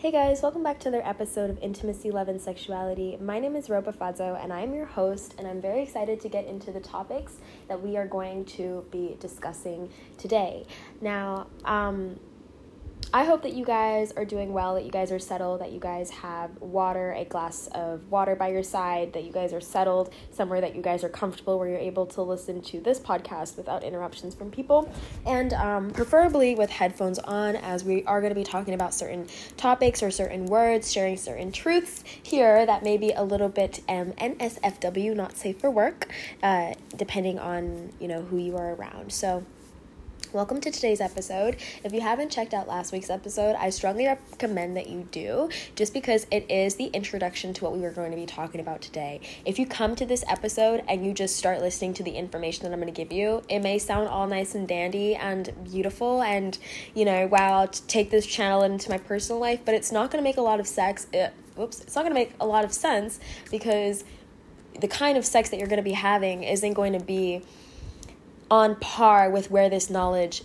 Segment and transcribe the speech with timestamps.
[0.00, 3.18] Hey guys, welcome back to another episode of Intimacy, Love, and Sexuality.
[3.20, 6.72] My name is Ropafadzo, and I'm your host, and I'm very excited to get into
[6.72, 7.34] the topics
[7.68, 10.64] that we are going to be discussing today.
[11.02, 12.18] Now, um,
[13.12, 15.80] I hope that you guys are doing well, that you guys are settled, that you
[15.80, 20.14] guys have water, a glass of water by your side, that you guys are settled
[20.30, 23.82] somewhere that you guys are comfortable where you're able to listen to this podcast without
[23.82, 24.92] interruptions from people,
[25.26, 29.26] and um, preferably with headphones on, as we are going to be talking about certain
[29.56, 34.12] topics or certain words, sharing certain truths here that may be a little bit um,
[34.12, 36.08] NSFW, not safe for work,
[36.44, 39.12] uh, depending on you know who you are around.
[39.12, 39.44] So.
[40.32, 41.56] Welcome to today's episode.
[41.82, 45.92] If you haven't checked out last week's episode, I strongly recommend that you do, just
[45.92, 49.20] because it is the introduction to what we were going to be talking about today.
[49.44, 52.72] If you come to this episode and you just start listening to the information that
[52.72, 56.56] I'm going to give you, it may sound all nice and dandy and beautiful, and
[56.94, 60.22] you know, wow, I'll take this channel into my personal life, but it's not going
[60.22, 61.08] to make a lot of sex.
[61.12, 63.18] It, uh, whoops, it's not going to make a lot of sense
[63.50, 64.04] because
[64.80, 67.42] the kind of sex that you're going to be having isn't going to be
[68.50, 70.42] on par with where this knowledge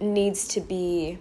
[0.00, 1.18] needs to be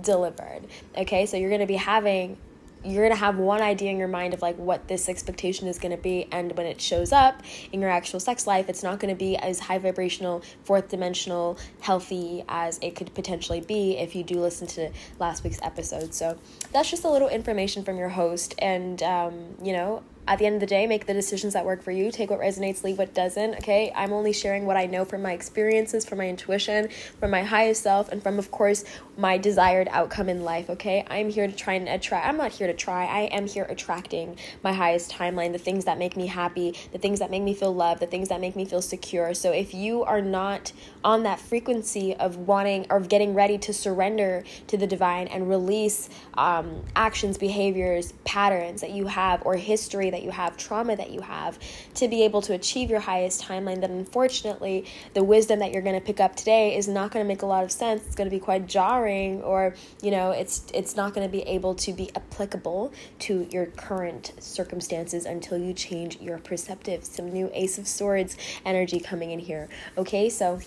[0.00, 0.62] delivered.
[0.96, 2.36] Okay, so you're going to be having
[2.84, 5.78] you're going to have one idea in your mind of like what this expectation is
[5.78, 9.00] going to be and when it shows up in your actual sex life it's not
[9.00, 14.14] going to be as high vibrational fourth dimensional healthy as it could potentially be if
[14.14, 16.36] you do listen to last week's episode so
[16.72, 20.56] that's just a little information from your host and um, you know at the end
[20.56, 22.10] of the day, make the decisions that work for you.
[22.10, 23.56] Take what resonates, leave what doesn't.
[23.56, 23.92] Okay.
[23.94, 26.88] I'm only sharing what I know from my experiences, from my intuition,
[27.20, 28.84] from my highest self, and from, of course,
[29.18, 30.70] my desired outcome in life.
[30.70, 31.04] Okay.
[31.08, 33.04] I'm here to try and attract, I'm not here to try.
[33.04, 37.18] I am here attracting my highest timeline, the things that make me happy, the things
[37.18, 39.34] that make me feel loved, the things that make me feel secure.
[39.34, 40.72] So if you are not
[41.04, 46.08] on that frequency of wanting or getting ready to surrender to the divine and release
[46.34, 51.20] um, actions, behaviors, patterns that you have, or history that you have, trauma that you
[51.20, 51.58] have,
[51.94, 55.98] to be able to achieve your highest timeline, then unfortunately, the wisdom that you're going
[55.98, 58.06] to pick up today is not going to make a lot of sense.
[58.06, 61.42] It's going to be quite jarring, or you know, it's it's not going to be
[61.42, 67.04] able to be applicable to your current circumstances until you change your perceptive.
[67.04, 69.68] Some new Ace of Swords energy coming in here.
[69.98, 70.60] Okay, so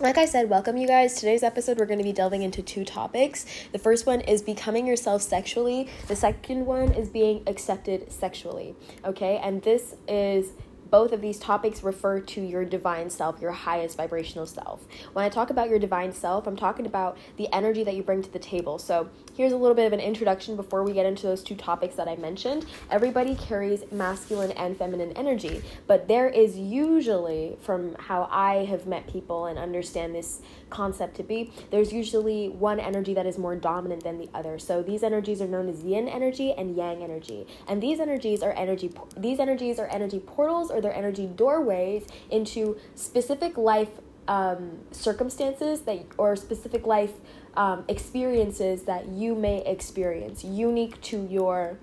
[0.00, 1.14] like I said, welcome you guys.
[1.14, 3.44] Today's episode, we're going to be delving into two topics.
[3.72, 8.74] The first one is becoming yourself sexually, the second one is being accepted sexually.
[9.04, 10.52] Okay, and this is
[10.90, 14.84] both of these topics refer to your divine self, your highest vibrational self.
[15.12, 18.22] When I talk about your divine self, I'm talking about the energy that you bring
[18.22, 18.78] to the table.
[18.78, 21.94] So, here's a little bit of an introduction before we get into those two topics
[21.96, 22.66] that I mentioned.
[22.90, 29.06] Everybody carries masculine and feminine energy, but there is usually, from how I have met
[29.06, 34.04] people and understand this concept to be, there's usually one energy that is more dominant
[34.04, 34.58] than the other.
[34.58, 37.46] So, these energies are known as yin energy and yang energy.
[37.66, 42.06] And these energies are energy these energies are energy portals or or their energy doorways
[42.30, 43.90] into specific life
[44.28, 47.12] um, circumstances that or specific life
[47.54, 51.78] um, experiences that you may experience unique to your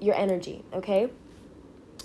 [0.00, 1.08] your energy okay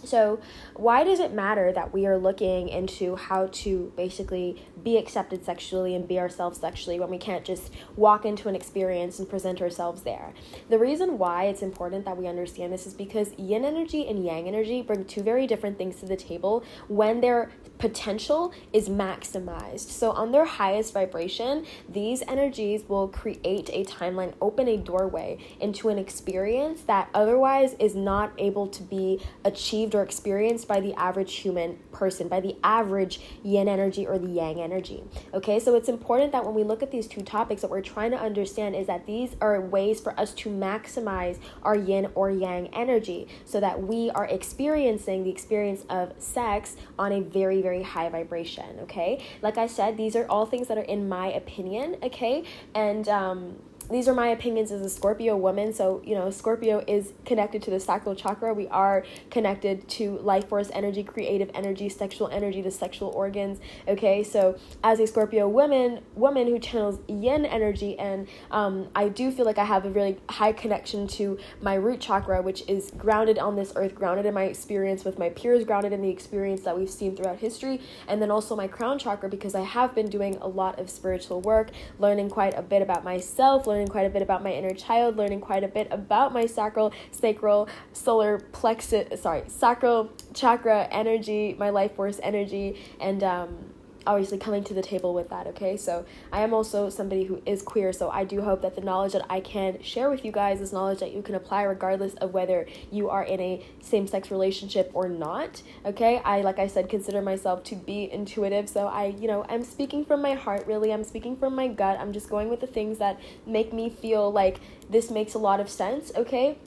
[0.03, 0.39] so,
[0.75, 5.95] why does it matter that we are looking into how to basically be accepted sexually
[5.95, 10.01] and be ourselves sexually when we can't just walk into an experience and present ourselves
[10.03, 10.34] there?
[10.69, 14.47] The reason why it's important that we understand this is because yin energy and yang
[14.47, 17.51] energy bring two very different things to the table when their
[17.81, 19.90] potential is maximized.
[19.90, 25.90] So, on their highest vibration, these energies will create a timeline, open a doorway into
[25.90, 31.34] an experience that otherwise is not able to be achieved or experienced by the average
[31.38, 35.03] human person, by the average yin energy or the yang energy.
[35.34, 38.12] Okay, so it's important that when we look at these two topics, what we're trying
[38.12, 42.68] to understand is that these are ways for us to maximize our yin or yang
[42.75, 48.09] energy so that we are experiencing the experience of sex on a very, very high
[48.09, 48.80] vibration.
[48.82, 51.96] Okay, like I said, these are all things that are in my opinion.
[52.04, 52.44] Okay,
[52.76, 53.56] and um,
[53.91, 55.74] these are my opinions as a Scorpio woman.
[55.74, 58.54] So, you know, Scorpio is connected to the sacral chakra.
[58.54, 63.60] We are connected to life force energy, creative energy, sexual energy, the sexual organs.
[63.88, 69.31] Okay, so as a Scorpio woman, woman who channels yin energy, and um, I do
[69.31, 73.38] feel like I have a really high connection to my root chakra, which is grounded
[73.39, 76.77] on this earth, grounded in my experience with my peers, grounded in the experience that
[76.77, 80.38] we've seen throughout history, and then also my crown chakra because I have been doing
[80.42, 84.10] a lot of spiritual work, learning quite a bit about myself, learning learning quite a
[84.12, 89.19] bit about my inner child, learning quite a bit about my sacral, sacral, solar plexus,
[89.19, 93.70] sorry, sacral chakra energy, my life force energy, and um,
[94.07, 95.77] obviously coming to the table with that okay?
[95.77, 99.13] So i am also somebody who is queer so i do hope that the knowledge
[99.13, 102.33] that i can share with you guys is knowledge that you can apply regardless of
[102.33, 106.21] whether you are in a same-sex relationship or not okay?
[106.25, 110.06] I like i said consider myself to be intuitive so i you know i'm speaking
[110.06, 110.92] from my heart really.
[110.94, 112.00] I'm speaking from my gut.
[112.00, 114.59] I'm just going with the things that make me feel like
[114.89, 116.57] this makes a lot of sense okay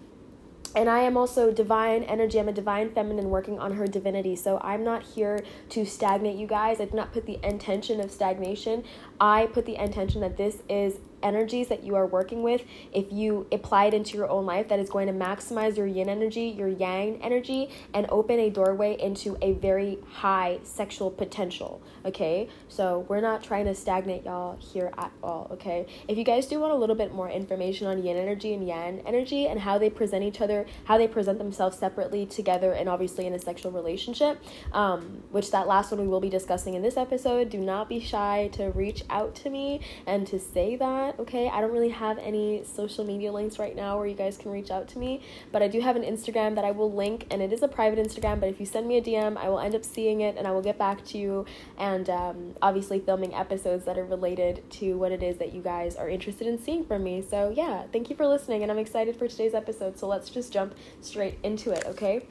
[0.75, 2.38] and I am also divine energy.
[2.38, 4.35] I'm a divine feminine working on her divinity.
[4.37, 6.81] So I'm not here to stagnate you guys.
[6.81, 8.85] I did not put the intention of stagnation.
[9.21, 12.62] I put the intention that this is energies that you are working with,
[12.93, 16.09] if you apply it into your own life, that is going to maximize your yin
[16.09, 21.82] energy, your yang energy, and open a doorway into a very high sexual potential.
[22.05, 25.49] Okay, so we're not trying to stagnate y'all here at all.
[25.53, 28.67] Okay, if you guys do want a little bit more information on yin energy and
[28.67, 32.88] yang energy and how they present each other, how they present themselves separately, together, and
[32.88, 34.43] obviously in a sexual relationship,
[34.73, 38.00] um, which that last one we will be discussing in this episode, do not be
[38.00, 41.49] shy to reach out to me and to say that okay?
[41.49, 44.70] I don't really have any social media links right now where you guys can reach
[44.70, 45.22] out to me,
[45.52, 47.99] but I do have an Instagram that I will link, and it is a private
[47.99, 50.46] Instagram, but if you send me a DM, I will end up seeing it and
[50.46, 51.46] I will get back to you
[51.78, 55.96] and um, obviously filming episodes that are related to what it is that you guys
[55.96, 57.22] are interested in seeing from me.
[57.22, 59.99] So, yeah, thank you for listening, and I'm excited for today's episode.
[59.99, 62.26] So, let's just jump straight into it, okay?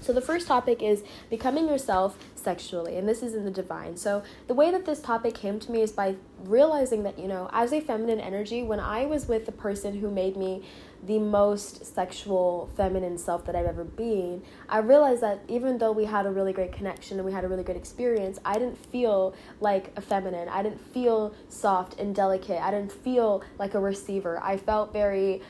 [0.00, 3.96] So, the first topic is becoming yourself sexually, and this is in the divine.
[3.96, 7.48] So, the way that this topic came to me is by realizing that, you know,
[7.52, 10.62] as a feminine energy, when I was with the person who made me
[11.02, 16.04] the most sexual feminine self that I've ever been, I realized that even though we
[16.04, 19.34] had a really great connection and we had a really good experience, I didn't feel
[19.60, 20.48] like a feminine.
[20.48, 22.60] I didn't feel soft and delicate.
[22.62, 24.40] I didn't feel like a receiver.
[24.42, 25.42] I felt very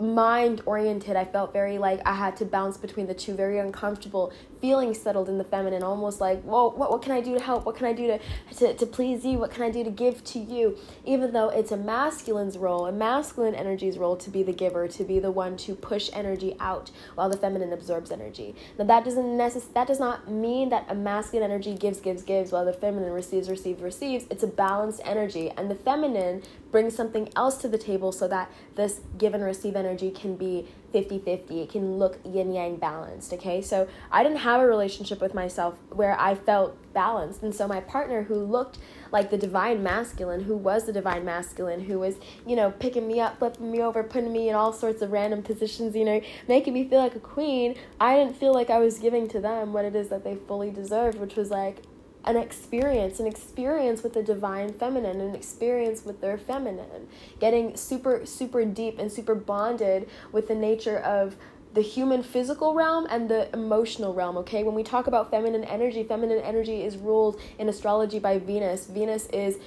[0.00, 1.16] mind oriented.
[1.16, 4.32] I felt very like I had to bounce between the two, very uncomfortable,
[4.64, 7.66] feeling settled in the feminine, almost like, well, what, what can I do to help?
[7.66, 8.18] What can I do to,
[8.56, 9.36] to, to please you?
[9.36, 10.78] What can I do to give to you?
[11.04, 15.04] Even though it's a masculine's role, a masculine energy's role to be the giver, to
[15.04, 18.54] be the one to push energy out while the feminine absorbs energy.
[18.78, 22.50] Now that doesn't necess- that does not mean that a masculine energy gives, gives, gives
[22.50, 24.24] while the feminine receives, receives, receives.
[24.30, 25.50] It's a balanced energy.
[25.58, 29.76] And the feminine brings something else to the table so that this give and receive
[29.76, 31.60] energy can be 50 50.
[31.60, 33.60] It can look yin yang balanced, okay?
[33.60, 37.42] So I didn't have a relationship with myself where I felt balanced.
[37.42, 38.78] And so my partner, who looked
[39.10, 42.14] like the divine masculine, who was the divine masculine, who was,
[42.46, 45.42] you know, picking me up, flipping me over, putting me in all sorts of random
[45.42, 49.00] positions, you know, making me feel like a queen, I didn't feel like I was
[49.00, 51.78] giving to them what it is that they fully deserved, which was like
[52.24, 58.24] an experience, an experience with the divine feminine, an experience with their feminine, getting super,
[58.24, 61.36] super deep and super bonded with the nature of
[61.74, 64.62] the human physical realm and the emotional realm, okay?
[64.62, 68.86] When we talk about feminine energy, feminine energy is ruled in astrology by Venus.
[68.86, 69.58] Venus is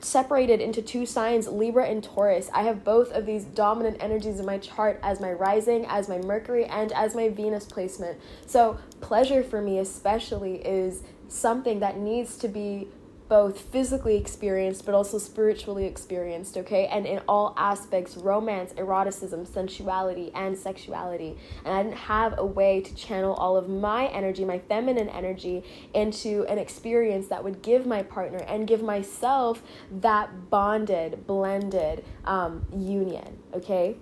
[0.00, 2.50] separated into two signs, Libra and Taurus.
[2.52, 6.18] I have both of these dominant energies in my chart as my rising, as my
[6.18, 8.20] Mercury, and as my Venus placement.
[8.46, 12.88] So, pleasure for me, especially, is something that needs to be
[13.30, 16.88] both physically experienced but also spiritually experienced, okay?
[16.88, 21.38] And in all aspects romance, eroticism, sensuality, and sexuality.
[21.64, 25.62] And I didn't have a way to channel all of my energy, my feminine energy,
[25.94, 29.62] into an experience that would give my partner and give myself
[29.92, 33.94] that bonded, blended um, union, okay?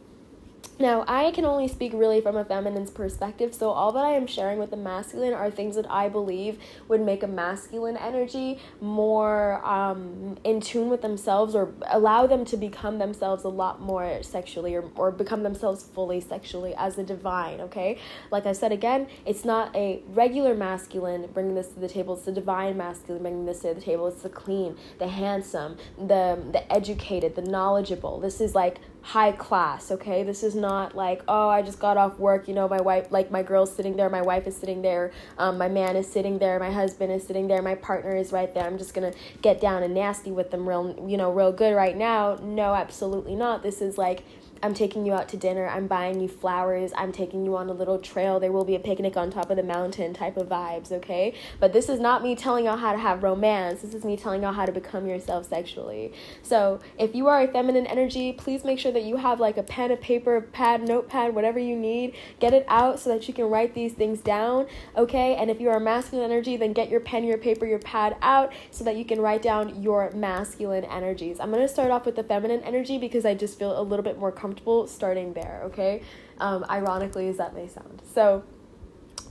[0.80, 4.28] Now, I can only speak really from a feminine's perspective, so all that I am
[4.28, 9.60] sharing with the masculine are things that I believe would make a masculine energy more
[9.66, 14.76] um, in tune with themselves or allow them to become themselves a lot more sexually
[14.76, 17.98] or, or become themselves fully sexually as a divine, okay?
[18.30, 22.24] Like I said again, it's not a regular masculine bringing this to the table, it's
[22.24, 24.06] the divine masculine bringing this to the table.
[24.06, 28.20] It's the clean, the handsome, the, the educated, the knowledgeable.
[28.20, 30.22] This is like high class, okay?
[30.22, 33.30] This is not like, oh, I just got off work, you know, my wife, like
[33.30, 36.58] my girl's sitting there, my wife is sitting there, um, my man is sitting there,
[36.58, 38.66] my husband is sitting there, my partner is right there.
[38.66, 41.96] I'm just gonna get down and nasty with them real, you know, real good right
[41.96, 42.38] now.
[42.42, 43.62] No, absolutely not.
[43.62, 44.24] This is like,
[44.62, 47.72] I'm taking you out to dinner, I'm buying you flowers, I'm taking you on a
[47.72, 50.90] little trail, there will be a picnic on top of the mountain type of vibes,
[50.90, 51.34] okay?
[51.60, 54.42] But this is not me telling y'all how to have romance, this is me telling
[54.42, 56.12] y'all how to become yourself sexually.
[56.42, 59.62] So if you are a feminine energy, please make sure that you have like a
[59.62, 62.14] pen, a paper, pad, notepad, whatever you need.
[62.40, 65.36] Get it out so that you can write these things down, okay?
[65.36, 68.52] And if you are masculine energy, then get your pen, your paper, your pad out
[68.70, 71.38] so that you can write down your masculine energies.
[71.38, 74.18] I'm gonna start off with the feminine energy because I just feel a little bit
[74.18, 76.02] more comfortable comfortable starting there, okay?
[76.38, 78.00] Um, ironically, as that may sound.
[78.14, 78.44] So,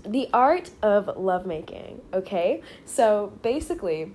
[0.05, 2.62] the art of lovemaking, okay?
[2.86, 4.12] So, basically,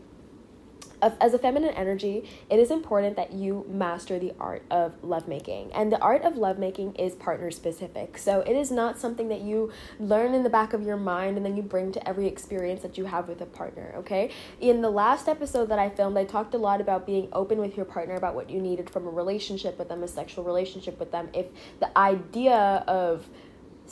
[1.02, 5.72] as a feminine energy, it is important that you master the art of lovemaking.
[5.72, 8.16] And the art of lovemaking is partner specific.
[8.18, 11.44] So it is not something that you learn in the back of your mind and
[11.44, 14.30] then you bring to every experience that you have with a partner, okay?
[14.60, 17.76] In the last episode that I filmed, I talked a lot about being open with
[17.76, 21.10] your partner about what you needed from a relationship with them, a sexual relationship with
[21.10, 21.28] them.
[21.34, 21.46] If
[21.80, 23.28] the idea of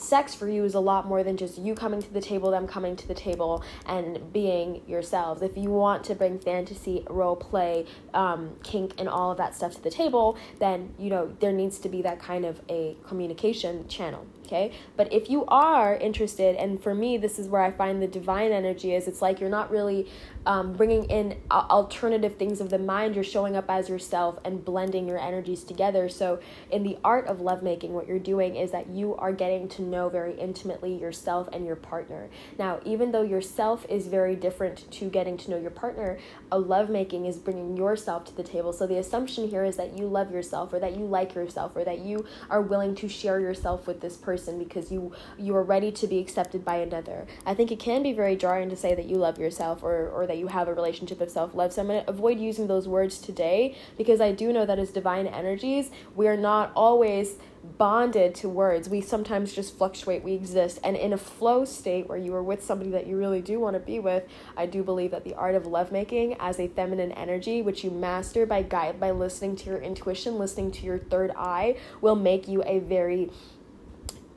[0.01, 2.67] sex for you is a lot more than just you coming to the table, them
[2.67, 5.41] coming to the table, and being yourselves.
[5.41, 9.73] If you want to bring fantasy, role play, um, kink, and all of that stuff
[9.75, 13.87] to the table, then you know there needs to be that kind of a communication
[13.87, 14.71] channel okay?
[14.97, 18.51] But if you are interested, and for me, this is where I find the divine
[18.51, 20.07] energy is it's like you're not really
[20.45, 25.07] um, bringing in alternative things of the mind, you're showing up as yourself and blending
[25.07, 26.09] your energies together.
[26.09, 26.39] So,
[26.71, 30.09] in the art of lovemaking, what you're doing is that you are getting to know
[30.09, 32.29] very intimately yourself and your partner.
[32.57, 36.17] Now, even though yourself is very different to getting to know your partner,
[36.51, 38.73] a lovemaking is bringing yourself to the table.
[38.73, 41.83] So, the assumption here is that you love yourself or that you like yourself or
[41.83, 45.63] that you are willing to share yourself with this person person because you you are
[45.63, 47.27] ready to be accepted by another.
[47.45, 50.25] I think it can be very jarring to say that you love yourself or or
[50.27, 51.73] that you have a relationship of self-love.
[51.73, 54.91] So I'm going to avoid using those words today because I do know that as
[54.91, 57.35] divine energies, we are not always
[57.77, 58.89] bonded to words.
[58.89, 60.79] We sometimes just fluctuate, we exist.
[60.83, 63.75] And in a flow state where you are with somebody that you really do want
[63.75, 64.23] to be with,
[64.57, 68.45] I do believe that the art of lovemaking as a feminine energy, which you master
[68.45, 72.63] by guide by listening to your intuition, listening to your third eye, will make you
[72.63, 73.29] a very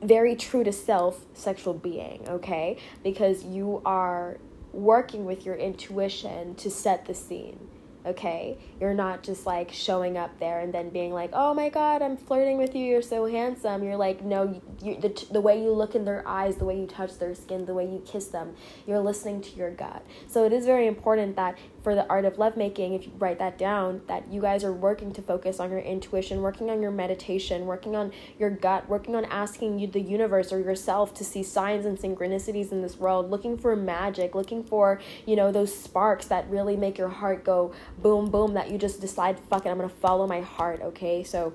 [0.05, 2.77] very true to self sexual being, okay?
[3.03, 4.37] Because you are
[4.73, 7.59] working with your intuition to set the scene
[8.05, 8.57] okay?
[8.79, 12.17] You're not just like showing up there and then being like, oh my god, I'm
[12.17, 13.83] flirting with you, you're so handsome.
[13.83, 16.85] You're like, no, you, the, the way you look in their eyes, the way you
[16.85, 20.05] touch their skin, the way you kiss them, you're listening to your gut.
[20.27, 23.59] So it is very important that for the art of lovemaking, if you write that
[23.59, 27.67] down, that you guys are working to focus on your intuition, working on your meditation,
[27.67, 31.85] working on your gut, working on asking you, the universe or yourself to see signs
[31.85, 36.49] and synchronicities in this world, looking for magic, looking for, you know, those sparks that
[36.49, 39.87] really make your heart go boom, boom, that you just decide, fuck it, I'm gonna
[39.87, 41.23] follow my heart, okay?
[41.23, 41.53] So,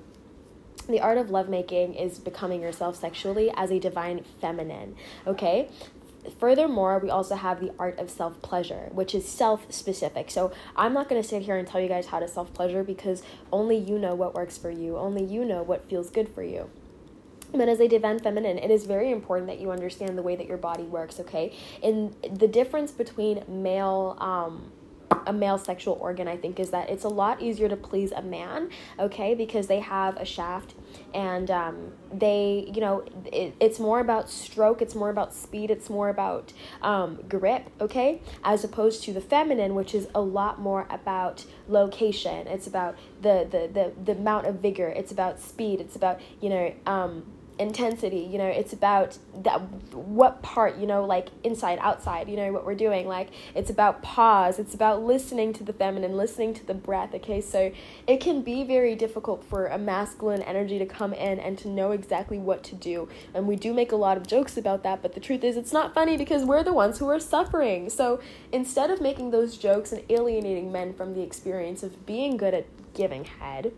[0.87, 4.95] the art of lovemaking is becoming yourself sexually as a divine feminine,
[5.27, 5.69] okay?
[6.39, 10.31] Furthermore, we also have the art of self pleasure, which is self specific.
[10.31, 12.83] So, I'm not going to sit here and tell you guys how to self pleasure
[12.83, 16.43] because only you know what works for you, only you know what feels good for
[16.43, 16.69] you.
[17.53, 20.47] But as a divine feminine, it is very important that you understand the way that
[20.47, 21.53] your body works, okay?
[21.83, 24.71] And the difference between male, um,
[25.25, 28.21] a male sexual organ, I think, is that it's a lot easier to please a
[28.21, 30.75] man, okay, because they have a shaft
[31.13, 35.89] and um, they, you know, it, it's more about stroke, it's more about speed, it's
[35.89, 40.87] more about um, grip, okay, as opposed to the feminine, which is a lot more
[40.89, 42.47] about location.
[42.47, 44.89] It's about the the the, the amount of vigor.
[44.89, 45.79] It's about speed.
[45.79, 46.73] It's about you know.
[46.85, 47.25] Um,
[47.59, 49.61] intensity you know it's about that
[49.93, 53.07] what part you know like inside outside you know what we're doing.
[53.07, 54.59] Like it's about pause.
[54.59, 57.41] It's about listening to the feminine listening to the breath okay?
[57.41, 57.71] So
[58.07, 61.91] it can be very difficult for a masculine energy to come in and to know
[61.91, 63.09] exactly what to do.
[63.33, 65.73] And we do make a lot of jokes about that but the truth is it's
[65.73, 67.89] not funny because we're the ones who are suffering.
[67.89, 68.19] So
[68.51, 72.65] instead of making those jokes and alienating men from the experience of being good at
[72.93, 73.71] giving head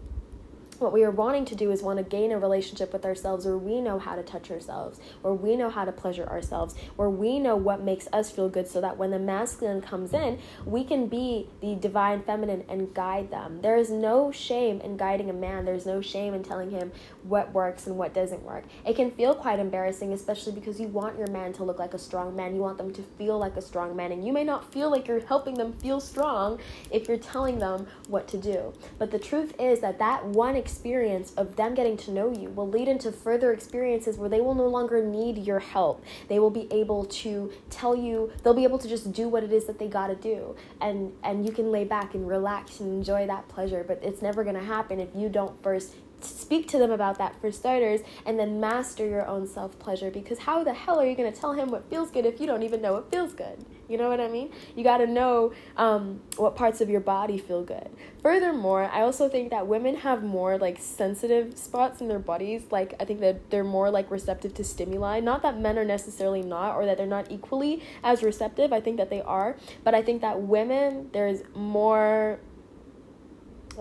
[0.83, 3.57] what we are wanting to do is want to gain a relationship with ourselves where
[3.57, 7.39] we know how to touch ourselves, where we know how to pleasure ourselves, where we
[7.39, 11.07] know what makes us feel good so that when the masculine comes in, we can
[11.07, 13.61] be the divine feminine and guide them.
[13.61, 16.91] There is no shame in guiding a man, there's no shame in telling him
[17.23, 18.63] what works and what doesn't work.
[18.85, 21.99] It can feel quite embarrassing, especially because you want your man to look like a
[21.99, 24.71] strong man, you want them to feel like a strong man, and you may not
[24.71, 26.59] feel like you're helping them feel strong
[26.91, 28.73] if you're telling them what to do.
[28.99, 32.67] But the truth is that that one experience of them getting to know you will
[32.67, 36.03] lead into further experiences where they will no longer need your help.
[36.27, 39.51] They will be able to tell you, they'll be able to just do what it
[39.51, 40.55] is that they got to do.
[40.81, 44.43] And and you can lay back and relax and enjoy that pleasure, but it's never
[44.43, 45.93] going to happen if you don't first
[46.25, 50.39] speak to them about that for starters and then master your own self pleasure because
[50.39, 52.63] how the hell are you going to tell him what feels good if you don't
[52.63, 54.51] even know what feels good you know what I mean?
[54.75, 57.89] You got to know um, what parts of your body feel good.
[58.21, 62.63] Furthermore, I also think that women have more like sensitive spots in their bodies.
[62.71, 65.19] Like, I think that they're more like receptive to stimuli.
[65.19, 68.71] Not that men are necessarily not or that they're not equally as receptive.
[68.71, 69.57] I think that they are.
[69.83, 72.39] But I think that women, there's more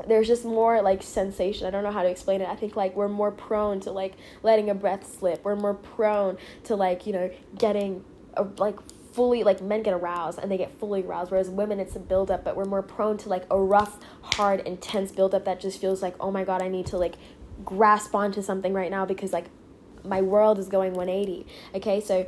[0.06, 1.66] there's just more like sensation.
[1.66, 2.48] I don't know how to explain it.
[2.48, 5.44] I think like we're more prone to like letting a breath slip.
[5.44, 8.78] We're more prone to like, you know, getting a, like
[9.12, 12.42] fully like men get aroused and they get fully aroused whereas women it's a buildup
[12.42, 16.14] but we're more prone to like a rough hard intense buildup that just feels like
[16.18, 17.16] oh my god i need to like
[17.62, 19.50] grasp onto something right now because like
[20.02, 22.26] my world is going 180 okay so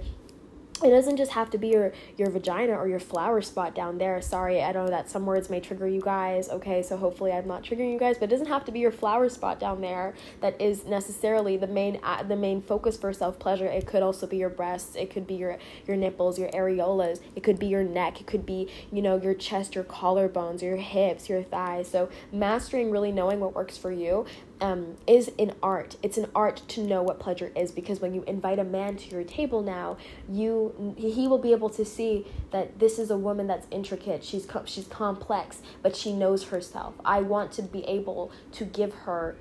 [0.82, 4.20] it doesn't just have to be your your vagina or your flower spot down there.
[4.20, 6.48] Sorry i know that some words may trigger you guys.
[6.48, 8.90] Okay so hopefully i'm not triggering you guys but it doesn't have to be your
[8.90, 13.38] flower spot down there that is necessarily the main uh, the main focus for self
[13.38, 14.96] pleasure it could also be your breasts.
[14.96, 17.20] It could be your your nipples your areolas.
[17.36, 18.20] It could be your neck.
[18.20, 21.88] It could be you know your chest your collarbones your hips your thighs.
[21.88, 24.26] So mastering really knowing what works for you
[24.60, 25.96] um, is an art.
[26.02, 29.10] It's an art to know what pleasure is because when you invite a man to
[29.10, 29.96] your table now,
[30.28, 34.24] you he will be able to see that this is a woman that's intricate.
[34.24, 36.94] She's she's complex, but she knows herself.
[37.04, 39.36] I want to be able to give her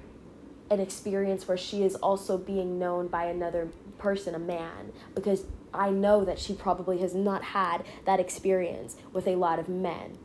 [0.70, 5.91] an experience where she is also being known by another person, a man, because I
[5.91, 10.17] know that she probably has not had that experience with a lot of men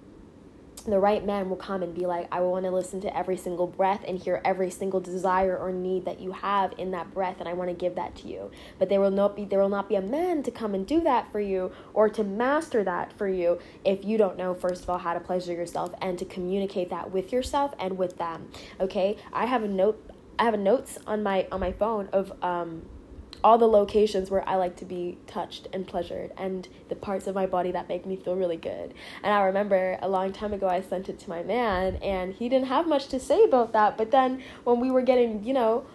[0.85, 3.66] the right man will come and be like, I want to listen to every single
[3.66, 7.49] breath and hear every single desire or need that you have in that breath, and
[7.49, 8.50] I want to give that to you.
[8.78, 11.00] But there will not be there will not be a man to come and do
[11.02, 14.90] that for you or to master that for you if you don't know first of
[14.90, 18.49] all how to pleasure yourself and to communicate that with yourself and with them.
[18.80, 20.02] Okay, I have a note.
[20.38, 22.82] I have a notes on my on my phone of um
[23.42, 27.35] all the locations where I like to be touched and pleasured and the parts of
[27.35, 28.95] my body that make me feel really good.
[29.23, 32.49] And I remember a long time ago I sent it to my man and he
[32.49, 35.87] didn't have much to say about that, but then when we were getting, you know,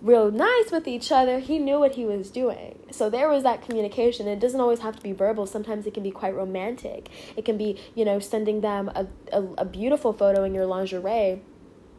[0.00, 2.78] real nice with each other, he knew what he was doing.
[2.90, 4.28] So there was that communication.
[4.28, 5.46] It doesn't always have to be verbal.
[5.46, 7.08] Sometimes it can be quite romantic.
[7.36, 11.40] It can be, you know, sending them a, a, a beautiful photo in your lingerie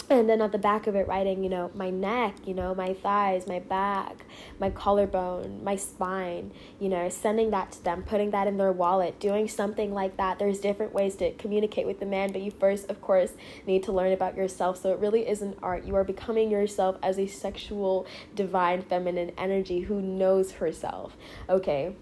[0.10, 2.94] and then at the back of it writing you know my neck you know my
[2.94, 4.26] thighs my back
[4.60, 9.20] my collarbone my spine you know sending that to them putting that in their wallet
[9.20, 10.40] doing something like that.
[10.40, 13.34] There's different ways to communicate with the man but you first of course
[13.66, 14.82] need to learn about yourself.
[14.82, 15.86] So it really is an art.
[15.86, 21.18] You are becoming yourself as a sexual divine feminine energy who knows herself.
[21.50, 21.96] Okay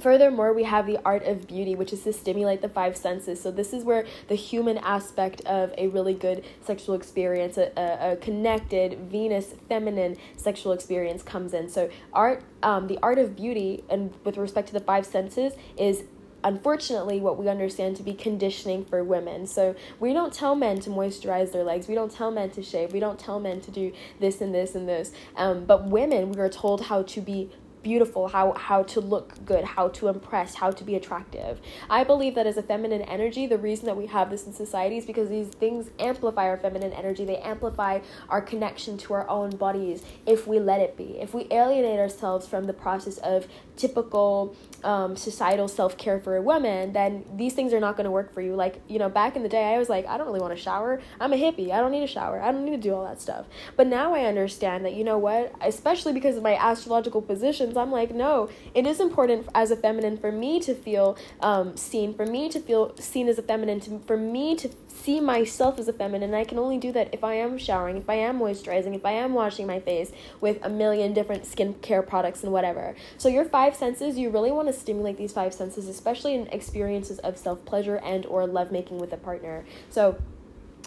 [0.00, 3.40] Furthermore, we have the art of beauty, which is to stimulate the five senses.
[3.40, 8.12] So, this is where the human aspect of a really good sexual experience, a, a,
[8.12, 11.68] a connected Venus feminine sexual experience comes in.
[11.68, 16.04] So, art, um, the art of beauty, and with respect to the five senses, is
[16.44, 19.46] unfortunately what we understand to be conditioning for women.
[19.46, 21.88] So we don't tell men to moisturize their legs.
[21.88, 22.92] We don't tell men to shave.
[22.92, 25.10] We don't tell men to do this and this and this.
[25.36, 27.50] Um, but women, we are told how to be
[27.86, 31.60] beautiful, how how to look good, how to impress, how to be attractive.
[31.88, 34.96] I believe that as a feminine energy, the reason that we have this in society
[34.96, 37.24] is because these things amplify our feminine energy.
[37.24, 41.20] They amplify our connection to our own bodies if we let it be.
[41.20, 43.46] If we alienate ourselves from the process of
[43.76, 48.10] typical um, societal self care for a woman, then these things are not going to
[48.10, 48.54] work for you.
[48.54, 50.62] Like, you know, back in the day, I was like, I don't really want to
[50.62, 51.00] shower.
[51.20, 51.70] I'm a hippie.
[51.70, 52.40] I don't need a shower.
[52.40, 53.46] I don't need to do all that stuff.
[53.76, 57.90] But now I understand that, you know what, especially because of my astrological positions, I'm
[57.90, 62.26] like, no, it is important as a feminine for me to feel um, seen, for
[62.26, 65.92] me to feel seen as a feminine, to, for me to see myself as a
[65.92, 66.34] feminine.
[66.34, 69.12] I can only do that if I am showering, if I am moisturizing, if I
[69.12, 72.94] am washing my face with a million different skincare products and whatever.
[73.18, 77.18] So your five senses, you really want to stimulate these five senses, especially in experiences
[77.20, 79.64] of self pleasure and or lovemaking with a partner.
[79.90, 80.16] So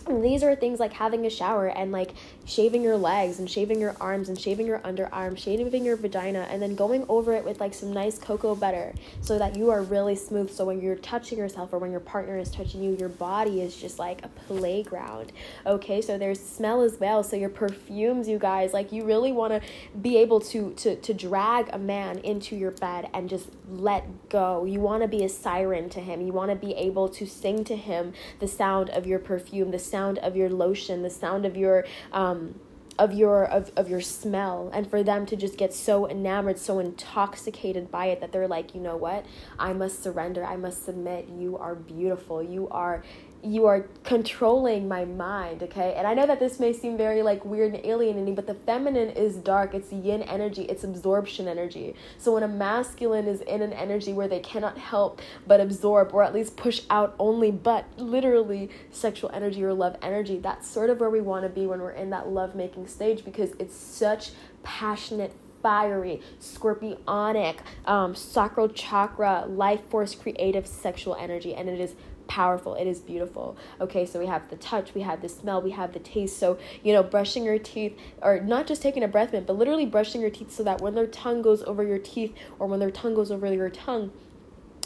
[0.08, 2.12] these are things like having a shower and like
[2.46, 6.62] shaving your legs and shaving your arms and shaving your underarm, shaving your vagina, and
[6.62, 10.16] then going over it with like some nice cocoa butter so that you are really
[10.16, 10.52] smooth.
[10.52, 13.76] So when you're touching yourself or when your partner is touching you, your body is
[13.76, 15.32] just like a playground.
[15.66, 17.24] Okay, so there's smell as well.
[17.24, 19.62] So your perfumes, you guys, like you really want to
[20.00, 24.66] be able to to to drag a man into your bed and just let go.
[24.66, 26.22] You want to be a siren to him.
[26.22, 29.80] You want to be able to sing to him the sound of your perfume, the
[29.89, 32.56] sound of your lotion, the sound of your um,
[32.99, 36.80] of your of, of your smell and for them to just get so enamored so
[36.80, 39.25] intoxicated by it that they're like you know what?
[39.58, 40.43] I must surrender.
[40.43, 41.30] I must submit.
[41.30, 42.43] You are beautiful.
[42.43, 43.04] You are
[43.41, 45.93] you are controlling my mind, okay?
[45.95, 49.10] And I know that this may seem very like weird and alienating, but the feminine
[49.10, 49.73] is dark.
[49.73, 51.95] It's yin energy, it's absorption energy.
[52.17, 56.23] So when a masculine is in an energy where they cannot help but absorb or
[56.23, 60.99] at least push out only but literally sexual energy or love energy, that's sort of
[60.99, 64.32] where we want to be when we're in that love making stage because it's such
[64.63, 71.95] passionate fiery, scorpionic, um, sacral chakra, life force, creative, sexual energy, and it is
[72.30, 72.76] powerful.
[72.76, 73.58] It is beautiful.
[73.82, 76.38] Okay, so we have the touch, we have the smell, we have the taste.
[76.38, 79.86] So, you know, brushing your teeth, or not just taking a breath mint, but literally
[79.86, 82.92] brushing your teeth so that when their tongue goes over your teeth or when their
[82.92, 84.12] tongue goes over your tongue,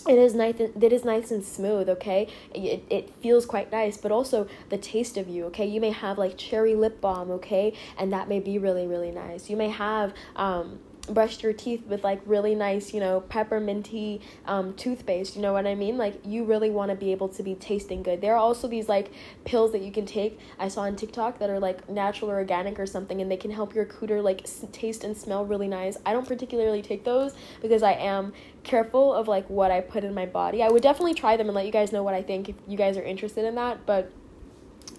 [0.07, 4.11] it is nice it is nice and smooth okay it, it feels quite nice but
[4.11, 8.11] also the taste of you okay you may have like cherry lip balm okay and
[8.11, 10.77] that may be really really nice you may have um
[11.09, 15.35] brushed your teeth with like really nice, you know, pepperminty um, toothpaste.
[15.35, 15.97] You know what I mean?
[15.97, 18.21] Like you really want to be able to be tasting good.
[18.21, 19.11] There are also these like
[19.43, 20.39] pills that you can take.
[20.57, 23.51] I saw on TikTok that are like natural or organic or something, and they can
[23.51, 25.97] help your cooter like s- taste and smell really nice.
[26.05, 28.31] I don't particularly take those because I am
[28.63, 30.63] careful of like what I put in my body.
[30.63, 32.77] I would definitely try them and let you guys know what I think if you
[32.77, 33.85] guys are interested in that.
[33.85, 34.09] But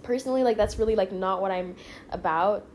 [0.03, 1.77] personally, like that's really like not what I'm
[2.11, 2.67] about.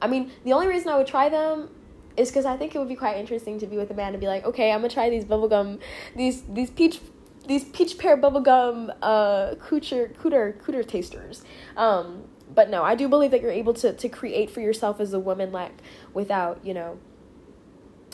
[0.00, 1.70] I mean, the only reason I would try them
[2.18, 4.20] is because I think it would be quite interesting to be with a man and
[4.20, 5.80] be like, okay, I'm gonna try these bubblegum,
[6.16, 7.00] these these peach
[7.46, 11.42] these peach pear bubblegum uh cooter cooter cooter tasters.
[11.76, 15.12] Um, but no, I do believe that you're able to to create for yourself as
[15.12, 15.72] a woman like
[16.14, 16.98] without, you know,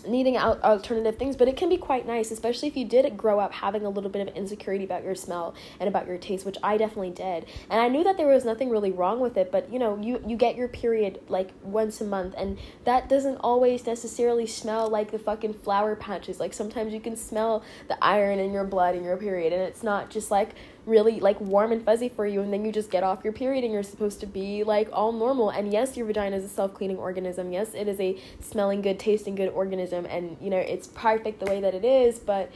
[0.07, 3.39] needing out alternative things, but it can be quite nice, especially if you did grow
[3.39, 6.57] up having a little bit of insecurity about your smell and about your taste, which
[6.63, 7.47] I definitely did.
[7.71, 10.23] And I knew that there was nothing really wrong with it, but you know, you
[10.27, 15.11] you get your period like once a month, and that doesn't always necessarily smell like
[15.11, 16.41] the fucking flower patches.
[16.41, 19.83] Like sometimes you can smell the iron in your blood in your period, and it's
[19.83, 20.55] not just like
[20.87, 23.65] really like warm and fuzzy for you and then you just get off your period
[23.65, 25.51] and you're supposed to be like all normal.
[25.51, 27.53] And yes your vagina is a self-cleaning organism.
[27.53, 30.07] Yes it is a smelling good tasting good organism.
[30.07, 32.19] And you know it's perfect the way that it is.
[32.19, 32.51] But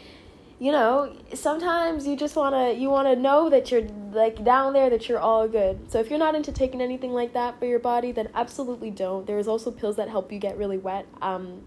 [0.58, 4.72] you know sometimes you just want to you want to know that you're like down
[4.72, 5.90] there that you're all good.
[5.90, 9.26] So if you're not into taking anything like that for your body then absolutely don't.
[9.26, 11.06] There's also pills that help you get really wet.
[11.22, 11.62] Um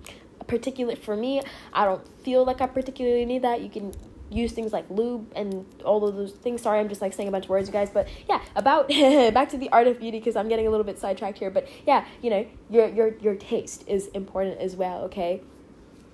[0.47, 1.39] particular for me
[1.71, 3.61] i don't feel like i particularly need that.
[3.61, 3.93] You can
[4.31, 6.61] use things like lube and all of those things.
[6.61, 7.89] Sorry, I'm just like saying a bunch of words, you guys.
[7.89, 8.87] But yeah, about
[9.33, 11.51] back to the art of beauty because I'm getting a little bit sidetracked here.
[11.51, 15.03] But yeah, you know, your your your taste is important as well.
[15.03, 15.41] Okay.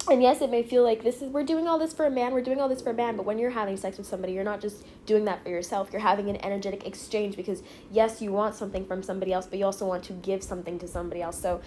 [0.10, 2.32] And yes, it may feel like this is we're doing all this for a man,
[2.32, 4.44] we're doing all this for a man, but when you're having sex with somebody, you're
[4.44, 5.90] not just doing that for yourself.
[5.92, 9.66] You're having an energetic exchange because yes, you want something from somebody else, but you
[9.66, 11.38] also want to give something to somebody else.
[11.42, 11.60] So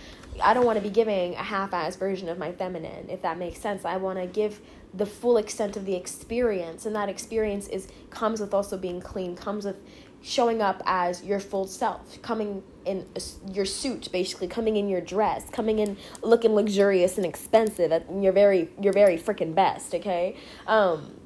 [0.43, 3.61] I don't want to be giving a half-ass version of my feminine, if that makes
[3.61, 3.85] sense.
[3.85, 8.40] I want to give the full extent of the experience and that experience is comes
[8.40, 9.76] with also being clean comes with
[10.22, 13.07] showing up as your full self coming in
[13.53, 18.33] your suit basically coming in your dress coming in looking luxurious and expensive at your
[18.33, 20.37] very your very freaking best okay?
[20.66, 21.16] Um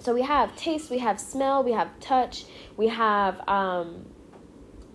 [0.00, 2.44] so we have taste we have smell we have touch
[2.76, 4.06] we have um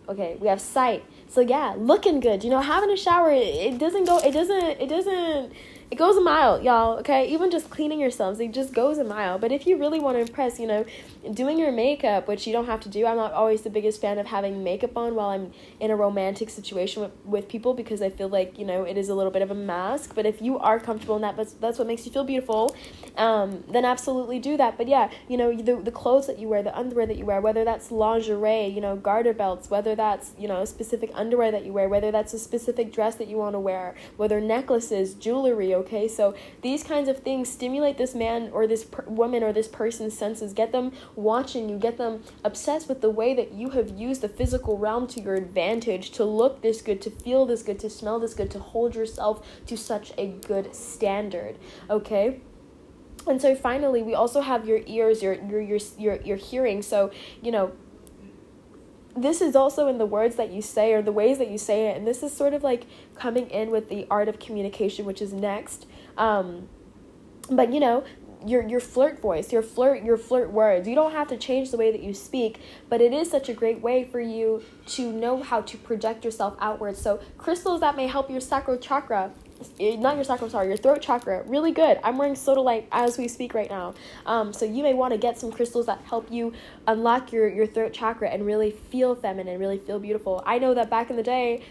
[0.07, 1.03] okay we have sight.
[1.27, 4.79] So yeah looking good you know having a shower it, it doesn't go it doesn't
[4.79, 5.53] it doesn't
[5.91, 7.27] it goes a mile, y'all, okay?
[7.27, 9.37] Even just cleaning yourselves, it just goes a mile.
[9.37, 10.85] But if you really want to impress, you know,
[11.33, 13.05] doing your makeup, which you don't have to do.
[13.05, 16.49] I'm not always the biggest fan of having makeup on while I'm in a romantic
[16.49, 19.41] situation with, with people because I feel like, you know, it is a little bit
[19.41, 20.15] of a mask.
[20.15, 22.75] But if you are comfortable in that, that's, that's what makes you feel beautiful,
[23.17, 24.77] um, then absolutely do that.
[24.77, 27.39] But yeah, you know, the, the clothes that you wear, the underwear that you wear,
[27.39, 31.73] whether that's lingerie, you know, garter belts, whether that's, you know, specific underwear that you
[31.73, 36.07] wear, whether that's a specific dress that you want to wear, whether necklaces, jewelry, okay?
[36.07, 40.17] So these kinds of things stimulate this man or this per- woman or this person's
[40.17, 44.21] senses, get them watching you, get them obsessed with the way that you have used
[44.21, 47.89] the physical realm to your advantage to look this good, to feel this good, to
[47.89, 51.57] smell this good, to hold yourself to such a good standard.
[51.89, 52.41] Okay?
[53.27, 56.81] And so finally, we also have your ears, your your your your, your hearing.
[56.81, 57.71] So, you know,
[59.15, 61.87] this is also in the words that you say or the ways that you say
[61.87, 65.21] it and this is sort of like coming in with the art of communication which
[65.21, 65.85] is next.
[66.17, 66.69] Um,
[67.49, 68.03] but you know
[68.45, 71.77] your your flirt voice your flirt your flirt words you don't have to change the
[71.77, 75.41] way that you speak but it is such a great way for you to know
[75.43, 77.01] how to project yourself outwards.
[77.01, 79.31] So crystals that may help your sacral chakra
[79.79, 81.43] not your sacrum, sorry, your throat chakra.
[81.45, 81.99] Really good.
[82.03, 83.93] I'm wearing sodalite as we speak right now.
[84.25, 86.53] Um, so you may want to get some crystals that help you
[86.87, 90.43] unlock your, your throat chakra and really feel feminine, really feel beautiful.
[90.45, 91.63] I know that back in the day,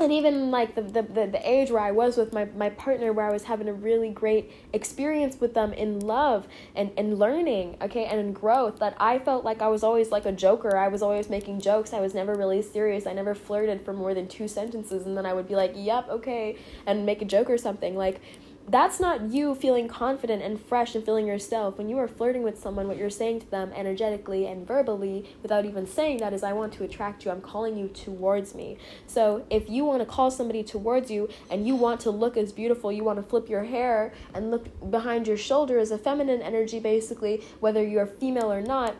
[0.00, 3.12] and even like the, the, the, the, age where I was with my, my partner
[3.12, 6.46] where I was having a really great experience with them in love
[6.76, 10.24] and, and learning, okay, and in growth that I felt like I was always like
[10.24, 10.76] a joker.
[10.76, 11.92] I was always making jokes.
[11.92, 13.06] I was never really serious.
[13.06, 16.08] I never flirted for more than two sentences and then I would be like, Yep,
[16.10, 17.96] okay, and make a joke or something.
[17.96, 18.20] Like
[18.68, 21.78] that's not you feeling confident and fresh and feeling yourself.
[21.78, 25.64] When you are flirting with someone, what you're saying to them energetically and verbally, without
[25.64, 27.30] even saying that, is, I want to attract you.
[27.30, 28.78] I'm calling you towards me.
[29.06, 32.52] So if you want to call somebody towards you and you want to look as
[32.52, 36.42] beautiful, you want to flip your hair and look behind your shoulder as a feminine
[36.42, 38.94] energy, basically, whether you're female or not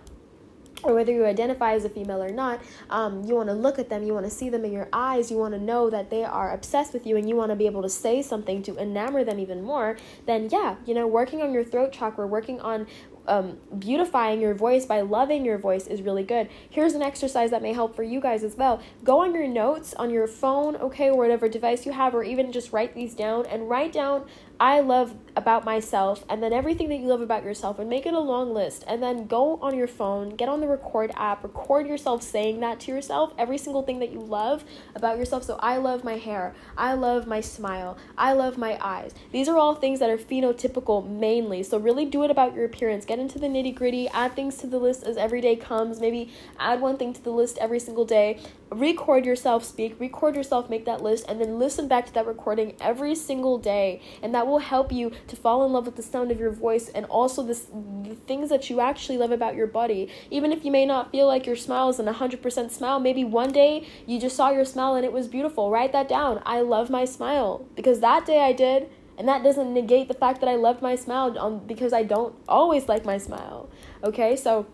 [0.84, 3.88] or whether you identify as a female or not, um, you want to look at
[3.88, 6.24] them, you want to see them in your eyes, you want to know that they
[6.24, 9.24] are obsessed with you, and you want to be able to say something to enamor
[9.24, 12.86] them even more, then yeah, you know, working on your throat chakra, working on
[13.28, 16.48] um, beautifying your voice by loving your voice is really good.
[16.70, 18.82] Here's an exercise that may help for you guys as well.
[19.04, 22.50] Go on your notes on your phone, okay, or whatever device you have, or even
[22.50, 24.26] just write these down and write down
[24.61, 28.14] I love about myself, and then everything that you love about yourself, and make it
[28.14, 28.83] a long list.
[28.88, 32.81] And then go on your phone, get on the record app, record yourself saying that
[32.81, 34.64] to yourself, every single thing that you love
[34.97, 35.44] about yourself.
[35.44, 39.14] So, I love my hair, I love my smile, I love my eyes.
[39.31, 41.62] These are all things that are phenotypical mainly.
[41.62, 43.05] So, really do it about your appearance.
[43.05, 46.01] Get into the nitty gritty, add things to the list as every day comes.
[46.01, 48.40] Maybe add one thing to the list every single day.
[48.70, 52.74] Record yourself speak, record yourself make that list, and then listen back to that recording
[52.81, 54.02] every single day.
[54.22, 56.90] And that will help you to fall in love with the sound of your voice
[56.90, 57.66] and also this,
[58.02, 60.11] the things that you actually love about your body.
[60.31, 63.52] Even if you may not feel like your smile is an 100% smile, maybe one
[63.52, 65.70] day you just saw your smile and it was beautiful.
[65.70, 66.42] Write that down.
[66.44, 68.90] I love my smile because that day I did.
[69.16, 72.37] And that doesn't negate the fact that I loved my smile um, because I don't
[72.46, 73.68] always like my smile.
[74.04, 74.66] Okay, so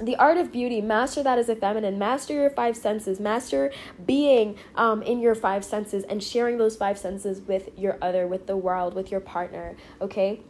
[0.00, 0.80] the art of beauty.
[0.80, 1.98] Master that as a feminine.
[1.98, 3.20] Master your five senses.
[3.20, 3.72] Master
[4.04, 8.46] being um, in your five senses and sharing those five senses with your other with
[8.46, 9.76] the world with your partner.
[10.00, 10.40] Okay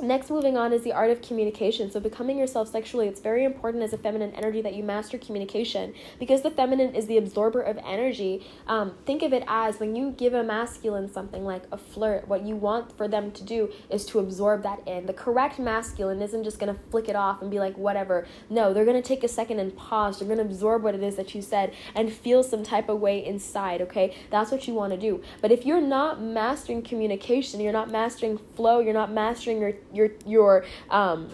[0.00, 1.90] Next, moving on is the art of communication.
[1.90, 5.94] So, becoming yourself sexually, it's very important as a feminine energy that you master communication
[6.18, 8.46] because the feminine is the absorber of energy.
[8.66, 12.42] Um, think of it as when you give a masculine something like a flirt, what
[12.42, 15.06] you want for them to do is to absorb that in.
[15.06, 18.26] The correct masculine isn't just going to flick it off and be like, whatever.
[18.50, 20.18] No, they're going to take a second and pause.
[20.18, 23.00] They're going to absorb what it is that you said and feel some type of
[23.00, 24.16] way inside, okay?
[24.30, 25.22] That's what you want to do.
[25.40, 30.10] But if you're not mastering communication, you're not mastering flow, you're not mastering your your
[30.26, 31.30] your um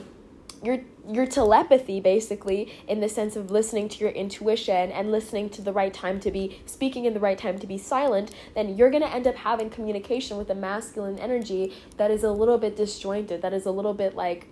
[0.63, 5.63] your your telepathy basically in the sense of listening to your intuition and listening to
[5.63, 8.91] the right time to be speaking in the right time to be silent then you're
[8.91, 12.77] going to end up having communication with a masculine energy that is a little bit
[12.77, 14.47] disjointed that is a little bit like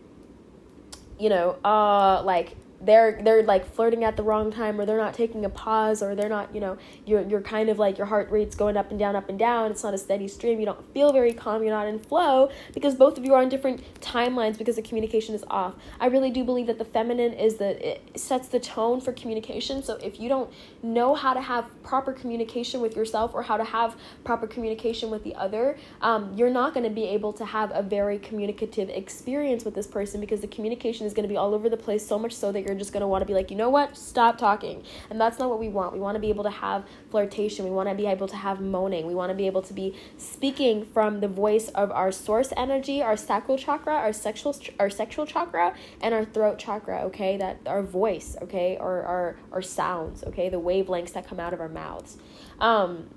[1.19, 5.15] you know uh like they're they're like flirting at the wrong time or they're not
[5.15, 8.31] taking a pause or they're not you know you're you're kind of like your heart
[8.31, 9.71] rate's going up and down up and down.
[9.71, 10.61] It's not a steady stream.
[10.61, 11.63] You don't feel very calm.
[11.63, 15.35] You're not in flow because both of you are on different timelines because the communication
[15.35, 15.75] is off.
[16.01, 19.83] I really do believe that the feminine is that it sets the tone for communication.
[19.83, 23.65] So if you don't know how to have proper communication with yourself or how to
[23.65, 27.71] have proper communication with the other um, you're not going to be able to have
[27.75, 31.55] a very communicative experience with this person because the communication is going to be all
[31.55, 33.51] over the place so much so that you're just going to want to be like,
[33.51, 34.85] you know what, stop talking.
[35.11, 35.93] And that's not what we want.
[35.93, 37.65] We want to be able to have flirtation.
[37.65, 39.07] We want to be able to have moaning.
[39.07, 43.03] We want to be able to be speaking from the voice of our source energy,
[43.03, 47.37] our sacral chakra, our sexual, our sexual chakra, and our throat chakra, okay?
[47.37, 48.77] That our voice, okay?
[48.79, 50.49] Or our, our sounds, okay?
[50.49, 52.19] The wavelengths that come out of our mouths.
[52.61, 53.11] Um,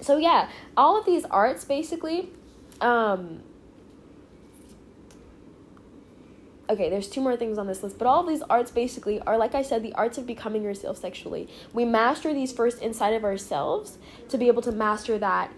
[0.00, 2.30] so yeah, all of these arts basically
[2.80, 3.42] um,
[6.68, 9.36] okay, there's two more things on this list, but all of these arts basically are,
[9.36, 11.48] like I said, the arts of becoming yourself sexually.
[11.72, 13.98] We master these first inside of ourselves
[14.28, 15.52] to be able to master that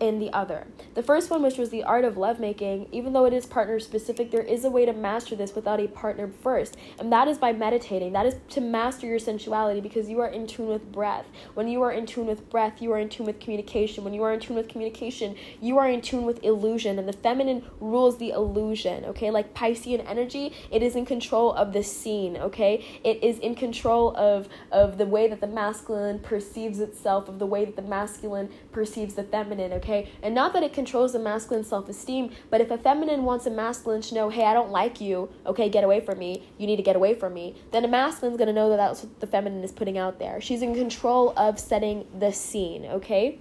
[0.00, 0.66] in the other.
[0.94, 4.30] The first one, which was the art of lovemaking, even though it is partner specific,
[4.30, 7.52] there is a way to master this without a partner first, and that is by
[7.52, 8.12] meditating.
[8.12, 11.26] That is to master your sensuality because you are in tune with breath.
[11.54, 14.04] When you are in tune with breath, you are in tune with communication.
[14.04, 17.12] When you are in tune with communication, you are in tune with illusion, and the
[17.12, 19.30] feminine rules the illusion, okay?
[19.30, 22.84] Like Piscean energy, it is in control of the scene, okay?
[23.04, 27.46] It is in control of, of the way that the masculine perceives itself, of the
[27.46, 29.85] way that the masculine perceives the feminine, okay?
[29.86, 30.10] Okay?
[30.22, 33.50] And not that it controls the masculine self esteem, but if a feminine wants a
[33.50, 36.76] masculine to know, hey, I don't like you, okay, get away from me, you need
[36.76, 39.62] to get away from me, then a masculine's gonna know that that's what the feminine
[39.62, 40.40] is putting out there.
[40.40, 43.38] She's in control of setting the scene, okay?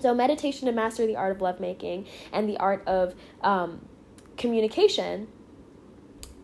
[0.00, 3.86] So, meditation to master the art of lovemaking and the art of um,
[4.38, 5.28] communication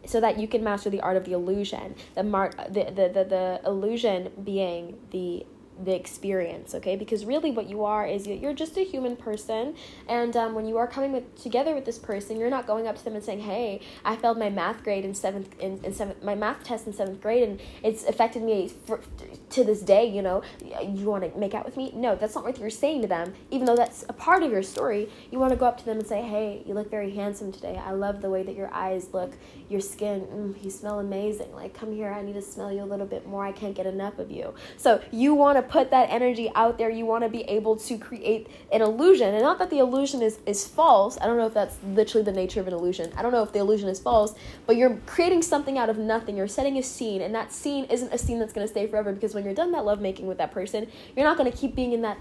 [0.04, 3.24] so that you can master the art of the illusion the mar- the, the, the,
[3.24, 5.44] the illusion being the
[5.84, 6.96] the experience okay?
[6.96, 9.74] Because really what you are is you're just a human person
[10.08, 12.96] and um, when you are coming with, together with this person you're not going up
[12.96, 16.22] to them and saying hey i failed my math grade in seventh in, in seventh
[16.22, 19.00] my math test in seventh grade and it's affected me for,
[19.50, 20.42] to this day you know
[20.82, 23.32] you want to make out with me no that's not what you're saying to them
[23.50, 25.98] even though that's a part of your story you want to go up to them
[25.98, 29.08] and say hey you look very handsome today i love the way that your eyes
[29.12, 29.32] look
[29.68, 32.84] your skin mm, you smell amazing like come here i need to smell you a
[32.84, 36.10] little bit more i can't get enough of you so you want to put that
[36.10, 36.90] energy out there.
[36.90, 39.34] You want to be able to create an illusion.
[39.34, 41.18] And not that the illusion is, is false.
[41.20, 43.12] I don't know if that's literally the nature of an illusion.
[43.16, 44.34] I don't know if the illusion is false,
[44.66, 46.36] but you're creating something out of nothing.
[46.36, 49.12] You're setting a scene, and that scene isn't a scene that's going to stay forever
[49.12, 51.92] because when you're done that lovemaking with that person, you're not going to keep being
[51.92, 52.18] in that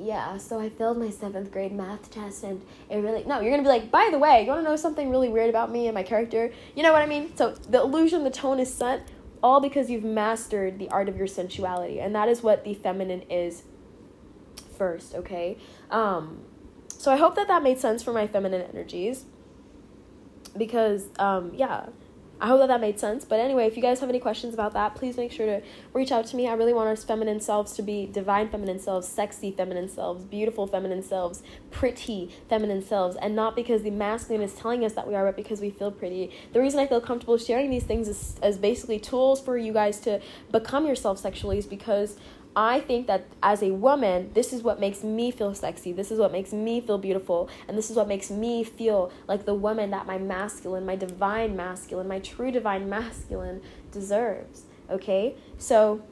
[0.00, 3.40] yeah, so I failed my seventh grade math test, and it really no.
[3.40, 5.72] You're gonna be like, by the way, you want to know something really weird about
[5.72, 6.52] me and my character?
[6.76, 7.34] You know what I mean?
[7.36, 9.08] So the illusion, the tone is set
[9.42, 13.22] all because you've mastered the art of your sensuality and that is what the feminine
[13.30, 13.62] is
[14.76, 15.56] first okay
[15.90, 16.40] um
[16.88, 19.24] so i hope that that made sense for my feminine energies
[20.56, 21.86] because um yeah
[22.40, 23.24] I hope that that made sense.
[23.24, 26.12] But anyway, if you guys have any questions about that, please make sure to reach
[26.12, 26.46] out to me.
[26.46, 30.66] I really want our feminine selves to be divine feminine selves, sexy feminine selves, beautiful
[30.66, 35.14] feminine selves, pretty feminine selves, and not because the masculine is telling us that we
[35.14, 36.30] are, but because we feel pretty.
[36.52, 39.98] The reason I feel comfortable sharing these things is as basically tools for you guys
[40.00, 40.20] to
[40.52, 42.16] become yourself sexually is because
[42.58, 45.92] I think that as a woman, this is what makes me feel sexy.
[45.92, 47.48] This is what makes me feel beautiful.
[47.68, 51.54] And this is what makes me feel like the woman that my masculine, my divine
[51.54, 54.64] masculine, my true divine masculine deserves.
[54.90, 55.36] Okay?
[55.56, 56.02] So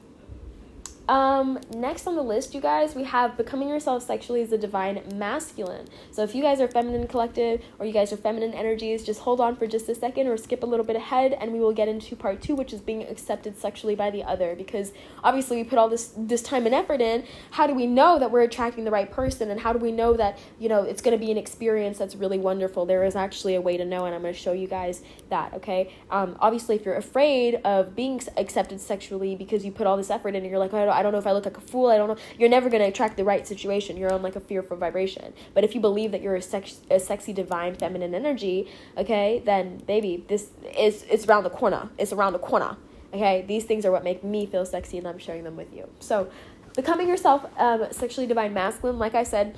[1.09, 5.01] um, next on the list, you guys, we have becoming yourself sexually as a divine
[5.15, 5.87] masculine.
[6.11, 9.39] So if you guys are feminine collective or you guys are feminine energies, just hold
[9.39, 11.87] on for just a second or skip a little bit ahead and we will get
[11.87, 14.53] into part two, which is being accepted sexually by the other.
[14.53, 14.91] Because
[15.23, 17.23] obviously we put all this this time and effort in.
[17.51, 20.13] How do we know that we're attracting the right person and how do we know
[20.17, 22.85] that, you know, it's gonna be an experience that's really wonderful?
[22.85, 25.93] There is actually a way to know and I'm gonna show you guys that, okay?
[26.09, 30.29] Um, obviously if you're afraid of being accepted sexually because you put all this effort
[30.29, 31.87] in and you're like, oh, I don't know if I look like a fool.
[31.87, 32.17] I don't know.
[32.39, 33.97] You're never going to attract the right situation.
[33.97, 35.33] You're on like a fearful vibration.
[35.53, 39.77] But if you believe that you're a, sex, a sexy, divine, feminine energy, okay, then
[39.85, 41.89] baby, this is it's around the corner.
[41.97, 42.77] It's around the corner.
[43.13, 45.87] Okay, these things are what make me feel sexy, and I'm sharing them with you.
[45.99, 46.29] So,
[46.75, 49.57] becoming yourself um, sexually divine masculine, like I said,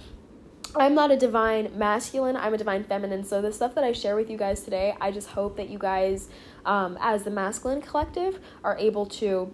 [0.76, 3.24] I'm not a divine masculine, I'm a divine feminine.
[3.24, 5.80] So, the stuff that I share with you guys today, I just hope that you
[5.80, 6.30] guys,
[6.64, 9.52] um, as the masculine collective, are able to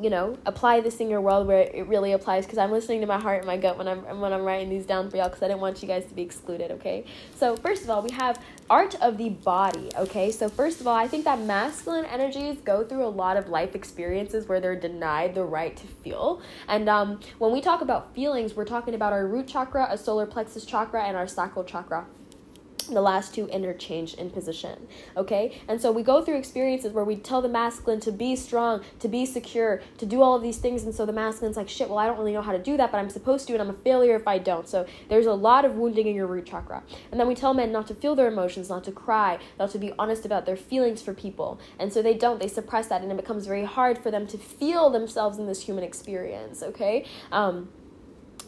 [0.00, 2.44] you know, apply this in your world where it really applies.
[2.44, 4.86] Because I'm listening to my heart and my gut when I'm when I'm writing these
[4.86, 5.28] down for y'all.
[5.28, 6.70] Because I didn't want you guys to be excluded.
[6.72, 7.04] Okay.
[7.34, 9.90] So first of all, we have art of the body.
[9.96, 10.30] Okay.
[10.30, 13.74] So first of all, I think that masculine energies go through a lot of life
[13.74, 16.42] experiences where they're denied the right to feel.
[16.68, 20.26] And um, when we talk about feelings, we're talking about our root chakra, a solar
[20.26, 22.06] plexus chakra, and our sacral chakra
[22.94, 25.60] the last two interchange in position okay?
[25.68, 29.08] And so we go through experiences where we tell the masculine to be strong to
[29.08, 31.98] be secure to do all of these things and so the masculine's like shit well
[31.98, 33.72] i don't really know how to do that but i'm supposed to and i'm a
[33.72, 34.68] failure if i don't.
[34.68, 36.82] So there's a lot of wounding in your root chakra.
[37.10, 39.78] And then we tell men not to feel their emotions not to cry not to
[39.78, 41.60] be honest about their feelings for people.
[41.78, 44.38] And so they don't they suppress that and it becomes very hard for them to
[44.38, 47.06] feel themselves in this human experience okay?
[47.32, 47.68] Um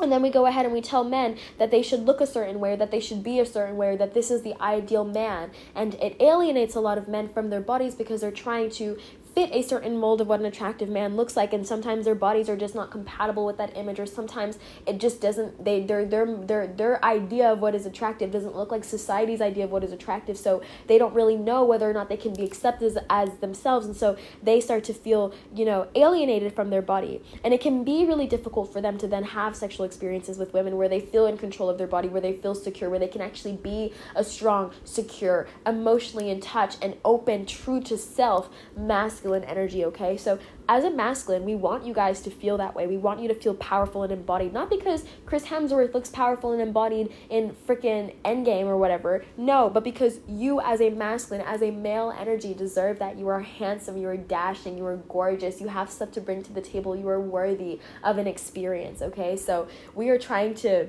[0.01, 2.61] and then we go ahead and we tell men that they should look a certain
[2.61, 5.51] way, that they should be a certain way, that this is the ideal man.
[5.75, 8.99] And it alienates a lot of men from their bodies because they're trying to
[9.39, 12.49] fit a certain mold of what an attractive man looks like and sometimes their bodies
[12.49, 16.27] are just not compatible with that image or sometimes it just doesn't they their their
[16.39, 19.93] their their idea of what is attractive doesn't look like society's idea of what is
[19.93, 20.37] attractive.
[20.37, 23.87] So they don't really know whether or not they can be accepted as, as themselves
[23.87, 27.23] and so they start to feel you know alienated from their body.
[27.45, 30.77] And it can be really difficult for them to then have sexual experiences with women
[30.77, 33.21] where they feel in control of their body where they feel secure where they can
[33.21, 39.45] actually be a strong secure emotionally in touch and open true to self masculine masculine
[39.45, 40.17] energy, okay?
[40.17, 40.39] So,
[40.69, 42.87] as a masculine, we want you guys to feel that way.
[42.87, 44.53] We want you to feel powerful and embodied.
[44.53, 49.25] Not because Chris Hemsworth looks powerful and embodied in freaking Endgame or whatever.
[49.37, 53.19] No, but because you, as a masculine, as a male energy, deserve that.
[53.19, 56.53] You are handsome, you are dashing, you are gorgeous, you have stuff to bring to
[56.53, 59.37] the table, you are worthy of an experience, okay?
[59.37, 60.89] So, we are trying to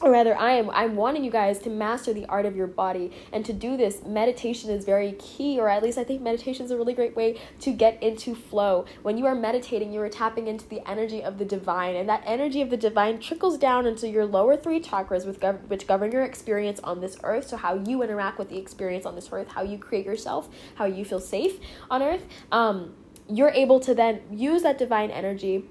[0.00, 3.10] or rather i am i'm wanting you guys to master the art of your body.
[3.32, 6.70] And to do this meditation is very key or at least i think meditation is
[6.70, 8.84] a really great way to get into flow.
[9.02, 12.22] When you are meditating you are tapping into the energy of the divine and that
[12.26, 16.12] energy of the divine trickles down into your lower three chakras with gov- which govern
[16.12, 17.48] your experience on this earth.
[17.48, 20.84] So how you interact with the experience on this earth how you create yourself how
[20.84, 21.58] you feel safe
[21.90, 22.94] on earth um,
[23.28, 25.64] you're able to then use that divine energy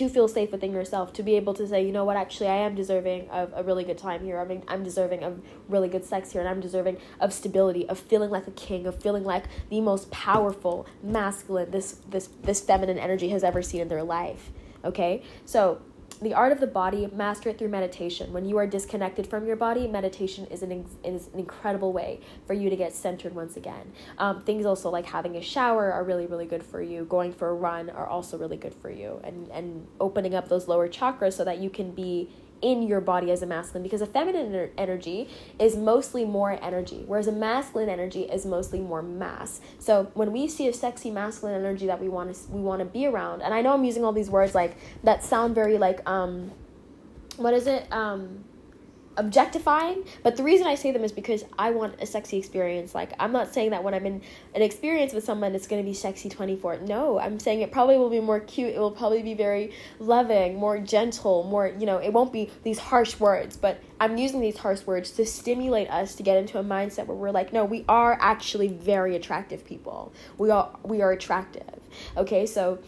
[0.00, 2.16] to feel safe within yourself to be able to say you know what?
[2.16, 4.40] Actually i am deserving of a really good time here.
[4.40, 7.98] I mean i'm deserving of really good sex here and i'm deserving of stability of
[7.98, 12.98] feeling like a king of feeling like the most powerful masculine this this this feminine
[12.98, 14.50] energy has ever seen in their life.
[14.82, 15.22] Okay?
[15.44, 15.82] So
[16.22, 18.32] the art of the body, master it through meditation.
[18.32, 22.52] When you are disconnected from your body, meditation is an, is an incredible way for
[22.52, 23.92] you to get centered once again.
[24.18, 27.04] Um, things also like having a shower are really, really good for you.
[27.04, 29.20] Going for a run are also really good for you.
[29.24, 32.28] And, and opening up those lower chakras so that you can be
[32.62, 37.26] in your body as a masculine because a feminine energy is mostly more energy whereas
[37.26, 39.60] a masculine energy is mostly more mass.
[39.78, 42.84] So when we see a sexy masculine energy that we want to we want to
[42.84, 46.08] be around and i know i'm using all these words like that sound very like
[46.08, 46.50] um
[47.40, 47.90] what is it?
[47.90, 48.44] Um
[49.16, 52.94] objectifying, but the reason I say them is because I want a sexy experience.
[52.94, 54.22] Like, I'm not saying that when I'm in
[54.54, 56.78] an experience with someone, it's going to be sexy 24.
[56.78, 58.74] No, I'm saying it probably will be more cute.
[58.74, 62.78] It will probably be very loving, more gentle, more, you know, it won't be these
[62.78, 66.64] harsh words, but I'm using these harsh words to stimulate us to get into a
[66.64, 70.12] mindset where we're like, no, we are actually very attractive people.
[70.38, 71.80] We are we are attractive.
[72.16, 72.78] Okay, so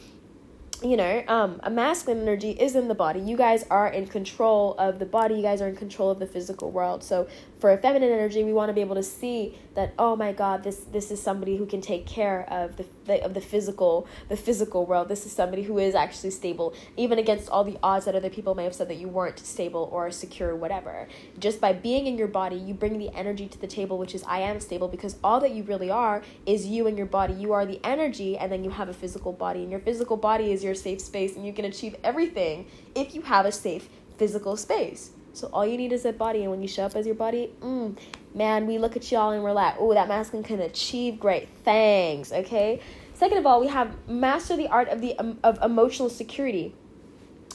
[0.82, 3.20] you know, um, a masculine energy is in the body.
[3.20, 5.36] You guys are in control of the body.
[5.36, 7.02] You guys are in control of the physical world.
[7.04, 7.28] So
[7.62, 10.64] for a feminine energy, we want to be able to see that oh my God,
[10.64, 14.36] this this is somebody who can take care of the, the of the physical the
[14.36, 15.08] physical world.
[15.08, 18.56] This is somebody who is actually stable, even against all the odds that other people
[18.56, 21.06] may have said that you weren't stable or secure, whatever.
[21.38, 24.24] Just by being in your body, you bring the energy to the table, which is
[24.24, 27.32] I am stable because all that you really are is you and your body.
[27.34, 30.50] You are the energy, and then you have a physical body, and your physical body
[30.50, 33.88] is your safe space, and you can achieve everything if you have a safe
[34.18, 35.12] physical space.
[35.34, 37.50] So all you need is a body, and when you show up as your body,
[37.60, 37.96] mm,
[38.34, 42.32] man, we look at y'all and we're like, oh, that masculine can achieve great things.
[42.32, 42.80] Okay.
[43.14, 46.74] Second of all, we have master the art of the um, of emotional security.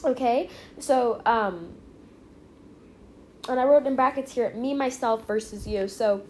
[0.04, 0.50] Okay,
[0.80, 1.74] so um,
[3.50, 5.88] and I wrote in brackets here, me myself versus you.
[5.88, 6.22] So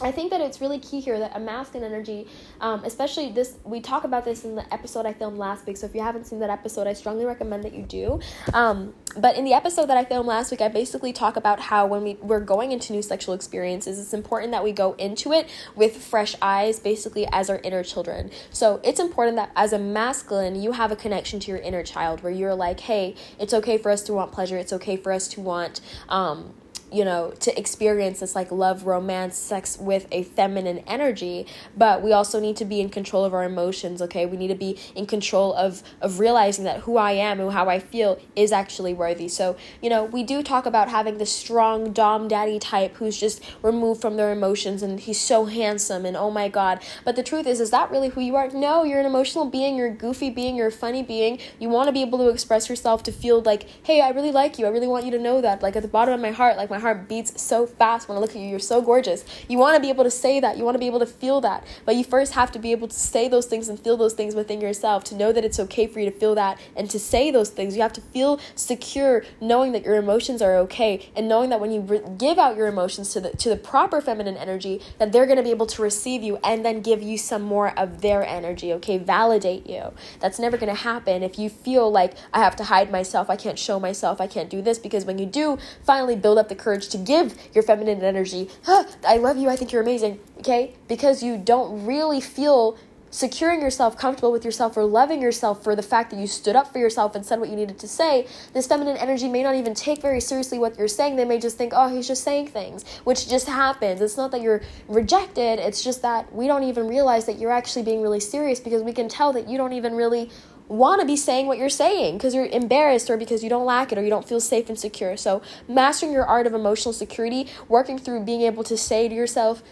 [0.00, 2.26] I think that it's really key here that a masculine energy,
[2.60, 5.76] um, especially this, we talk about this in the episode I filmed last week.
[5.76, 8.20] So if you haven't seen that episode, I strongly recommend that you do.
[8.54, 11.86] Um, but in the episode that I filmed last week, I basically talk about how
[11.86, 15.48] when we, we're going into new sexual experiences, it's important that we go into it
[15.74, 18.30] with fresh eyes, basically as our inner children.
[18.50, 22.22] So it's important that as a masculine, you have a connection to your inner child
[22.22, 24.56] where you're like, hey, it's okay for us to want pleasure.
[24.56, 26.54] It's okay for us to want, um,
[26.92, 32.12] you know, to experience this like love, romance, sex with a feminine energy, but we
[32.12, 34.26] also need to be in control of our emotions, okay?
[34.26, 37.68] We need to be in control of of realizing that who I am and how
[37.68, 39.28] I feel is actually worthy.
[39.28, 43.42] So, you know, we do talk about having the strong dom daddy type who's just
[43.62, 46.82] removed from their emotions and he's so handsome and oh my god.
[47.04, 48.48] But the truth is is that really who you are?
[48.50, 51.38] No, you're an emotional being, you're a goofy being, you're a funny being.
[51.58, 54.58] You want to be able to express yourself to feel like, "Hey, I really like
[54.58, 54.66] you.
[54.66, 56.70] I really want you to know that." Like at the bottom of my heart, like
[56.70, 58.48] my my heart beats so fast when I look at you.
[58.48, 59.24] You're so gorgeous.
[59.48, 60.56] You want to be able to say that.
[60.56, 61.66] You want to be able to feel that.
[61.84, 64.36] But you first have to be able to say those things and feel those things
[64.36, 67.32] within yourself to know that it's okay for you to feel that and to say
[67.32, 67.74] those things.
[67.74, 71.72] You have to feel secure knowing that your emotions are okay and knowing that when
[71.72, 75.26] you re- give out your emotions to the to the proper feminine energy that they're
[75.26, 78.24] going to be able to receive you and then give you some more of their
[78.24, 78.98] energy, okay?
[78.98, 79.92] Validate you.
[80.20, 83.36] That's never going to happen if you feel like I have to hide myself, I
[83.36, 86.54] can't show myself, I can't do this because when you do finally build up the
[86.68, 90.74] courage to give your feminine energy, I love you, I think you're amazing, okay?
[90.86, 92.76] Because you don't really feel
[93.10, 96.70] securing yourself, comfortable with yourself, or loving yourself for the fact that you stood up
[96.70, 99.72] for yourself and said what you needed to say, this feminine energy may not even
[99.72, 101.16] take very seriously what you're saying.
[101.16, 104.02] They may just think, oh, he's just saying things, which just happens.
[104.02, 107.84] It's not that you're rejected, it's just that we don't even realize that you're actually
[107.84, 110.30] being really serious because we can tell that you don't even really
[110.68, 113.90] want to be saying what you're saying because you're embarrassed or because you don't lack
[113.90, 115.16] it or you don't feel safe and secure.
[115.16, 119.62] So, mastering your art of emotional security, working through being able to say to yourself,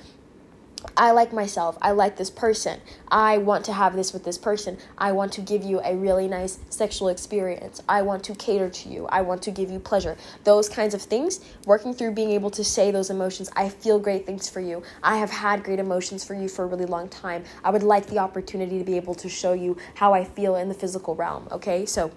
[0.97, 1.77] I like myself.
[1.81, 2.81] I like this person.
[3.09, 4.79] I want to have this with this person.
[4.99, 7.83] I want to give you a really nice sexual experience.
[7.89, 9.07] I want to cater to you.
[9.07, 10.17] I want to give you pleasure.
[10.45, 13.51] Those kinds of things, working through being able to say those emotions.
[13.57, 14.83] I feel great things for you.
[15.03, 17.45] I have had great emotions for you for a really long time.
[17.65, 20.69] I would like the opportunity to be able to show you how I feel in
[20.69, 21.49] the physical realm.
[21.51, 21.87] Okay?
[21.87, 22.11] So,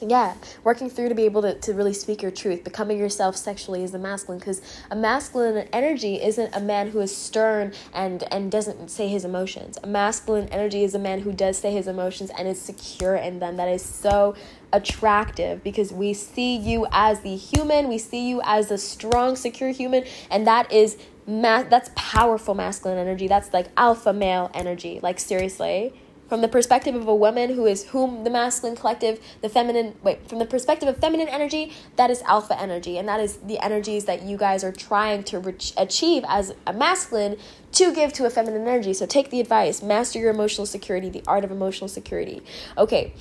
[0.00, 2.64] yeah working through to be able to, to really speak your truth.
[2.64, 7.14] Becoming yourself sexually is a masculine because a masculine energy isn't a man who is
[7.14, 9.78] stern and and doesn't say his emotions.
[9.82, 13.38] A masculine energy is a man who does say his emotions and is secure in
[13.38, 13.56] them.
[13.56, 14.34] That is so
[14.72, 19.70] attractive because we see you as the human we see you as a strong secure
[19.70, 23.28] human and that is ma- that's powerful masculine energy.
[23.28, 25.00] That's like alpha male energy.
[25.02, 25.94] Like seriously
[26.28, 30.26] from the perspective of a woman who is whom the masculine collective the feminine wait
[30.28, 32.98] from the perspective of feminine energy that is alpha energy.
[32.98, 37.36] And that is the energies that you guys are trying to achieve as a masculine
[37.72, 38.94] to give to a feminine energy.
[38.94, 42.42] So take the advice master your emotional security the art of emotional security.
[42.78, 43.12] Okay.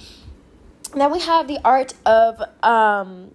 [0.94, 3.32] Then we have the art of um,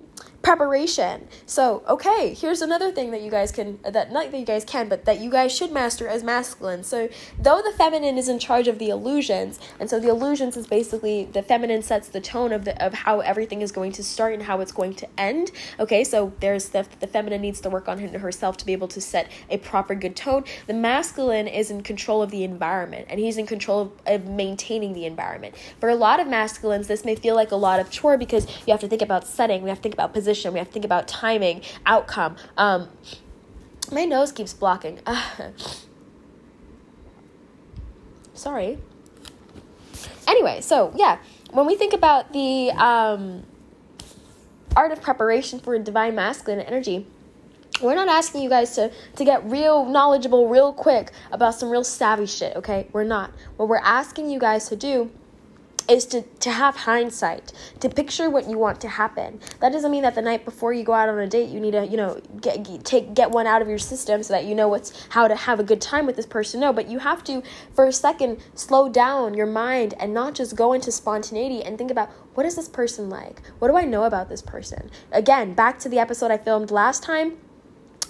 [0.48, 1.28] preparation.
[1.44, 4.64] So, okay, here's another thing that you guys can uh, that not that you guys
[4.64, 6.84] can, but that you guys should master as masculine.
[6.84, 10.66] So, though the feminine is in charge of the illusions, and so the illusions is
[10.66, 14.32] basically the feminine sets the tone of the of how everything is going to start
[14.32, 15.50] and how it's going to end.
[15.78, 19.02] Okay, so there's the the feminine needs to work on herself to be able to
[19.02, 20.44] set a proper good tone.
[20.66, 24.94] The masculine is in control of the environment and he's in control of, of maintaining
[24.94, 25.56] the environment.
[25.78, 28.72] For a lot of masculines, this may feel like a lot of chore because you
[28.72, 30.52] have to think about setting, we have to think about position position.
[30.52, 32.36] We have to think about timing, outcome.
[32.56, 32.88] Um,
[33.92, 35.00] my nose keeps blocking.
[38.34, 38.78] Sorry.
[40.26, 41.18] Anyway, so yeah,
[41.50, 43.44] when we think about the um,
[44.76, 47.06] art of preparation for a divine masculine energy,
[47.80, 51.84] we're not asking you guys to to get real knowledgeable real quick about some real
[51.84, 55.08] savvy shit okay we're not what we're asking you guys to do
[55.88, 59.40] is to, to have hindsight, to picture what you want to happen.
[59.60, 61.72] That doesn't mean that the night before you go out on a date, you need
[61.72, 64.68] to, you know, get, take get one out of your system so that you know
[64.68, 66.60] what's how to have a good time with this person.
[66.60, 67.42] No, but you have to
[67.74, 71.90] for a second slow down your mind and not just go into spontaneity and think
[71.90, 73.42] about what is this person like?
[73.58, 74.90] What do I know about this person?
[75.10, 77.38] Again, back to the episode I filmed last time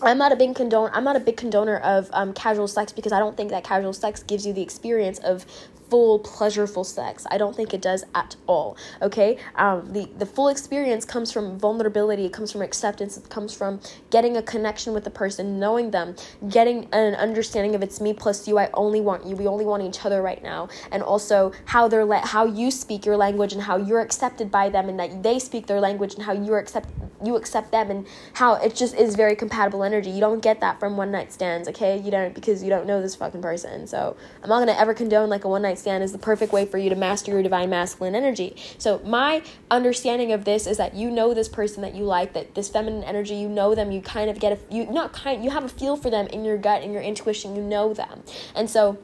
[0.00, 0.90] I'm not a big condone.
[0.92, 3.92] I'm not a big condoner of um, casual sex because I don't think that casual
[3.92, 5.44] sex gives you the experience of
[5.90, 7.26] full pleasureful sex.
[7.30, 8.76] I don't think it does at all.
[9.02, 12.26] Okay, um, the the full experience comes from vulnerability.
[12.26, 13.16] It comes from acceptance.
[13.16, 13.80] It comes from
[14.10, 16.16] getting a connection with the person, knowing them,
[16.48, 18.58] getting an understanding of it's me plus you.
[18.58, 19.36] I only want you.
[19.36, 23.06] We only want each other right now, and also how they're le- how you speak
[23.06, 26.22] your language and how you're accepted by them, and that they speak their language and
[26.22, 26.88] how you're accept
[27.24, 30.10] you accept them, and how it just is very compatible energy.
[30.10, 31.68] You don't get that from one night stands.
[31.68, 33.86] Okay, you don't because you don't know this fucking person.
[33.86, 36.66] So I'm not gonna ever condone like a one night stand is the perfect way
[36.66, 38.56] for you to master your divine masculine energy.
[38.78, 42.54] So, my understanding of this is that you know this person that you like, that
[42.54, 45.50] this feminine energy, you know them, you kind of get a, you not kind, you
[45.50, 48.22] have a feel for them in your gut, in your intuition, you know them.
[48.54, 48.98] And so,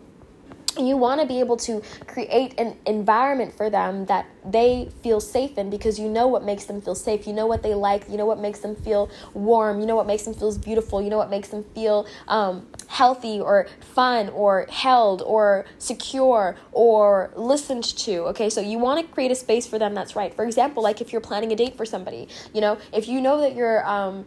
[0.79, 5.57] you want to be able to create an environment for them that they feel safe
[5.57, 7.27] in because you know what makes them feel safe.
[7.27, 8.09] You know what they like.
[8.09, 9.81] You know what makes them feel warm.
[9.81, 11.01] You know what makes them feel beautiful.
[11.01, 17.31] You know what makes them feel um, healthy or fun or held or secure or
[17.37, 18.25] listened to.
[18.29, 20.35] Okay, so you want to create a space for them that's right.
[20.35, 23.41] For example, like if you're planning a date for somebody, you know, if you know
[23.41, 24.27] that you're um,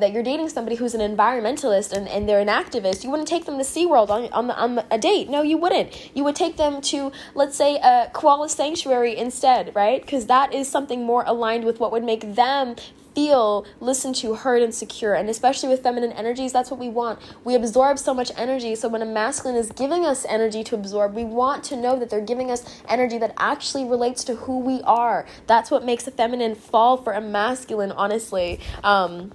[0.00, 3.44] that you're dating somebody who's an environmentalist and, and they're an activist, you wouldn't take
[3.44, 5.28] them to SeaWorld on, on, the, on a date.
[5.28, 6.10] No, you wouldn't.
[6.14, 10.00] You would take them to, let's say, a koala sanctuary instead, right?
[10.00, 12.76] Because that is something more aligned with what would make them
[13.16, 15.14] feel listened to, heard, and secure.
[15.14, 17.18] And especially with feminine energies, that's what we want.
[17.44, 18.74] We absorb so much energy.
[18.74, 22.10] So when a masculine is giving us energy to absorb, we want to know that
[22.10, 25.24] they're giving us energy that actually relates to who we are.
[25.46, 28.60] That's what makes a feminine fall for a masculine, honestly.
[28.84, 29.32] Um,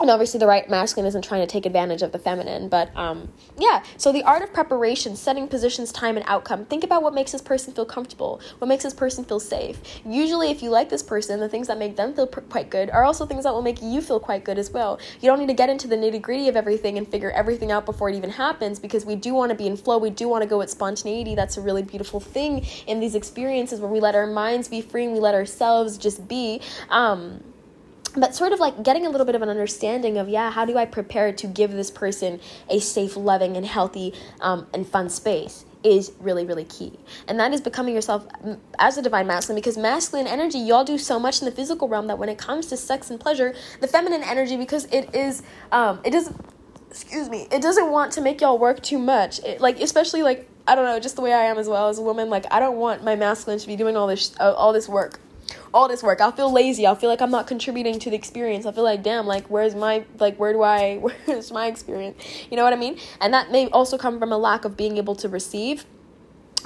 [0.00, 3.28] and obviously the right masculine isn't trying to take advantage of the feminine but um,
[3.58, 3.82] yeah.
[3.96, 6.64] So the art of preparation setting positions time and outcome.
[6.66, 9.78] Think about what makes this person feel comfortable what makes this person feel safe.
[10.04, 12.90] Usually if you like this person the things that make them feel pr- quite good
[12.90, 14.98] are also things that will make you feel quite good as well.
[15.20, 17.84] You don't need to get into the nitty gritty of everything and figure everything out
[17.84, 20.42] before it even happens because we do want to be in flow we do want
[20.42, 21.34] to go with spontaneity.
[21.34, 25.04] That's a really beautiful thing in these experiences where we let our minds be free
[25.04, 26.60] and we let ourselves just be.
[26.88, 27.42] Um,
[28.20, 30.76] but sort of like getting a little bit of an understanding of yeah how do
[30.76, 35.64] i prepare to give this person a safe loving and healthy um, and fun space
[35.84, 36.92] is really really key.
[37.26, 40.98] And that is becoming yourself mm, as a divine masculine because masculine energy y'all do
[40.98, 43.86] so much in the physical realm that when it comes to sex and pleasure the
[43.86, 45.42] feminine energy because it is
[45.72, 46.36] um it doesn't
[46.90, 49.38] excuse me it doesn't want to make y'all work too much.
[49.40, 51.98] It, like especially like i don't know just the way i am as well as
[51.98, 54.72] a woman like i don't want my masculine to be doing all this uh, all
[54.72, 55.20] this work
[55.72, 56.20] all this work.
[56.20, 56.86] I'll feel lazy.
[56.86, 58.66] I'll feel like I'm not contributing to the experience.
[58.66, 60.96] I feel like, damn, like where's my like where do I
[61.26, 62.22] where's my experience?
[62.50, 62.98] You know what I mean?
[63.20, 65.84] And that may also come from a lack of being able to receive.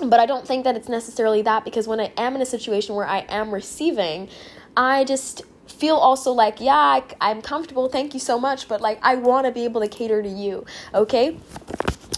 [0.02, 2.94] But I don't think that it's necessarily that because when I am in a situation
[2.94, 4.28] where I am receiving,
[4.76, 7.88] I just feel also like, yeah, I, am comfortable.
[7.88, 8.68] Thank you so much.
[8.68, 10.64] But like, I want to be able to cater to you.
[10.94, 11.36] Okay.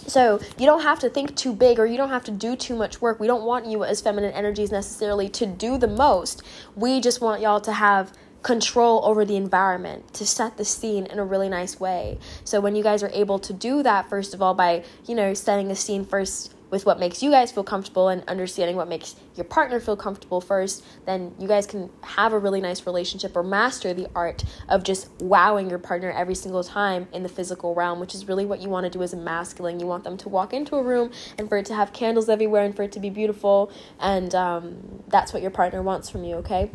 [0.06, 2.76] So you don't have to think too big or you don't have to do too
[2.76, 3.20] much work.
[3.20, 6.42] We don't want you as feminine energies necessarily to do the most.
[6.76, 11.18] We just want y'all to have control over the environment to set the scene in
[11.18, 12.18] a really nice way.
[12.44, 15.34] So when you guys are able to do that first of all by, you know,
[15.34, 19.16] setting the scene first with what makes you guys feel comfortable and understanding what makes
[19.36, 23.42] your partner feel comfortable first, then you guys can have a really nice relationship or
[23.42, 28.00] master the art of just wowing your partner every single time in the physical realm,
[28.00, 29.78] which is really what you want to do as a masculine.
[29.78, 32.64] You want them to walk into a room and for it to have candles everywhere
[32.64, 36.36] and for it to be beautiful, and um, that's what your partner wants from you,
[36.36, 36.70] okay?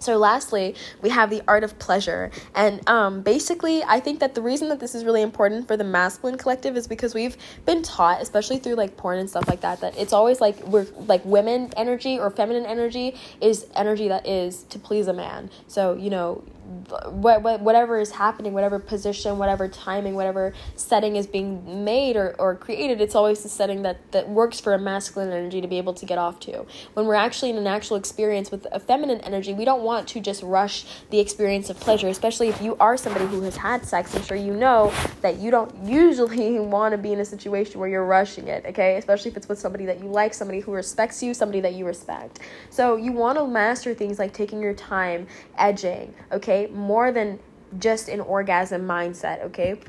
[0.00, 2.30] So, lastly, we have the art of pleasure.
[2.54, 5.84] And um, basically, I think that the reason that this is really important for the
[5.84, 7.36] masculine collective is because we've
[7.66, 10.86] been taught, especially through like porn and stuff like that, that it's always like we're
[11.06, 15.50] like women energy or feminine energy is energy that is to please a man.
[15.68, 22.16] So, you know, whatever is happening, whatever position, whatever timing, whatever setting is being made
[22.16, 25.66] or, or created, it's always the setting that, that works for a masculine energy to
[25.66, 26.64] be able to get off to.
[26.94, 30.20] When we're actually in an actual experience with a feminine energy, we don't want to
[30.20, 34.14] just rush the experience of pleasure, especially if you are somebody who has had sex.
[34.14, 34.92] I'm sure you know
[35.22, 38.96] that you don't usually want to be in a situation where you're rushing it, okay?
[38.96, 41.84] Especially if it's with somebody that you like, somebody who respects you, somebody that you
[41.84, 42.38] respect.
[42.70, 45.26] So you want to master things like taking your time,
[45.58, 46.59] edging, okay?
[46.68, 47.38] More than
[47.78, 49.80] just an orgasm mindset, okay?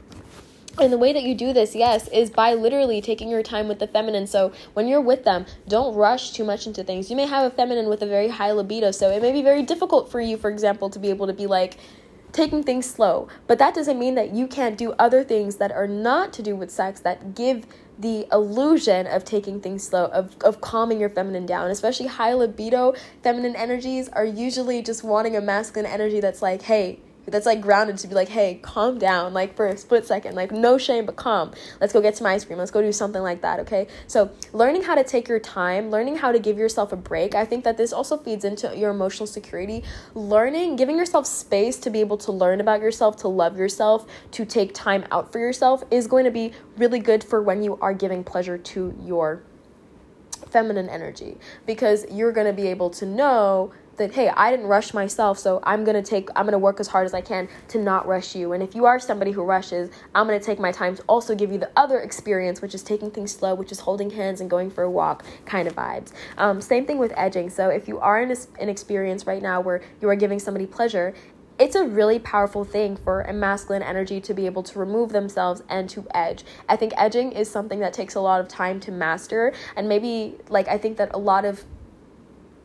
[0.80, 3.80] And the way that you do this, yes, is by literally taking your time with
[3.80, 4.26] the feminine.
[4.26, 7.10] So when you're with them, don't rush too much into things.
[7.10, 9.64] You may have a feminine with a very high libido, so it may be very
[9.64, 11.78] difficult for you, for example, to be able to be like,
[12.32, 13.28] taking things slow.
[13.48, 16.56] But that doesn't mean that you can't do other things that are not to do
[16.56, 17.66] with sex that give
[18.02, 21.70] the illusion of taking things slow, of, of calming your feminine down.
[21.70, 22.94] Especially high libido
[23.24, 27.98] feminine energies are usually just wanting a masculine energy that's like, hey, that's like grounded
[28.00, 31.16] to be like, hey, calm down, like for a split second, like no shame, but
[31.16, 31.52] calm.
[31.80, 32.58] Let's go get some ice cream.
[32.58, 33.88] Let's go do something like that, okay?
[34.08, 37.46] So, learning how to take your time, learning how to give yourself a break, I
[37.46, 39.84] think that this also feeds into your emotional security.
[40.14, 44.46] Learning, giving yourself space to be able to learn about yourself, to love yourself, to
[44.46, 47.94] take time out for yourself is going to be really good for when you are
[47.94, 49.44] giving pleasure to your
[50.50, 54.94] feminine energy because you're going to be able to know that hey i didn't rush
[54.94, 58.08] myself so i'm gonna take i'm gonna work as hard as i can to not
[58.08, 58.54] rush you.
[58.54, 61.52] And if you are somebody who rushes i'm gonna take my time to also give
[61.52, 64.70] you the other experience which is taking things slow which is holding hands and going
[64.70, 66.12] for a walk kind of vibes.
[66.38, 67.50] Um, same thing with edging.
[67.50, 70.66] So if you are in a, an experience right now where you are giving somebody
[70.66, 71.14] pleasure
[71.60, 75.62] it's a really powerful thing for a masculine energy to be able to remove themselves
[75.70, 76.44] and to edge.
[76.68, 80.38] I think edging is something that takes a lot of time to master, and maybe
[80.50, 81.64] like I think that a lot of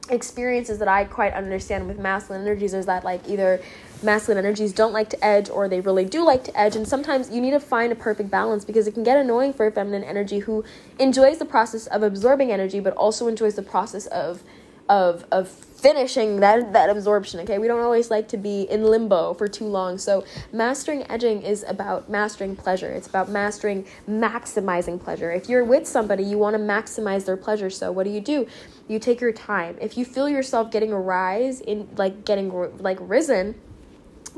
[0.08, 3.60] experiences that I quite understand with masculine energies is that like either
[4.02, 7.30] masculine energies don't like to edge or they really do like to edge and sometimes
[7.30, 10.04] you need to find a perfect balance because it can get annoying for a feminine
[10.04, 10.64] energy who
[10.98, 14.42] enjoys the process of absorbing energy but also enjoys the process of
[14.88, 17.58] of of finishing that that absorption okay?
[17.58, 19.98] We don't always like to be in limbo for too long.
[19.98, 22.90] So mastering edging is about mastering pleasure.
[22.90, 25.30] It's about mastering maximizing pleasure.
[25.30, 27.70] If you're with somebody you want to maximize their pleasure.
[27.70, 28.46] So what do you do?
[28.88, 29.76] You take your time.
[29.80, 33.54] If you feel yourself getting a rise in like getting like risen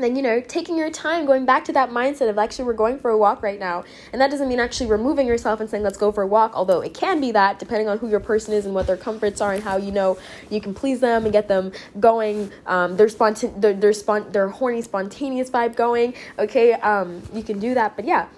[0.02, 2.98] then you know taking your time going back to that mindset of actually we're going
[2.98, 3.84] for a walk right now.
[4.12, 6.80] And that doesn't mean actually removing yourself and saying let's go for a walk although
[6.80, 9.52] it can be that depending on who your person is and what their comforts are
[9.52, 10.18] and how you know
[10.50, 12.50] you can please them and get them going.
[12.66, 16.14] Um, their spontan their their, spont- their horny spontaneous vibe going.
[16.38, 17.96] Okay um, you can do that.
[17.96, 18.28] But yeah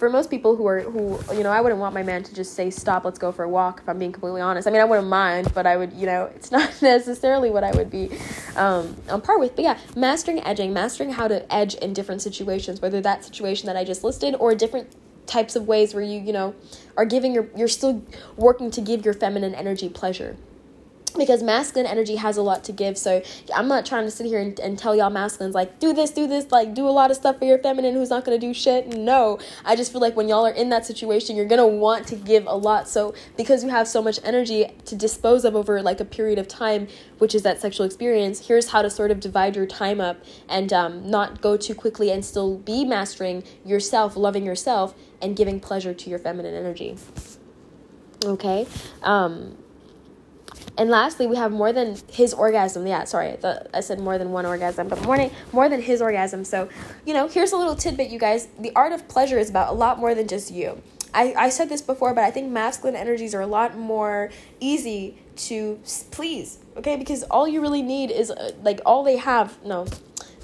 [0.00, 2.54] for most people who are who you know I wouldn't want my man to just
[2.54, 4.66] say stop let's go for a walk if I'm being completely honest.
[4.66, 7.70] I mean I wouldn't mind but I would you know it's not necessarily what I
[7.72, 8.10] would be
[8.56, 9.54] um, on par with.
[9.54, 13.76] But yeah mastering edging mastering how to edge in different situations whether that situation that
[13.76, 14.88] I just listed or different
[15.26, 16.54] types of ways where you you know
[16.96, 18.02] are giving your you're still
[18.36, 20.36] working to give your feminine energy pleasure
[21.16, 22.96] because masculine energy has a lot to give.
[22.96, 23.22] So
[23.54, 26.26] i'm not trying to sit here and, and, tell y'all masculines like do this do
[26.26, 28.54] this like do a lot of stuff for your feminine who's not going to do
[28.54, 28.88] shit.
[28.88, 29.38] No.
[29.64, 32.16] I just feel like when y'all are in that situation you're going to want to
[32.16, 32.88] give a lot.
[32.88, 36.48] So because you have so much energy to dispose of over like a period of
[36.48, 36.88] time
[37.18, 40.72] which is that sexual experience here's how to sort of divide your time up and
[40.72, 45.92] um, not go too quickly and still be mastering yourself loving yourself and giving pleasure
[45.92, 46.96] to your feminine energy.
[48.24, 48.66] Okay?
[49.02, 49.56] Um
[50.78, 52.86] and lastly, we have more than his orgasm.
[52.86, 56.44] Yeah, sorry, the, I said more than one orgasm, but more, more than his orgasm.
[56.44, 56.68] So,
[57.04, 58.48] you know, here's a little tidbit, you guys.
[58.58, 60.80] The art of pleasure is about a lot more than just you.
[61.12, 65.18] I, I said this before, but I think masculine energies are a lot more easy
[65.36, 66.96] to please, okay?
[66.96, 69.86] Because all you really need is, uh, like, all they have, no,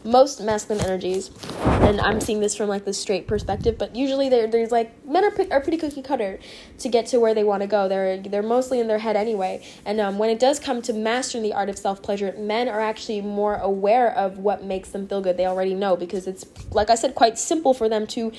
[0.07, 1.31] most masculine energies,
[1.67, 5.25] and I'm seeing this from like the straight perspective, but usually there there's like men
[5.25, 6.39] are, are pretty cookie cutter
[6.79, 7.89] to get to where they want to go.
[7.89, 9.65] They're they're mostly in their head anyway.
[9.85, 12.81] And um, when it does come to mastering the art of self pleasure, men are
[12.81, 15.37] actually more aware of what makes them feel good.
[15.37, 18.33] They already know because it's like I said, quite simple for them to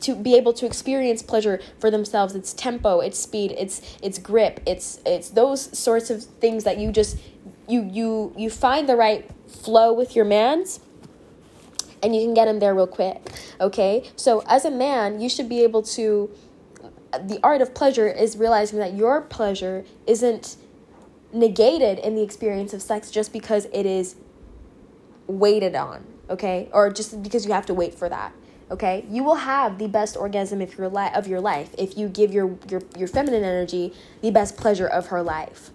[0.00, 2.34] to be able to experience pleasure for themselves.
[2.34, 6.90] It's tempo, it's speed, it's it's grip, it's it's those sorts of things that you
[6.90, 7.18] just
[7.68, 10.80] you you you find the right flow with your man's
[12.02, 13.20] and you can get him there real quick.
[13.60, 14.10] Okay?
[14.16, 16.30] So as a man, you should be able to
[17.18, 20.56] the art of pleasure is realizing that your pleasure isn't
[21.32, 24.16] negated in the experience of sex just because it is
[25.26, 26.68] waited on, okay?
[26.72, 28.32] Or just because you have to wait for that.
[28.70, 29.04] Okay?
[29.08, 32.32] You will have the best orgasm of your li- of your life if you give
[32.32, 33.92] your, your your feminine energy
[34.22, 35.70] the best pleasure of her life.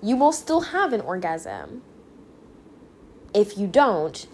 [0.00, 1.82] You will still have an orgasm.
[3.34, 4.26] If you don't,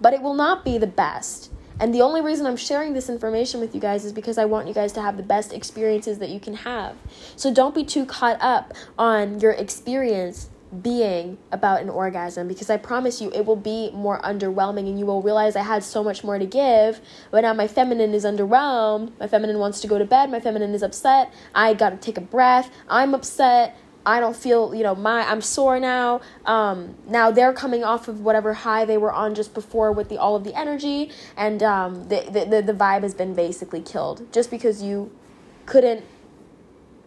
[0.00, 1.50] but it will not be the best.
[1.80, 4.68] And the only reason I'm sharing this information with you guys is because I want
[4.68, 6.96] you guys to have the best experiences that you can have.
[7.36, 10.50] So don't be too caught up on your experience
[10.82, 15.06] being about an orgasm because I promise you it will be more underwhelming and you
[15.06, 19.12] will realize I had so much more to give, but now my feminine is underwhelmed.
[19.18, 20.30] My feminine wants to go to bed.
[20.30, 21.32] My feminine is upset.
[21.54, 22.70] I got to take a breath.
[22.88, 23.76] I'm upset.
[24.06, 26.20] I don't feel, you know, my I'm sore now.
[26.44, 30.18] Um, now they're coming off of whatever high they were on just before with the
[30.18, 34.50] all of the energy, and um, the, the the vibe has been basically killed just
[34.50, 35.10] because you
[35.66, 36.04] couldn't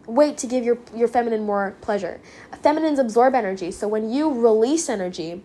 [0.08, 2.20] wait to give your your feminine more pleasure.
[2.64, 5.44] Feminines absorb energy, so when you release energy,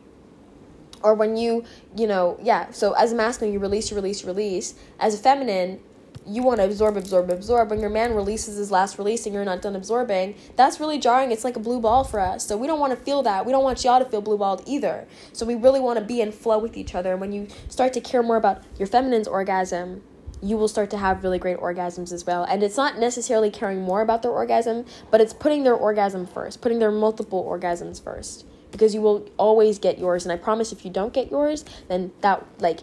[1.02, 4.28] or when you you know yeah, so as a masculine you release, you release, you
[4.28, 4.74] release.
[4.98, 5.80] As a feminine,
[6.26, 7.70] you want to absorb, absorb, absorb.
[7.70, 11.32] When your man releases his last release and you're not done absorbing, that's really jarring.
[11.32, 12.46] It's like a blue ball for us.
[12.46, 13.44] So we don't want to feel that.
[13.44, 15.06] We don't want y'all to feel blue balled either.
[15.32, 17.12] So we really want to be in flow with each other.
[17.12, 20.02] And when you start to care more about your feminine's orgasm,
[20.42, 22.44] you will start to have really great orgasms as well.
[22.44, 26.60] And it's not necessarily caring more about their orgasm, but it's putting their orgasm first,
[26.60, 28.44] putting their multiple orgasms first.
[28.72, 30.24] Because you will always get yours.
[30.24, 32.80] And I promise if you don't get yours, then that, like,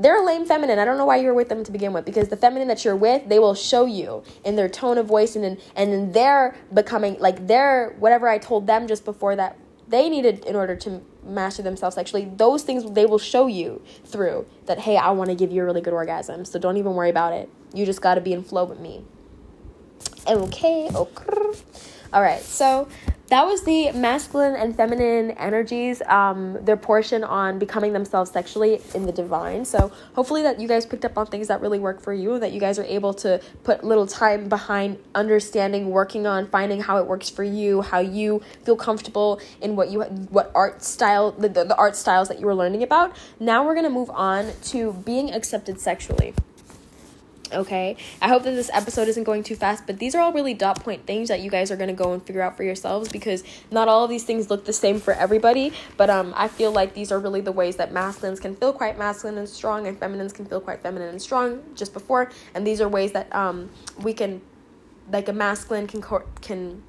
[0.00, 0.78] they're lame feminine.
[0.78, 2.96] I don't know why you're with them to begin with because the feminine that you're
[2.96, 6.56] with, they will show you in their tone of voice and in, and in their
[6.72, 11.02] becoming like their whatever I told them just before that they needed in order to
[11.22, 12.24] master themselves sexually.
[12.36, 15.64] Those things they will show you through that hey, I want to give you a
[15.64, 16.44] really good orgasm.
[16.44, 17.50] So don't even worry about it.
[17.74, 19.04] You just got to be in flow with me.
[20.26, 21.60] Okay, okay.
[22.12, 22.40] All right.
[22.40, 22.88] So
[23.30, 29.06] that was the masculine and feminine energies, um, their portion on becoming themselves sexually in
[29.06, 29.64] the divine.
[29.64, 32.50] So hopefully that you guys picked up on things that really work for you, that
[32.50, 37.06] you guys are able to put little time behind understanding, working on finding how it
[37.06, 41.64] works for you, how you feel comfortable in what you what art style the, the,
[41.64, 43.14] the art styles that you were learning about.
[43.38, 46.34] Now we're gonna move on to being accepted sexually.
[47.52, 50.54] Okay, I hope that this episode isn't going too fast, but these are all really
[50.54, 53.42] dot point things that you guys are gonna go and figure out for yourselves because
[53.72, 55.72] not all of these things look the same for everybody.
[55.96, 58.98] But um, I feel like these are really the ways that masculines can feel quite
[58.98, 62.30] masculine and strong, and feminines can feel quite feminine and strong just before.
[62.54, 64.42] And these are ways that um we can,
[65.10, 66.02] like a masculine can
[66.40, 66.82] can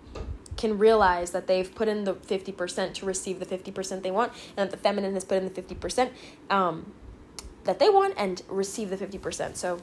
[0.57, 4.57] can realize that they've put in the 50% to receive the 50% they want and
[4.57, 6.11] that the feminine has put in the 50%
[6.51, 6.91] um,
[7.63, 9.79] that they want and receive the 50% so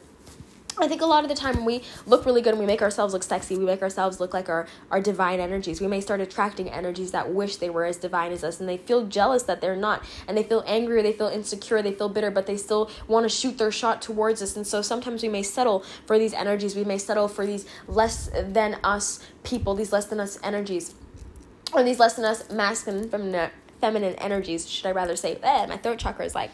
[0.81, 2.83] I think a lot of the time when we look really good and we make
[2.83, 5.81] ourselves look sexy, we make ourselves look like our, our divine energies.
[5.81, 8.77] We may start attracting energies that wish they were as divine as us and they
[8.77, 10.05] feel jealous that they're not.
[10.29, 13.25] And they feel angry, or they feel insecure, they feel bitter, but they still want
[13.25, 14.57] to shoot their shot towards us.
[14.57, 16.77] And so sometimes we may settle for these energies.
[16.77, 20.95] We may settle for these less than us people, these less than us energies,
[21.73, 23.51] or these less than us masculine, feminine,
[23.81, 25.39] feminine energies, should I rather say.
[25.43, 26.53] Eh, my throat chakra is like,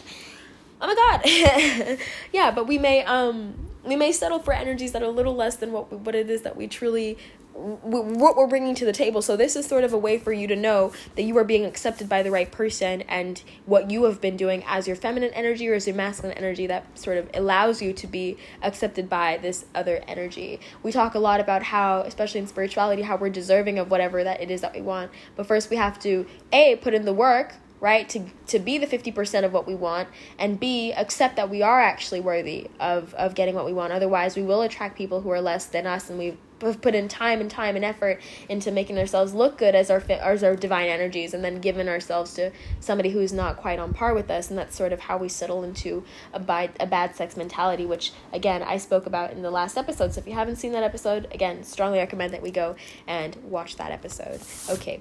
[0.80, 1.98] oh my god.
[2.32, 3.54] yeah, but we may, um,
[3.84, 6.42] we may settle for energies that are a little less than what what it is
[6.42, 7.18] that we truly
[7.54, 9.22] what we're bringing to the table.
[9.22, 11.64] So this is sort of a way for you to know that you are being
[11.64, 15.68] accepted by the right person and what you have been doing as your feminine energy
[15.68, 19.66] or as your masculine energy that sort of allows you to be accepted by this
[19.72, 20.58] other energy.
[20.82, 24.40] We talk a lot about how especially in spirituality how we're deserving of whatever that
[24.40, 25.12] it is that we want.
[25.36, 28.86] But first we have to a put in the work right to to be the
[28.86, 30.08] 50% of what we want
[30.38, 33.92] and b accept that we are actually worthy of of getting what we want.
[33.92, 36.38] Otherwise we will attract people who are less than us and we've
[36.80, 40.42] put in time and time and effort into making ourselves look good as our as
[40.42, 42.50] our divine energies and then given ourselves to
[42.80, 44.48] somebody who's not quite on par with us.
[44.48, 48.12] And that's sort of how we settle into a bad, a bad sex mentality which
[48.32, 50.14] again I spoke about in the last episode.
[50.14, 53.76] So if you haven't seen that episode again strongly recommend that we go and watch
[53.76, 54.40] that episode.
[54.70, 55.00] Okay.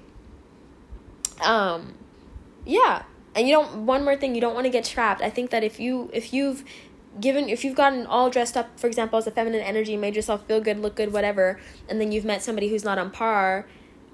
[1.42, 1.94] Um
[2.64, 3.02] yeah.
[3.34, 5.20] And you don't one more thing you don't want to get trapped.
[5.20, 6.64] I think that if you if you've
[7.20, 10.44] given if you've gotten all dressed up for example as a feminine energy made yourself
[10.46, 13.66] feel good look good whatever and then you've met somebody who's not on par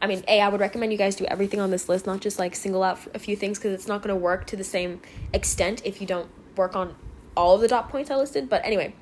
[0.02, 2.38] i mean a i would recommend you guys do everything on this list not just
[2.38, 5.00] like single out a few things because it's not going to work to the same
[5.32, 6.94] extent if you don't work on
[7.34, 8.92] all of the dot points i listed but anyway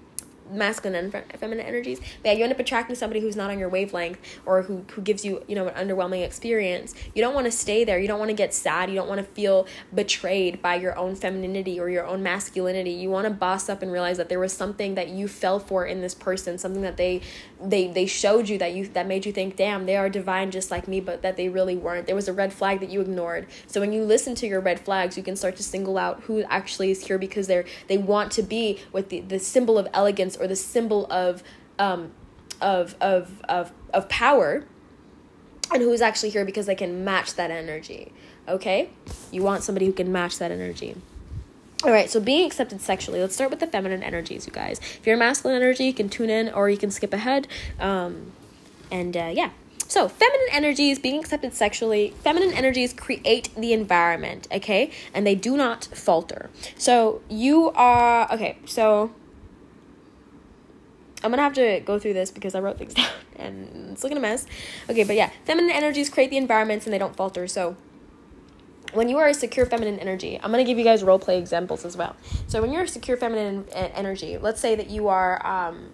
[0.51, 2.01] masculine and feminine energies.
[2.23, 5.03] But yeah, you end up attracting somebody who's not on your wavelength or who, who
[5.03, 6.95] gives you, you know, an underwhelming experience.
[7.15, 7.99] You don't want to stay there.
[7.99, 8.91] You don't want to get sad.
[8.91, 12.93] You don't want to feel betrayed by your own femininity or your own masculinity.
[12.93, 15.87] You want to boss up and realize that there was something that you fell for
[15.87, 17.23] in this person, something that they
[17.61, 20.71] they they showed you that you that made you think, damn, they are divine just
[20.71, 22.07] like me, but that they really weren't.
[22.07, 23.47] There was a red flag that you ignored.
[23.67, 26.43] So when you listen to your red flags, you can start to single out who
[26.45, 30.37] actually is here because they're they want to be with the, the symbol of elegance
[30.37, 31.43] or the symbol of
[31.79, 32.13] um
[32.61, 34.65] of of of of power
[35.73, 38.13] and who's actually here because they can match that energy.
[38.47, 38.91] Okay?
[39.31, 40.97] You want somebody who can match that energy.
[41.85, 43.21] All right, so being accepted sexually.
[43.21, 44.81] Let's start with the feminine energies, you guys.
[44.81, 47.47] If you're a masculine energy, you can tune in or you can skip ahead.
[47.79, 48.33] Um,
[48.91, 49.51] and uh, yeah.
[49.87, 54.91] So, feminine energies being accepted sexually, feminine energies create the environment, okay?
[55.15, 56.51] And they do not falter.
[56.77, 59.13] So, you are, okay, so
[61.23, 64.19] I'm gonna have to go through this because I wrote things down and it's looking
[64.19, 64.47] a mess.
[64.91, 67.47] Okay, but yeah, feminine energies create the environments and they don't falter.
[67.47, 67.77] So,
[68.93, 71.39] when you are a secure feminine energy, I'm going to give you guys role play
[71.39, 72.17] examples as well.
[72.47, 75.91] So when you're a secure feminine energy, let's say that you are um,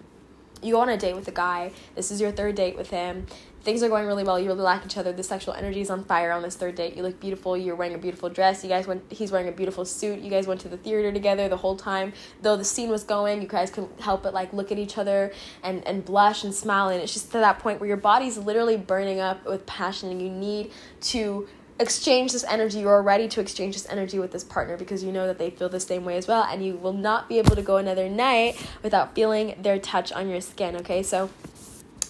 [0.61, 1.71] you go on a date with a guy.
[1.95, 3.27] This is your third date with him.
[3.61, 4.39] Things are going really well.
[4.39, 5.11] You really like each other.
[5.11, 6.95] The sexual energy is on fire on this third date.
[6.95, 7.57] You look beautiful.
[7.57, 8.63] You're wearing a beautiful dress.
[8.63, 9.11] You guys went.
[9.11, 10.19] He's wearing a beautiful suit.
[10.19, 12.13] You guys went to the theater together the whole time.
[12.43, 15.33] Though the scene was going, you guys couldn't help but like look at each other
[15.63, 16.89] and and blush and smile.
[16.89, 20.21] And it's just to that point where your body's literally burning up with passion, and
[20.21, 20.71] you need
[21.01, 25.11] to exchange this energy you're ready to exchange this energy with this partner because you
[25.11, 27.55] know that they feel the same way as well and you will not be able
[27.55, 31.03] to go another night without feeling their touch on your skin okay?
[31.03, 31.29] So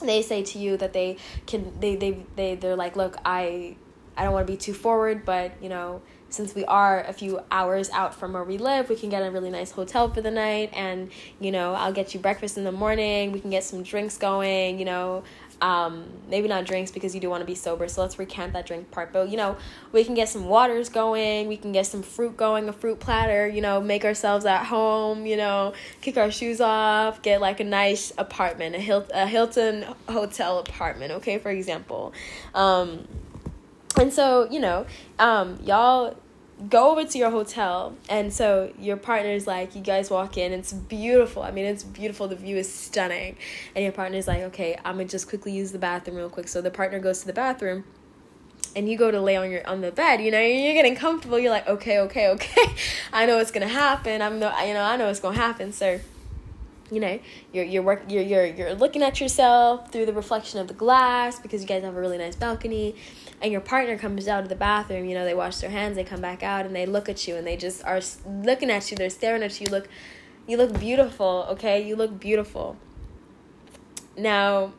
[0.01, 3.76] they say to you that they can they they, they they're like look i
[4.18, 7.39] i don't want to be too forward but you know since we are a few
[7.51, 10.32] hours out from where we live, we can get a really nice hotel for the
[10.32, 10.71] night.
[10.73, 13.32] And, you know, I'll get you breakfast in the morning.
[13.32, 14.80] We can get some drinks going.
[14.80, 15.23] You know,
[15.61, 18.65] um, maybe not drinks because you do want to be sober so let's recant that
[18.65, 19.55] drink part but you know
[19.91, 23.47] we can get some waters going we can get some fruit going a fruit platter
[23.47, 27.63] you know make ourselves at home you know kick our shoes off get like a
[27.63, 32.13] nice apartment a, Hil- a hilton hotel apartment okay for example
[32.53, 33.07] um,
[34.00, 34.86] and so you know
[35.20, 36.16] um, y'all
[36.70, 40.72] go over to your hotel and so your partner's like you guys walk in it's
[40.72, 41.43] beautiful.
[41.43, 43.36] I mean it's beautiful the view is stunning.
[43.76, 46.48] And your partner's like okay i'm gonna just quickly use the bathroom real quick.
[46.48, 47.84] So the partner goes to the bathroom
[48.76, 51.38] and you go to lay on your on the bed you know you're getting comfortable.
[51.39, 52.66] You're like okay okay okay.
[53.14, 54.22] I know what's gonna happen.
[54.22, 56.02] I'm no you know i know what's gonna happen sir
[56.92, 57.20] you know
[57.52, 61.40] you're you're work you're you're you're looking at yourself through the reflection of the glass
[61.40, 62.96] because you guys have a really nice balcony
[63.42, 66.04] and your partner comes out of the bathroom, you know, they wash their hands, they
[66.04, 68.98] come back out, and they look at you, and they just are looking at you.
[68.98, 69.68] They're staring at you.
[69.68, 69.88] Look,
[70.48, 71.46] you look beautiful.
[71.52, 72.78] Okay, you look beautiful.
[74.18, 74.74] Now,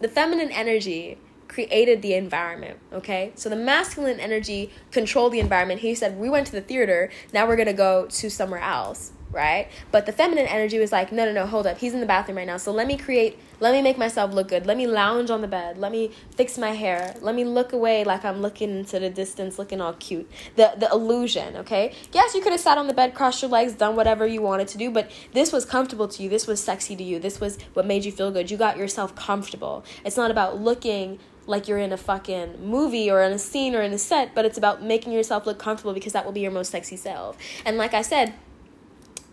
[0.00, 3.32] the feminine energy created the environment, okay?
[3.36, 5.80] So the masculine energy controlled the environment.
[5.80, 9.68] He said, We went to the theater, now we're gonna go to somewhere else right?
[9.92, 11.78] But the feminine energy was like, no, no, no, hold up.
[11.78, 12.56] He's in the bathroom right now.
[12.56, 14.66] So let me create, let me make myself look good.
[14.66, 15.78] Let me lounge on the bed.
[15.78, 17.14] Let me fix my hair.
[17.20, 20.30] Let me look away like I'm looking into the distance, looking all cute.
[20.56, 21.94] The the illusion, okay?
[22.12, 24.68] Yes, you could have sat on the bed, crossed your legs, done whatever you wanted
[24.68, 26.28] to do, but this was comfortable to you.
[26.28, 27.18] This was sexy to you.
[27.18, 28.50] This was what made you feel good.
[28.50, 29.84] You got yourself comfortable.
[30.04, 31.18] It's not about looking
[31.48, 34.44] like you're in a fucking movie or in a scene or in a set, but
[34.44, 37.38] it's about making yourself look comfortable because that will be your most sexy self.
[37.64, 38.34] And like I said,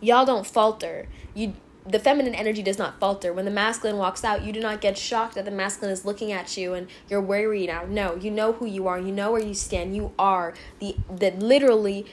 [0.01, 1.07] y'all don't falter.
[1.33, 1.53] You
[1.87, 3.31] the feminine energy does not falter.
[3.31, 6.31] When the masculine walks out, you do not get shocked that the masculine is looking
[6.31, 7.85] at you and you're worried now.
[7.87, 8.99] No, you know who you are.
[8.99, 9.95] You know where you stand.
[9.95, 12.07] You are the that literally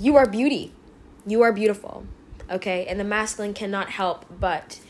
[0.00, 0.72] you are beauty.
[1.26, 2.06] You are beautiful.
[2.50, 2.86] Okay?
[2.86, 4.80] And the masculine cannot help but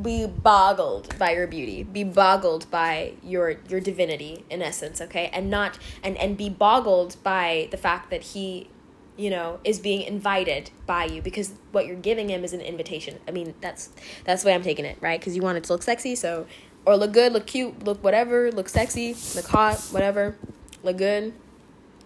[0.00, 5.50] be boggled by your beauty be boggled by your your divinity in essence okay and
[5.50, 8.68] not and and be boggled by the fact that he
[9.16, 13.18] you know is being invited by you because what you're giving him is an invitation.
[13.28, 13.90] I mean that's
[14.24, 15.20] that's the way i'm taking it right?
[15.20, 16.46] Because you want it to look sexy so
[16.84, 20.36] or look good look cute look whatever look sexy look hot whatever
[20.82, 21.32] look good.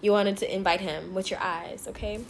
[0.03, 2.21] You wanted to invite him with your eyes okay?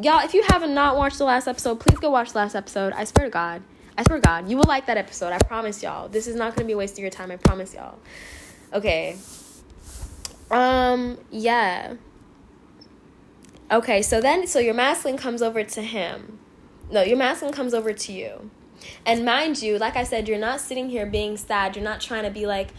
[0.00, 2.92] Y'all if you haven't not watched the last episode please go watch the last episode.
[2.92, 3.62] I swear to god.
[3.96, 4.50] I swear to god.
[4.50, 6.08] You will like that episode i promise y'all.
[6.08, 7.98] This is not going to be a waste of your time i promise y'all.
[8.72, 9.16] Okay.
[10.50, 11.94] Um yeah
[13.70, 16.40] Okay, so then, so your masculine comes over to him.
[16.90, 18.50] No, your masculine comes over to you.
[19.06, 21.76] And mind you, like I said, you're not sitting here being sad.
[21.76, 22.70] You're not trying to be like,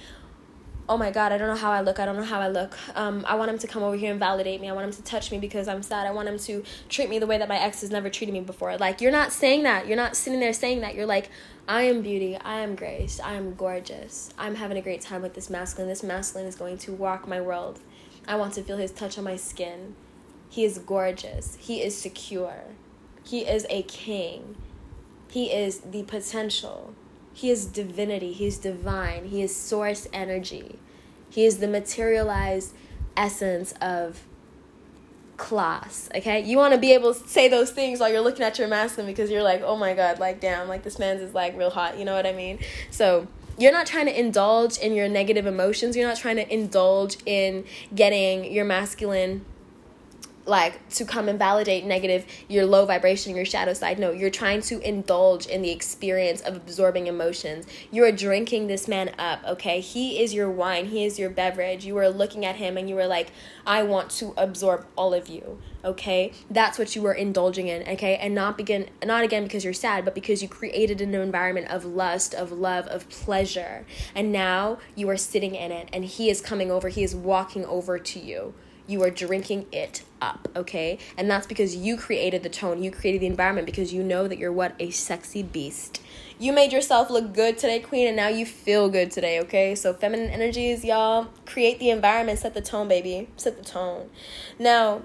[0.90, 2.00] oh my god, I don't know how I look.
[2.00, 2.78] I don't know how I look.
[2.96, 4.68] Um, I want him to come over here and validate me.
[4.68, 6.06] I want him to touch me because I'm sad.
[6.06, 8.42] I want him to treat me the way that my ex has never treated me
[8.42, 8.76] before.
[8.78, 9.88] Like you're not saying that.
[9.88, 10.96] You're not sitting there saying that.
[10.96, 11.30] You're like,
[11.70, 12.36] I am beauty.
[12.36, 13.22] I am grace.
[13.22, 14.32] I am gorgeous.
[14.38, 15.88] I'm having a great time with this masculine.
[15.88, 17.80] This masculine is going to rock my world.
[18.28, 19.96] I want to feel his touch on my skin.
[20.52, 21.58] He is gorgeous.
[21.62, 22.66] He is secure.
[23.24, 24.58] He is a king.
[25.30, 26.94] He is the potential.
[27.32, 28.34] He is divinity.
[28.34, 29.30] He is divine.
[29.30, 30.78] He is source energy.
[31.30, 32.74] He is the materialized
[33.16, 34.26] essence of
[35.38, 36.10] class.
[36.14, 36.42] Okay?
[36.42, 39.10] You want to be able to say those things while you're looking at your masculine
[39.10, 41.98] because you're like, oh my god, like damn, like this man's is like real hot.
[41.98, 42.60] You know what I mean?
[42.90, 43.26] So
[43.58, 45.96] you're not trying to indulge in your negative emotions.
[45.96, 47.64] You're not trying to indulge in
[47.96, 49.46] getting your masculine
[50.46, 54.00] like to come and validate negative your low vibration your shadow side.
[54.00, 57.66] No you're trying to indulge in the experience of absorbing emotions.
[57.92, 59.80] You are drinking this man up okay?
[59.80, 60.88] He is your wine.
[60.88, 61.86] He is your beverage.
[61.86, 63.32] You are looking at him and you are like
[63.66, 66.32] i want to absorb all of you okay?
[66.50, 68.16] That's what you are indulging in okay?
[68.18, 71.86] And not begin not again because you're sad but because you created an environment of
[71.86, 73.86] lust of love of pleasure.
[74.16, 76.90] And now you are sitting in it and he is coming over.
[76.90, 78.54] He is walking over to you
[78.88, 80.98] you are drinking it up, okay?
[81.18, 84.38] And that's because you created the tone, you created the environment because you know that
[84.38, 84.76] you're what?
[84.80, 86.02] A sexy beast.
[86.40, 89.76] You made yourself look good today, queen, and now you feel good today, okay?
[89.76, 93.30] So, feminine energies, y'all, create the environment, set the tone, baby.
[93.38, 94.10] Set the tone.
[94.58, 95.04] Now,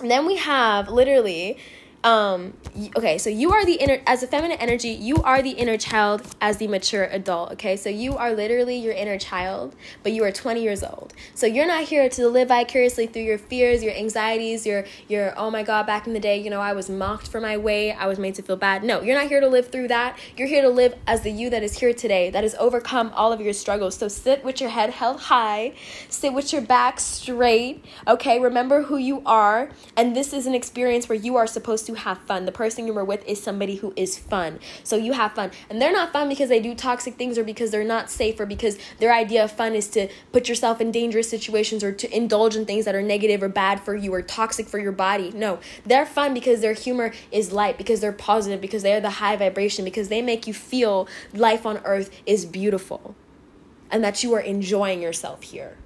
[0.00, 1.58] then we have literally
[2.04, 2.52] um
[2.96, 6.22] okay so you are the inner as a feminine energy you are the inner child
[6.40, 7.76] as the mature adult okay?
[7.76, 11.12] So you are literally your inner child but you are 20 years old.
[11.34, 15.50] So you're not here to live vicariously through your fears your anxieties your your oh
[15.50, 18.06] my god back in the day you know i was mocked for my way i
[18.06, 18.82] was made to feel bad.
[18.82, 20.18] No you're not here to live through that.
[20.36, 23.32] You're here to live as the you that is here today that has overcome all
[23.32, 23.96] of your struggles.
[23.96, 25.74] So sit with your head held high
[26.08, 28.38] sit with your back straight okay?
[28.38, 32.18] Remember who you are and this is an experience where you are supposed to have
[32.18, 32.44] fun.
[32.46, 34.58] The person you were with is somebody who is fun.
[34.84, 35.50] So you have fun.
[35.70, 38.46] And they're not fun because they do toxic things or because they're not safe or
[38.46, 42.56] because their idea of fun is to put yourself in dangerous situations or to indulge
[42.56, 45.30] in things that are negative or bad for you or toxic for your body.
[45.34, 49.10] No, they're fun because their humor is light, because they're positive, because they are the
[49.10, 53.14] high vibration, because they make you feel life on earth is beautiful
[53.90, 55.76] and that you are enjoying yourself here.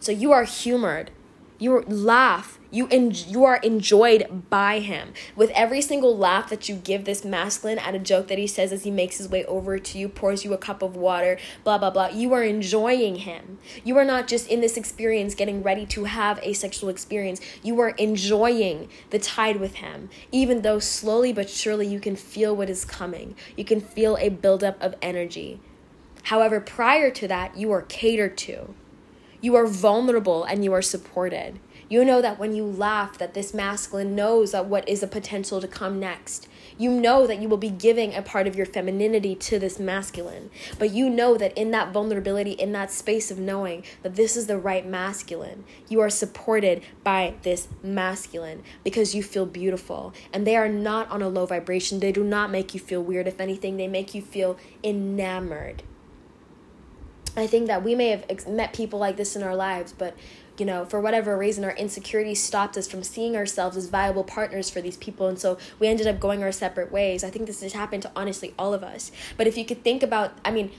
[0.00, 1.12] So you are humored.
[1.58, 5.12] You laugh you en- you are enjoyed by him.
[5.34, 8.72] With every single laugh that you give this masculine at a joke that he says
[8.72, 11.78] as he makes his way over to you, pours you a cup of water, blah
[11.78, 13.58] blah blah, you are enjoying him.
[13.84, 17.40] You are not just in this experience getting ready to have a sexual experience.
[17.62, 20.10] You are enjoying the tide with him.
[20.30, 23.34] Even though slowly but surely you can feel what is coming.
[23.56, 25.60] You can feel a buildup of energy.
[26.24, 28.74] However, prior to that, you are catered to.
[29.40, 33.54] You are vulnerable and you are supported you know that when you laugh that this
[33.54, 36.48] masculine knows that what is a potential to come next.
[36.76, 40.50] You know that you will be giving a part of your femininity to this masculine.
[40.78, 44.46] But you know that in that vulnerability, in that space of knowing that this is
[44.46, 50.12] the right masculine, you are supported by this masculine because you feel beautiful.
[50.32, 52.00] And they are not on a low vibration.
[52.00, 53.26] They do not make you feel weird.
[53.26, 55.82] If anything, they make you feel enamored.
[57.36, 60.16] I think that we may have met people like this in our lives, but
[60.58, 64.70] you know, for whatever reason, our insecurities stopped us from seeing ourselves as viable partners
[64.70, 65.28] for these people.
[65.28, 67.24] And so we ended up going our separate ways.
[67.24, 69.12] I think this has happened to honestly all of us.
[69.36, 70.70] But if you could think about, I mean,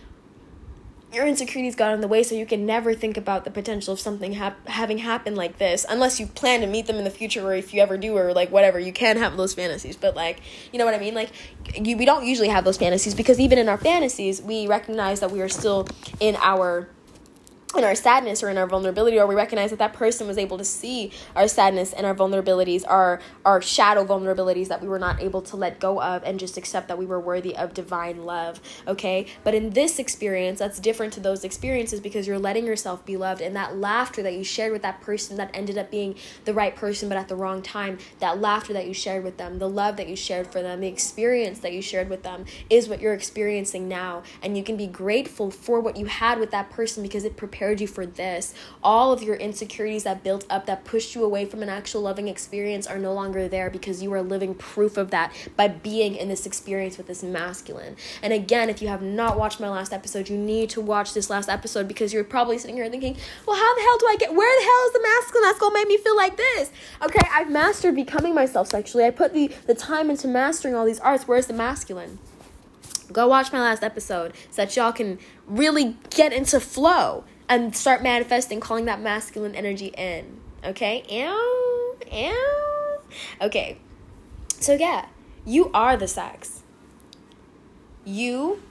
[1.12, 4.00] your insecurities got in the way so you can never think about the potential of
[4.00, 7.44] something hap- having happened like this unless you plan to meet them in the future
[7.44, 10.40] or if you ever do or like whatever you can have those fantasies but like
[10.72, 11.32] you know what i mean like
[11.74, 15.32] you, we don't usually have those fantasies because even in our fantasies we recognize that
[15.32, 15.88] we are still
[16.20, 16.88] in our
[17.78, 20.58] in our sadness or in our vulnerability or we recognize that that person was able
[20.58, 25.22] to see our sadness and our vulnerabilities our our shadow vulnerabilities that we were not
[25.22, 28.60] able to let go of and just accept that we were worthy of divine love
[28.88, 29.28] okay?
[29.44, 33.42] But in this experience that's different to those experiences because you're letting yourself be loved
[33.42, 36.16] and that laughter that you shared with that person that ended up being
[36.46, 39.60] the right person but at the wrong time that laughter that you shared with them
[39.60, 42.90] the love that you shared for them the experience that you shared with them is
[42.90, 44.24] what you're experiencing now.
[44.42, 47.59] And you can be grateful for what you had with that person because it prepared
[47.60, 48.54] prepared you for this.
[48.82, 52.30] All of your insecurities that built up, that pushed you away from an actual loving
[52.30, 56.30] experience, are no longer there because you are living proof of that by being in
[56.30, 57.98] this experience with this masculine.
[58.24, 61.30] And again, if you have not watched my last episode, you need to watch this
[61.30, 64.34] last episode because you're probably sitting here thinking, well, how the hell do I get,
[64.34, 66.72] where the hell is the masculine that's gonna make me feel like this?
[67.02, 69.04] Okay, I've mastered becoming myself sexually.
[69.04, 71.28] I put the, the time into mastering all these arts.
[71.28, 72.20] Where's the masculine?
[73.12, 78.04] Go watch my last episode so that y'all can really get into flow and start
[78.04, 80.40] manifesting, calling that masculine energy in.
[80.64, 81.04] Okay?
[81.10, 83.00] Ew, ew.
[83.42, 83.78] Okay.
[84.60, 85.08] So, yeah,
[85.46, 86.64] you are the sex.
[88.06, 88.62] You,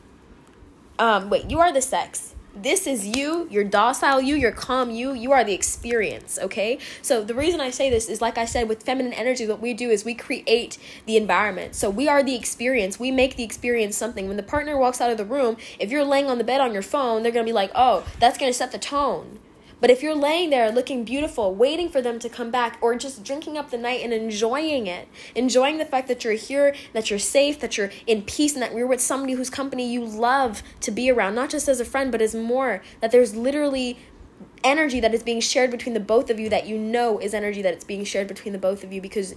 [0.98, 5.12] um, wait, you are the sex this is you, your docile you, your calm you.
[5.12, 6.78] You are the experience, okay?
[7.02, 9.74] So the reason I say this is like I said with feminine energy what we
[9.74, 11.74] do is we create the environment.
[11.74, 12.98] So we are the experience.
[12.98, 14.28] We make the experience something.
[14.28, 16.72] When the partner walks out of the room, if you're laying on the bed on
[16.72, 19.38] your phone, they're going to be like, "Oh, that's going to set the tone."
[19.80, 23.22] But if you're laying there looking beautiful, waiting for them to come back, or just
[23.22, 27.18] drinking up the night and enjoying it, enjoying the fact that you're here, that you're
[27.18, 30.90] safe, that you're in peace, and that you're with somebody whose company you love to
[30.90, 33.98] be around, not just as a friend, but as more, that there's literally
[34.64, 37.62] energy that is being shared between the both of you that you know is energy
[37.62, 39.34] that it's being shared between the both of you because,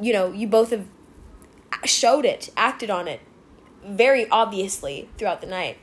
[0.00, 0.86] you know, you both have
[1.84, 3.20] showed it, acted on it
[3.84, 5.76] very obviously throughout the night.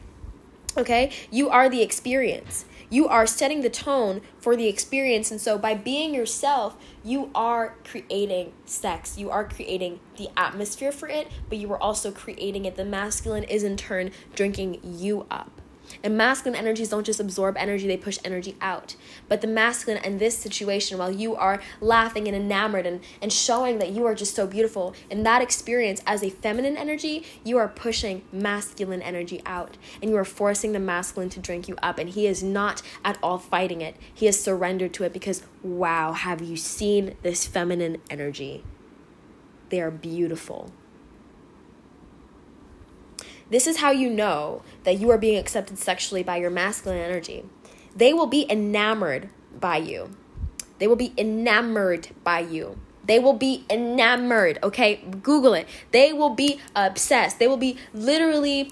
[0.77, 1.11] Okay?
[1.29, 2.65] You are the experience.
[2.91, 5.31] You are setting the tone for the experience.
[5.31, 6.75] And so by being yourself,
[7.05, 9.17] you are creating sex.
[9.17, 12.75] You are creating the atmosphere for it, but you are also creating it.
[12.75, 15.60] The masculine is in turn drinking you up.
[16.03, 18.95] And masculine energies don't just absorb energy, they push energy out.
[19.27, 23.79] But the masculine in this situation, while you are laughing and enamored and, and showing
[23.79, 27.67] that you are just so beautiful, in that experience as a feminine energy, you are
[27.67, 29.77] pushing masculine energy out.
[30.01, 31.99] And you are forcing the masculine to drink you up.
[31.99, 36.13] And he is not at all fighting it, he has surrendered to it because, wow,
[36.13, 38.63] have you seen this feminine energy?
[39.69, 40.71] They are beautiful.
[43.51, 47.43] This is how you know that you are being accepted sexually by your masculine energy.
[47.93, 49.29] They will be enamored
[49.59, 50.15] by you.
[50.79, 52.79] They will be enamored by you.
[53.03, 55.03] They will be enamored, okay?
[55.21, 55.67] Google it.
[55.91, 57.39] They will be obsessed.
[57.39, 58.71] They will be literally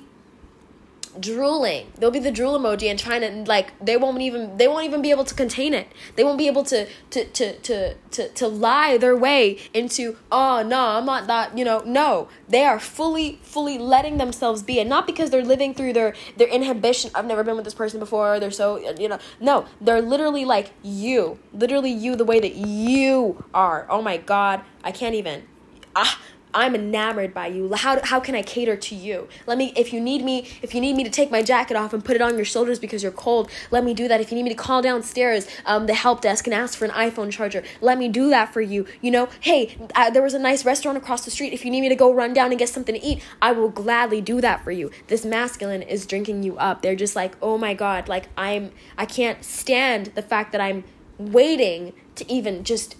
[1.20, 1.91] drooling.
[1.97, 5.01] They'll be the drool emoji and trying to like they won't even they won't even
[5.01, 5.88] be able to contain it.
[6.16, 10.64] They won't be able to to to to to, to lie their way into oh
[10.64, 12.28] no, I'm not that, you know, no.
[12.47, 16.47] They are fully fully letting themselves be and not because they're living through their their
[16.47, 17.12] inhibition.
[17.16, 18.39] I've never been with this person before.
[18.39, 19.66] They're so you know, no.
[19.82, 21.39] They're literally like you.
[21.53, 23.88] Literally you the way that you are.
[23.89, 24.62] Oh my god.
[24.84, 25.47] I can't even.
[25.95, 26.20] Ah
[26.54, 27.74] I'm enamored by you.
[27.74, 29.28] How, how can I cater to you?
[29.45, 31.93] Let me if you need me, if you need me to take my jacket off
[31.93, 34.20] and put it on your shoulders because you're cold, let me do that.
[34.20, 36.91] If you need me to call downstairs um, the help desk and ask for an
[36.91, 38.86] iPhone charger, let me do that for you.
[39.02, 41.54] You know, hey, uh, there was a nice restaurant across the street.
[41.54, 43.70] If you need me to go run down and get something to eat, I will
[43.70, 44.91] gladly do that for you.
[45.08, 46.82] This masculine is drinking you up.
[46.82, 50.84] They're just like, oh my god, like I'm, I can't stand the fact that I'm
[51.18, 52.95] waiting to even just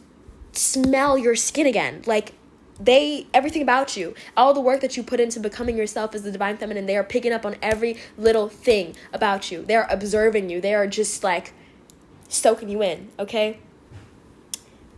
[0.52, 2.04] smell your skin again.
[2.06, 2.34] Like
[2.80, 6.32] they everything about you all the work that you put into becoming yourself as the
[6.32, 6.86] divine feminine.
[6.86, 9.64] They are picking up on every little thing about you.
[9.64, 10.62] They are observing you.
[10.62, 11.54] They are just like
[12.30, 13.60] soaking you in okay?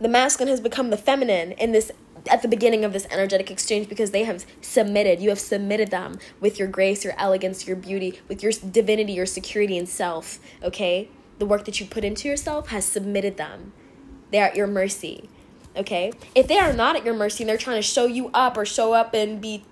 [0.00, 1.90] The masculine has become the feminine in this
[2.30, 5.20] at the beginning of this energetic exchange because they have submitted.
[5.20, 9.26] You have submitted them with your grace your elegance your beauty with your divinity your
[9.26, 11.08] security and self okay?
[11.38, 13.72] The work that you put into yourself has submitted them.
[14.30, 15.28] They are at your mercy
[15.76, 16.12] okay?
[16.34, 18.64] If they are not at your mercy and they're trying to show you up or
[18.64, 19.64] show up and be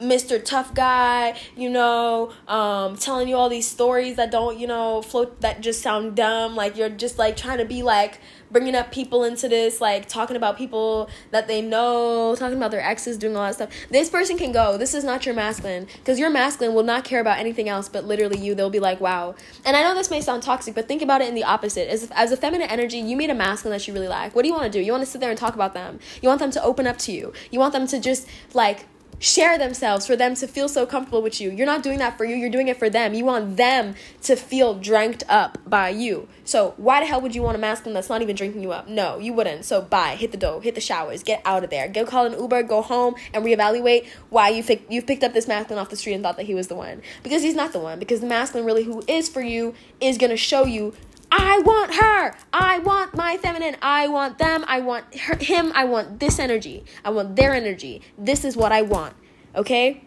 [0.00, 0.42] Mr.
[0.42, 5.40] Tough Guy, you know, um, telling you all these stories that don't, you know, float
[5.40, 6.54] that just sound dumb.
[6.54, 10.36] Like you're just like trying to be like bringing up people into this, like talking
[10.36, 13.70] about people that they know, talking about their exes, doing all that stuff.
[13.90, 14.76] This person can go.
[14.78, 18.04] This is not your masculine because your masculine will not care about anything else but
[18.04, 18.54] literally you.
[18.54, 19.34] They'll be like, wow.
[19.64, 21.88] And I know this may sound toxic, but think about it in the opposite.
[21.88, 24.34] As, as a feminine energy, you meet a masculine that you really like.
[24.34, 24.84] What do you want to do?
[24.84, 25.98] You want to sit there and talk about them.
[26.22, 27.32] You want them to open up to you.
[27.50, 28.86] You want them to just like
[29.18, 31.50] share themselves for them to feel so comfortable with you.
[31.50, 33.14] You're not doing that for you, you're doing it for them.
[33.14, 36.28] You want them to feel dranked up by you.
[36.44, 38.88] So, why the hell would you want a masculine that's not even drinking you up?
[38.88, 39.64] No, you wouldn't.
[39.64, 41.88] So, bye, hit the dough, hit the showers, get out of there.
[41.88, 45.48] Go call an Uber, go home and reevaluate why you fi- you've picked up this
[45.48, 47.02] masculine off the street and thought that he was the one.
[47.22, 47.98] Because he's not the one.
[47.98, 50.94] Because the masculine really who is for you is to show you
[51.30, 52.34] I want her.
[52.52, 53.76] I want my feminine.
[53.82, 54.64] I want them.
[54.66, 55.72] I want her, him.
[55.74, 56.84] I want this energy.
[57.04, 58.02] I want their energy.
[58.16, 59.14] This is what I want.
[59.54, 60.04] Okay?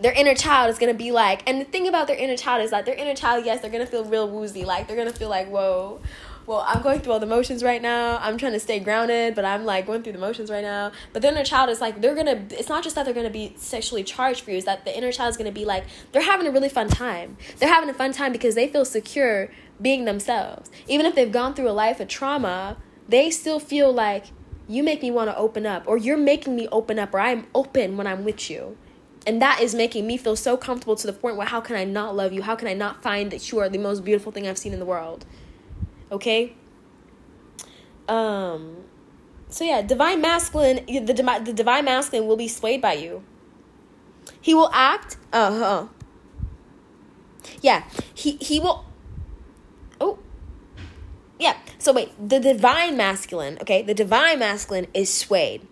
[0.00, 2.72] Their inner child is gonna be like, and the thing about their inner child is
[2.72, 4.64] that their inner child, yes, they're gonna feel real woozy.
[4.64, 6.00] Like, they're gonna feel like, whoa,
[6.46, 8.18] well, I'm going through all the motions right now.
[8.20, 10.90] I'm trying to stay grounded, but I'm like going through the motions right now.
[11.12, 13.54] But the inner child is like, they're gonna, it's not just that they're gonna be
[13.56, 16.46] sexually charged for you, it's that the inner child is gonna be like, they're having
[16.46, 17.36] a really fun time.
[17.58, 19.50] They're having a fun time because they feel secure
[19.80, 20.70] being themselves.
[20.88, 22.76] Even if they've gone through a life of trauma,
[23.08, 24.26] they still feel like
[24.68, 27.46] you make me want to open up, or you're making me open up, or I'm
[27.54, 28.76] open when I'm with you.
[29.26, 31.84] And that is making me feel so comfortable to the point where how can I
[31.84, 32.42] not love you?
[32.42, 34.80] How can I not find that you are the most beautiful thing I've seen in
[34.80, 35.24] the world?
[36.10, 36.54] Okay?
[38.08, 38.78] Um
[39.48, 43.22] so yeah, divine masculine the the divine masculine will be swayed by you.
[44.40, 45.86] He will act uh-huh.
[47.60, 47.84] Yeah,
[48.14, 48.84] he he will.
[51.82, 53.82] So wait, the divine masculine, okay?
[53.82, 55.66] The divine masculine is swayed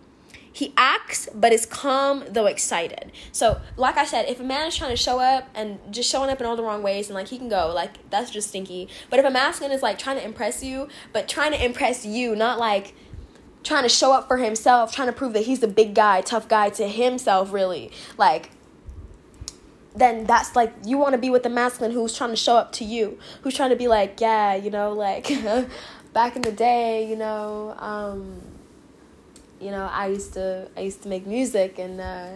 [0.53, 4.75] he acts but is calm though excited so like i said if a man is
[4.75, 7.29] trying to show up and just showing up in all the wrong ways and like
[7.29, 10.25] he can go like that's just stinky but if a masculine is like trying to
[10.25, 12.93] impress you but trying to impress you not like
[13.63, 16.49] trying to show up for himself trying to prove that he's the big guy tough
[16.49, 18.51] guy to himself really like
[19.95, 22.71] then that's like you want to be with the masculine who's trying to show up
[22.71, 25.31] to you who's trying to be like yeah you know like
[26.13, 28.41] back in the day you know um
[29.61, 32.29] you know, I used to I used to make music and uh,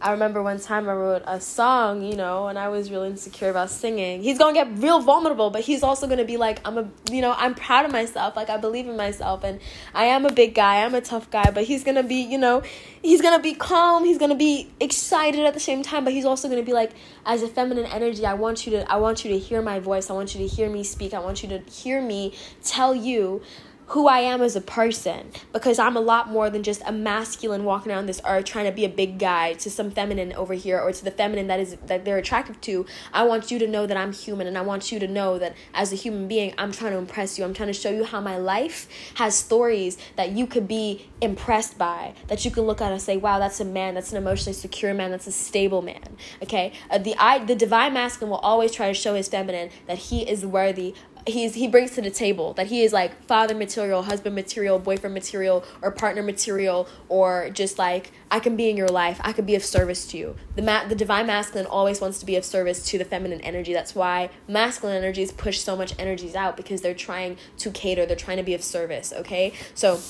[0.00, 3.50] I remember one time I wrote a song, you know, and I was really insecure
[3.50, 4.22] about singing.
[4.22, 7.34] He's gonna get real vulnerable, but he's also gonna be like, I'm a, you know,
[7.36, 8.36] I'm proud of myself.
[8.36, 9.58] Like I believe in myself, and
[9.94, 10.84] I am a big guy.
[10.84, 12.62] I'm a tough guy, but he's gonna be, you know,
[13.02, 14.04] he's gonna be calm.
[14.04, 16.92] He's gonna be excited at the same time, but he's also gonna be like,
[17.26, 20.10] as a feminine energy, I want you to, I want you to hear my voice.
[20.10, 21.12] I want you to hear me speak.
[21.12, 23.42] I want you to hear me tell you
[23.88, 27.64] who I am as a person because I'm a lot more than just a masculine
[27.64, 30.78] walking around this earth trying to be a big guy to some feminine over here
[30.78, 32.84] or to the feminine that is that they're attractive to.
[33.14, 35.54] I want you to know that I'm human and I want you to know that
[35.72, 37.44] as a human being, I'm trying to impress you.
[37.44, 41.78] I'm trying to show you how my life has stories that you could be impressed
[41.78, 43.94] by, that you can look at and say, "Wow, that's a man.
[43.94, 45.10] That's an emotionally secure man.
[45.10, 46.72] That's a stable man." Okay?
[46.90, 50.28] Uh, the I the divine masculine will always try to show his feminine that he
[50.28, 50.94] is worthy
[51.30, 55.14] he's he brings to the table that he is like father material, husband material, boyfriend
[55.14, 59.20] material, or partner material, or just like I can be in your life.
[59.22, 60.36] I can be of service to you.
[60.56, 63.72] The ma- the divine masculine always wants to be of service to the feminine energy.
[63.72, 68.06] That's why masculine energies push so much energies out because they're trying to cater.
[68.06, 69.12] They're trying to be of service.
[69.12, 70.00] Okay, so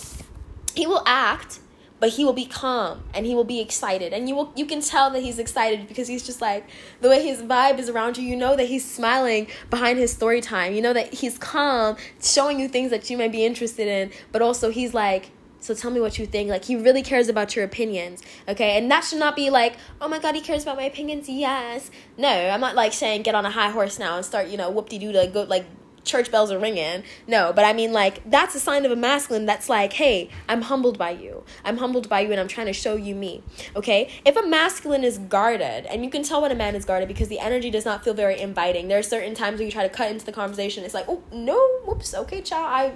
[0.74, 1.60] he will act
[2.00, 4.12] but he will be calm and he will be excited.
[4.12, 6.68] And you will you can tell that he's excited because he's just like
[7.00, 10.40] the way his vibe is around you you know that he's smiling behind his story
[10.40, 10.74] time.
[10.74, 14.42] You know that he's calm showing you things that you might be interested in but
[14.42, 15.30] also he's like
[15.60, 16.48] so tell me what you think.
[16.48, 18.78] Like he really cares about your opinions okay?
[18.78, 21.90] And that should not be like oh my god he cares about my opinions yes.
[22.16, 24.70] No i'm not like saying get on a high horse now and start you know
[24.70, 25.66] whoop-de-doo to go like
[26.08, 27.04] church bells are ringing.
[27.26, 30.62] No, but I mean, like, that's a sign of a masculine that's like, hey, I'm
[30.62, 31.44] humbled by you.
[31.64, 33.42] I'm humbled by you and I'm trying to show you me.
[33.76, 34.10] Okay?
[34.24, 37.28] If a masculine is guarded, and you can tell when a man is guarded because
[37.28, 38.88] the energy does not feel very inviting.
[38.88, 40.84] There are certain times when you try to cut into the conversation.
[40.84, 42.66] It's like, oh, no, whoops, okay, child.
[42.66, 42.92] I,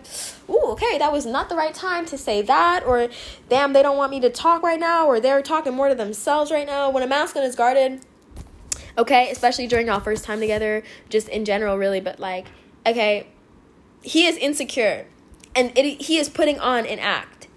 [0.49, 2.85] oh, okay, that was not the right time to say that.
[2.87, 3.09] Or,
[3.49, 5.07] damn, they don't want me to talk right now.
[5.07, 6.91] Or they're talking more to themselves right now.
[6.91, 8.01] When a masculine is guarded,
[8.97, 12.47] okay, especially during our first time together, just in general, really, but like,
[12.87, 13.27] okay,
[14.03, 15.07] he is insecure
[15.55, 17.49] and it, he is putting on an act.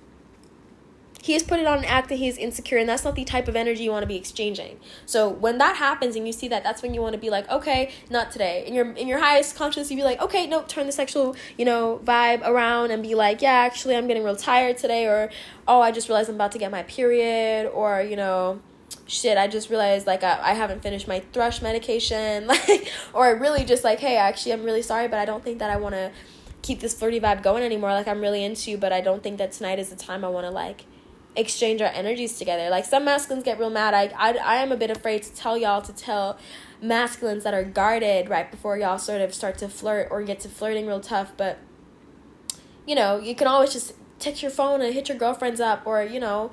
[1.22, 3.47] He is putting on an act that he is insecure, and that's not the type
[3.47, 4.80] of energy you want to be exchanging.
[5.07, 7.49] So when that happens and you see that, that's when you want to be like,
[7.49, 8.64] okay, not today.
[8.68, 11.65] In your in your highest conscious, you be like, okay, no, turn the sexual, you
[11.65, 15.31] know, vibe around and be like, yeah, actually, I'm getting real tired today, or
[15.68, 18.61] oh, I just realized I'm about to get my period, or you know,
[19.07, 23.64] shit i just realized like I, I haven't finished my thrush medication like or really
[23.64, 26.11] just like hey actually i'm really sorry but i don't think that i want to
[26.65, 27.91] keep this flirty vibe going anymore.
[27.91, 30.30] Like i'm really into you but i don't think that tonight is the time i
[30.30, 30.86] want to like
[31.38, 32.69] exchange our energies together.
[32.69, 33.94] Like some masculines get real mad.
[33.94, 36.40] I, I i am a bit afraid to tell y'all to tell
[36.82, 40.49] masculines that are guarded right before y'all sort of start to flirt or get to
[40.49, 41.57] flirting real tough but
[42.86, 46.03] you know you can always just text your phone and hit your girlfriends up or
[46.03, 46.52] you know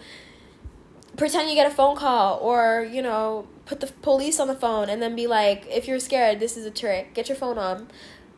[1.17, 4.89] pretend you get a phone call or you know put the police on the phone
[4.89, 7.15] and then be like if you're scared this is a trick.
[7.15, 7.89] Get your phone on.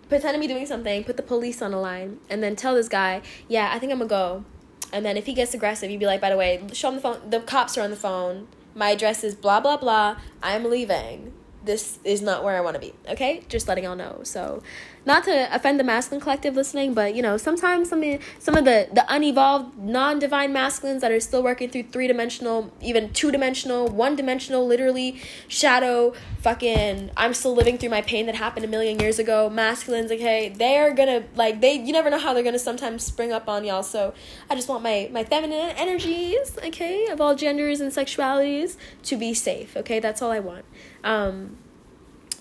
[0.08, 2.88] Pretend to be doing something put the police on the line and then tell this
[2.88, 4.44] guy yeah i think i'm gonna go.
[4.92, 7.00] And then if he gets aggressive you'd be like by the way show him the
[7.00, 8.48] phone the cops are on the phone.
[8.74, 10.16] My address is blah blah blah.
[10.42, 11.32] I'm leaving.
[11.64, 12.92] This is not where I want to be.
[13.08, 14.20] Okay, just letting y'all know.
[14.22, 14.62] So,
[15.06, 18.64] not to offend the masculine collective listening, but you know, sometimes some of, some of
[18.64, 23.30] the the unevolved, non divine masculines that are still working through three dimensional, even two
[23.30, 27.10] dimensional, one dimensional, literally shadow, fucking.
[27.16, 29.50] I'm still living through my pain that happened a million years ago.
[29.50, 31.74] Masculines, okay, they're gonna like they.
[31.74, 33.82] You never know how they're gonna sometimes spring up on y'all.
[33.82, 34.14] So
[34.48, 39.34] I just want my my feminine energies, okay, of all genders and sexualities, to be
[39.34, 39.76] safe.
[39.76, 40.64] Okay, that's all I want.
[41.02, 41.58] Um,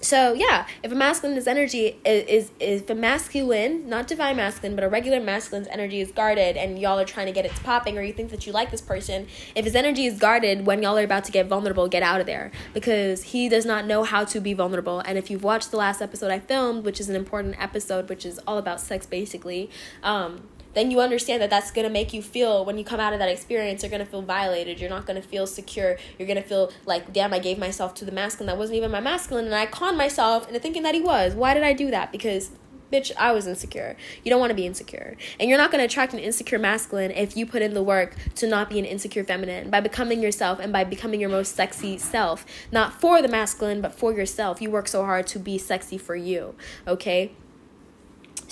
[0.03, 4.83] so yeah, if a masculine's energy is, is if a masculine, not divine masculine, but
[4.83, 8.01] a regular masculine's energy is guarded, and y'all are trying to get it popping, or
[8.01, 11.03] you think that you like this person, if his energy is guarded when y'all are
[11.03, 14.39] about to get vulnerable, get out of there because he does not know how to
[14.39, 14.99] be vulnerable.
[14.99, 18.25] And if you've watched the last episode I filmed, which is an important episode, which
[18.25, 19.69] is all about sex basically,
[20.03, 20.43] um,
[20.73, 23.19] then you understand that that's going to make you feel when you come out of
[23.19, 24.79] that experience you're going to feel violated.
[24.79, 25.97] You're not going to feel secure.
[26.17, 28.91] You're going to feel like damn i gave myself to the masculine that wasn't even
[28.91, 31.33] my masculine and i conned myself into thinking that he was.
[31.33, 32.11] Why did i do that?
[32.11, 32.51] Because
[32.91, 33.95] bitch i was insecure.
[34.23, 35.17] You don't want to be insecure.
[35.39, 38.15] And you're not going to attract an insecure masculine if you put in the work
[38.35, 39.69] to not be an insecure feminine.
[39.69, 42.45] By becoming yourself and by becoming your most sexy self.
[42.71, 44.61] Not for the masculine but for yourself.
[44.61, 46.55] You work so hard to be sexy for you
[46.87, 47.31] okay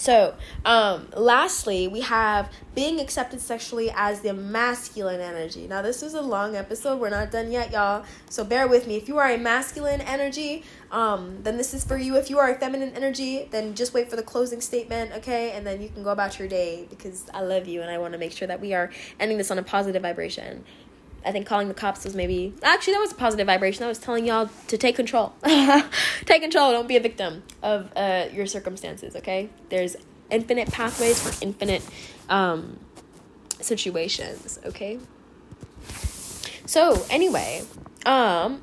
[0.02, 0.34] so,
[0.66, 5.68] um, lastly, we have being accepted sexually as the masculine energy.
[5.68, 7.00] Now, this is a long episode.
[7.00, 8.04] We're not done yet, y'all.
[8.28, 8.96] So, bear with me.
[8.96, 12.16] If you are a masculine energy, um, then this is for you.
[12.16, 15.52] If you are a feminine energy, then just wait for the closing statement, okay?
[15.52, 18.14] And then you can go about your day because I love you and I want
[18.14, 20.64] to make sure that we are ending this on a positive vibration.
[21.26, 23.84] I think calling the cops was maybe actually that was a positive vibration.
[23.84, 25.34] I was telling y'all to take control.
[26.26, 26.72] take control.
[26.72, 29.16] Don't be a victim of uh, your circumstances.
[29.16, 29.96] Okay, there's
[30.30, 31.84] infinite pathways for infinite
[32.30, 32.80] um,
[33.60, 34.60] situations.
[34.66, 35.00] Okay.
[36.66, 37.64] So anyway,
[38.06, 38.62] um,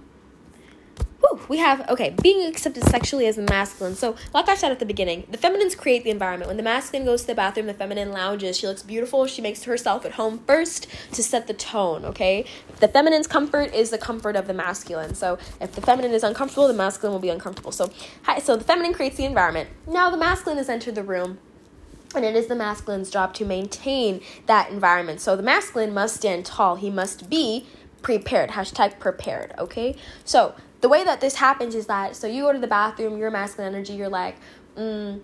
[1.20, 3.96] Whew, we have okay being accepted sexually as a masculine.
[3.96, 6.48] So like i said at the beginning the feminines create the environment.
[6.48, 8.56] When the masculine goes to the bathroom the feminine lounges.
[8.56, 9.26] She looks beautiful.
[9.26, 12.44] She makes herself at home first to set the tone okay?
[12.78, 15.14] The feminine's comfort is the comfort of the masculine.
[15.14, 17.72] So if the feminine is uncomfortable the masculine will be uncomfortable.
[17.72, 17.90] So
[18.22, 19.70] hi so the feminine creates the environment.
[19.86, 21.38] Now the masculine has entered the room
[22.14, 25.20] and it is the masculine's job to maintain that environment.
[25.20, 26.76] So the masculine must stand tall.
[26.76, 27.66] He must be
[28.02, 28.50] prepared.
[28.50, 29.96] Hashtag prepared okay?
[30.24, 33.30] So the way that this happens is that so you go to the bathroom, you're
[33.30, 34.36] masculine energy, you're like,
[34.76, 35.20] mm,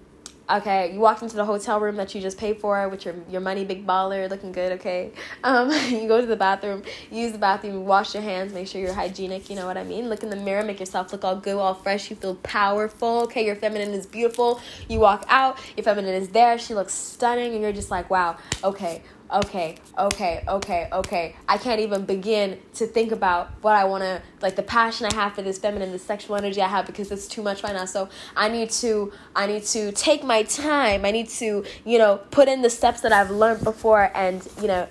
[0.50, 3.40] okay, you walk into the hotel room that you just paid for with your your
[3.40, 5.12] money big baller looking good, okay?
[5.44, 8.94] Um, you go to the bathroom, use the bathroom, wash your hands, make sure you're
[8.94, 10.08] hygienic, you know what I mean?
[10.08, 13.44] Look in the mirror, make yourself look all good, all fresh, you feel powerful, okay?
[13.44, 14.60] Your feminine is beautiful.
[14.88, 18.38] You walk out, your feminine is there, she looks stunning, and you're just like, wow,
[18.62, 19.02] okay,
[19.32, 21.36] okay, okay, okay, okay.
[21.48, 25.14] I can't even begin to think about what I want to, like the passion I
[25.14, 27.84] have for this feminine, the sexual energy I have because it's too much right now.
[27.84, 31.04] So I need to, I need to take my time.
[31.04, 34.68] I need to, you know, put in the steps that I've learned before and, you
[34.68, 34.88] know,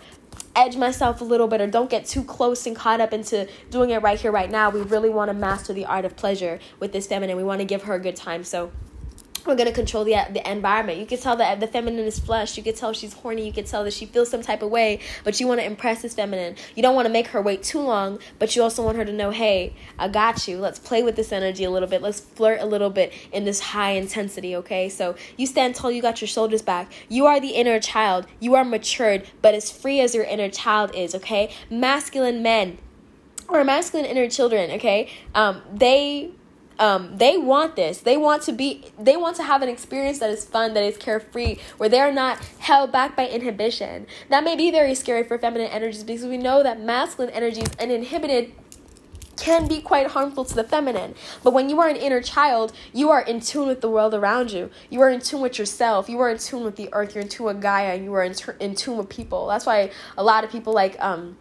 [0.56, 3.90] edge myself a little bit or don't get too close and caught up into doing
[3.90, 4.70] it right here, right now.
[4.70, 7.38] We really want to master the art of pleasure with this feminine.
[7.38, 8.44] We want to give her a good time.
[8.44, 8.72] So,
[9.46, 11.00] we're gonna control the the environment.
[11.00, 12.58] You can tell that the feminine is flushed.
[12.58, 13.46] You can tell she's horny.
[13.46, 16.02] You can tell that she feels some type of way, but you want to impress
[16.02, 16.56] this feminine.
[16.76, 19.14] You don't want to make her wait too long, but you also want her to
[19.14, 20.58] know, hey, I got you.
[20.58, 22.02] Let's play with this energy a little bit.
[22.02, 24.56] Let's flirt a little bit in this high intensity.
[24.56, 25.92] Okay, so you stand tall.
[25.92, 26.92] You got your shoulders back.
[27.10, 28.28] You are the inner child.
[28.40, 31.16] You are matured, but as free as your inner child is.
[31.16, 32.78] Okay, masculine men
[33.48, 34.72] or masculine inner children.
[34.72, 36.32] Okay, um, they
[36.80, 38.00] um, they want this.
[38.00, 38.86] They want to be.
[39.00, 42.12] They want to have an experience that is fun, that is carefree, where they are
[42.12, 44.08] not held back by inhibition.
[44.30, 47.92] That may be very scary for feminine energies because we know that masculine energies and
[47.92, 48.54] uninhibited
[49.38, 51.16] can be quite harmful to the feminine.
[51.44, 54.52] But when you are an inner child, you are in tune with the world around
[54.52, 54.70] you.
[54.90, 56.08] You are in tune with yourself.
[56.08, 57.16] You are in tune with the earth.
[57.16, 57.96] You're in tune with Gaia.
[57.96, 59.48] And you are in, t- in tune with people.
[59.48, 61.38] That's why a lot of people like um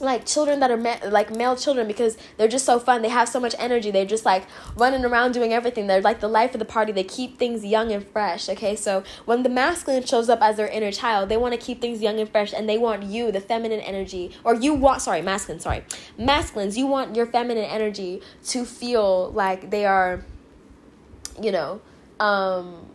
[0.00, 3.02] like children that are ma- like male children because they're just so fun.
[3.02, 3.90] They have so much energy.
[3.90, 4.44] They're just like
[4.76, 5.86] running around doing everything.
[5.86, 6.92] They're like the life of the party.
[6.92, 8.48] They keep things young and fresh.
[8.48, 11.80] Okay, so when the masculine shows up as their inner child, they want to keep
[11.80, 15.22] things young and fresh, and they want you, the feminine energy, or you want sorry,
[15.22, 15.84] masculine, sorry,
[16.16, 16.76] masculines.
[16.76, 20.24] You want your feminine energy to feel like they are,
[21.40, 21.80] you know,
[22.20, 22.87] um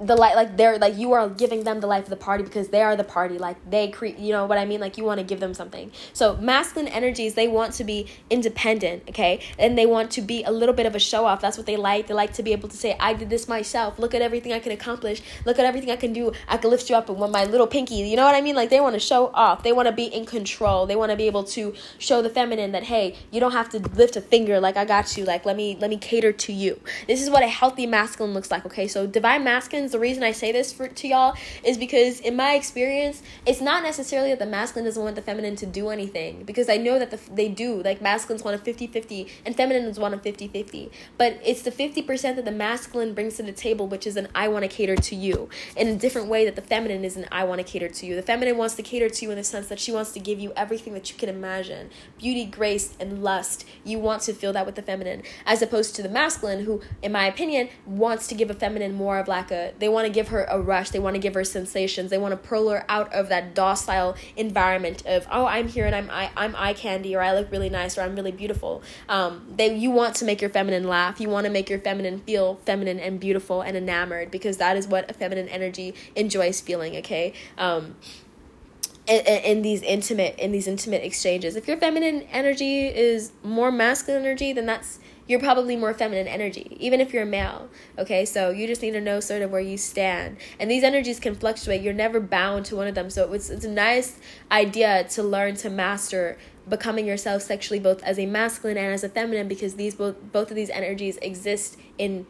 [0.00, 2.68] the light like they're like you are giving them the life of the party because
[2.68, 3.38] they are the party.
[3.38, 4.80] Like they create you know what i mean?
[4.80, 5.90] Like you want to give them something.
[6.12, 9.40] So masculine energies they want to be independent okay?
[9.58, 11.76] And they want to be a little bit of a show off that's what they
[11.76, 12.08] like.
[12.08, 13.98] They like to be able to say i did this myself.
[13.98, 15.22] Look at everything i can accomplish.
[15.44, 16.32] Look at everything i can do.
[16.48, 17.96] I can lift you up with my little pinky.
[17.96, 18.54] You know what i mean?
[18.54, 19.62] Like they want to show off.
[19.62, 20.86] They want to be in control.
[20.86, 23.78] They want to be able to show the feminine that hey you don't have to
[23.78, 25.24] lift a finger like i got you.
[25.24, 26.80] Like let me let me cater to you.
[27.06, 28.86] This is what a healthy masculine looks like okay?
[28.86, 32.54] So divine masculine the reason I say this for to y'all is because in my
[32.54, 36.68] experience, it's not necessarily that the masculine doesn't want the feminine to do anything because
[36.68, 37.82] I know that the, they do.
[37.82, 40.90] Like masculines want a 50-50 and feminines want a 50-50.
[41.18, 44.48] But it's the 50% that the masculine brings to the table which is an I
[44.48, 47.44] want to cater to you in a different way that the feminine is an I
[47.44, 48.14] want to cater to you.
[48.14, 50.38] The feminine wants to cater to you in the sense that she wants to give
[50.38, 51.90] you everything that you can imagine.
[52.18, 53.66] Beauty, grace, and lust.
[53.84, 57.12] You want to feel that with the feminine as opposed to the masculine who in
[57.12, 60.28] my opinion wants to give a feminine more of like a they want to give
[60.28, 63.12] her a rush they want to give her sensations they want to pull her out
[63.12, 67.22] of that docile environment of oh i'm here and i'm I, i'm eye candy or
[67.22, 68.82] i look really nice or i'm really beautiful.
[69.08, 72.20] Um they you want to make your feminine laugh you want to make your feminine
[72.20, 76.96] feel feminine and beautiful and enamored because that is what a feminine energy enjoys feeling
[76.96, 77.32] okay?
[77.58, 77.96] Um
[79.06, 81.54] in, in, these intimate in these intimate exchanges.
[81.54, 84.98] If your feminine energy is more masculine energy then that's
[85.28, 87.68] you're probably more feminine energy, even if you're male.
[87.98, 90.36] Okay, so you just need to know sort of where you stand.
[90.60, 91.82] And these energies can fluctuate.
[91.82, 93.10] You're never bound to one of them.
[93.10, 94.18] So it's, it's a nice
[94.50, 96.38] idea to learn to master
[96.68, 100.50] becoming yourself sexually both as a masculine and as a feminine because these both both
[100.50, 102.26] of these energies exist in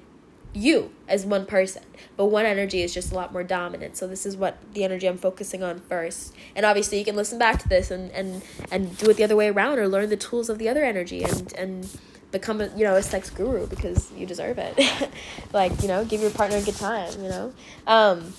[0.53, 1.83] you as one person
[2.17, 5.07] but one energy is just a lot more dominant so this is what the energy
[5.07, 8.97] i'm focusing on first and obviously you can listen back to this and and and
[8.99, 11.53] do it the other way around or learn the tools of the other energy and
[11.55, 11.99] and
[12.39, 14.75] become a you know a sex guru because you deserve it.
[15.53, 17.53] Like you know give your partner a good time you know?
[17.87, 18.33] Um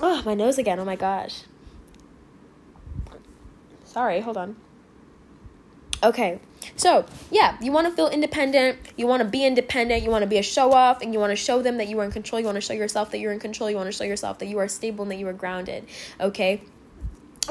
[0.00, 0.78] oh my nose again.
[0.78, 1.42] Oh my gosh.
[3.84, 4.56] Sorry hold on.
[6.02, 6.40] Okay.
[6.76, 10.28] So yeah you want to feel independent you want to be independent you want to
[10.28, 12.38] be a show off and you want to show them that you are in control
[12.40, 14.46] you want to show yourself that you're in control you want to show yourself that
[14.46, 15.86] you are stable and that you are grounded
[16.20, 16.60] okay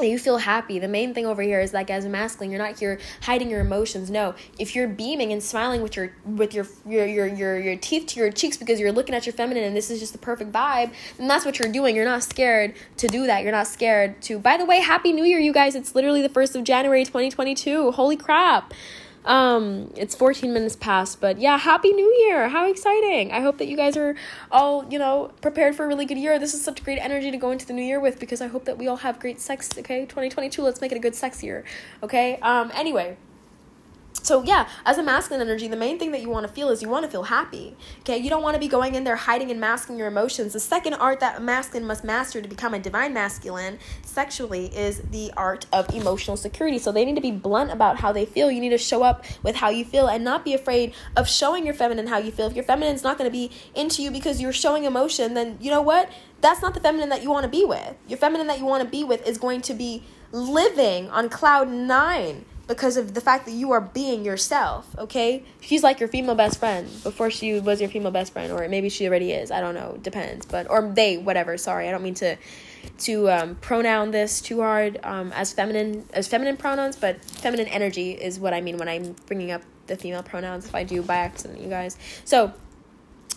[0.00, 0.78] you feel happy.
[0.78, 3.60] The main thing over here is like as a masculine, you're not here hiding your
[3.60, 4.10] emotions.
[4.10, 8.06] No, if you're beaming and smiling with your with your your your your, your teeth
[8.08, 10.52] to your cheeks because you're looking at your feminine and this is just the perfect
[10.52, 11.96] vibe, then that's what you're doing.
[11.96, 13.42] You're not scared to do that.
[13.42, 14.38] You're not scared to.
[14.38, 15.74] By the way, happy New Year, you guys!
[15.74, 17.92] It's literally the first of January, 2022.
[17.92, 18.72] Holy crap!
[19.26, 22.48] Um, it's 14 minutes past, but yeah, happy new year.
[22.48, 23.32] How exciting.
[23.32, 24.14] I hope that you guys are
[24.52, 26.38] all, you know, prepared for a really good year.
[26.38, 28.64] This is such great energy to go into the new year with because I hope
[28.66, 30.02] that we all have great sex, okay?
[30.02, 31.64] 2022, let's make it a good sex year.
[32.02, 32.38] Okay?
[32.40, 33.16] Um anyway,
[34.22, 36.82] so yeah, as a masculine energy, the main thing that you want to feel is
[36.82, 37.76] you want to feel happy.
[38.00, 40.52] Okay, you don't want to be going in there hiding and masking your emotions.
[40.52, 45.00] The second art that a masculine must master to become a divine masculine sexually is
[45.10, 46.78] the art of emotional security.
[46.78, 48.50] So they need to be blunt about how they feel.
[48.50, 51.64] You need to show up with how you feel and not be afraid of showing
[51.64, 52.46] your feminine how you feel.
[52.46, 55.70] If your feminine's not going to be into you because you're showing emotion, then you
[55.70, 56.10] know what?
[56.40, 57.94] That's not the feminine that you want to be with.
[58.08, 60.02] Your feminine that you want to be with is going to be
[60.32, 65.44] living on cloud nine because of the fact that you are being yourself, okay?
[65.60, 68.88] She's like your female best friend before she was your female best friend, or maybe
[68.88, 69.50] she already is.
[69.50, 70.46] I don't know, depends.
[70.46, 71.56] But or they, whatever.
[71.56, 72.36] Sorry, I don't mean to
[72.98, 78.12] to um, pronoun this too hard um, as feminine as feminine pronouns, but feminine energy
[78.12, 80.66] is what I mean when I'm bringing up the female pronouns.
[80.66, 81.96] If I do by accident, you guys.
[82.24, 82.52] So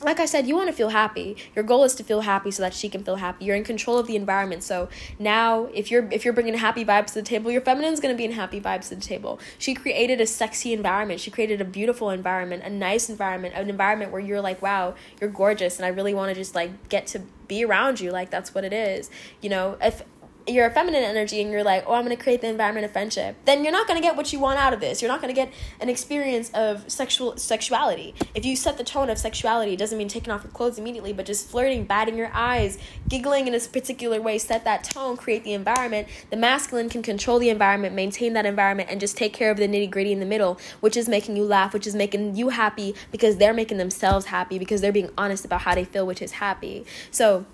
[0.01, 1.37] like I said, you want to feel happy.
[1.55, 3.45] Your goal is to feel happy so that she can feel happy.
[3.45, 4.63] You're in control of the environment.
[4.63, 8.15] So now, if you're if you're bringing happy vibes to the table, your feminine's gonna
[8.15, 9.39] be in happy vibes to the table.
[9.57, 11.19] She created a sexy environment.
[11.19, 15.29] She created a beautiful environment, a nice environment, an environment where you're like, wow, you're
[15.29, 18.11] gorgeous, and I really want to just like get to be around you.
[18.11, 19.09] Like that's what it is.
[19.41, 20.03] You know, if
[20.51, 22.91] you're a feminine energy and you're like, oh, I'm going to create the environment of
[22.91, 25.01] friendship, then you're not going to get what you want out of this.
[25.01, 28.15] You're not going to get an experience of sexual sexuality.
[28.35, 31.13] If you set the tone of sexuality, it doesn't mean taking off your clothes immediately,
[31.13, 32.77] but just flirting, batting your eyes,
[33.07, 36.07] giggling in a particular way, set that tone, create the environment.
[36.29, 39.67] The masculine can control the environment, maintain that environment, and just take care of the
[39.67, 42.95] nitty gritty in the middle, which is making you laugh, which is making you happy
[43.11, 46.33] because they're making themselves happy because they're being honest about how they feel, which is
[46.33, 46.85] happy.
[47.11, 47.45] So,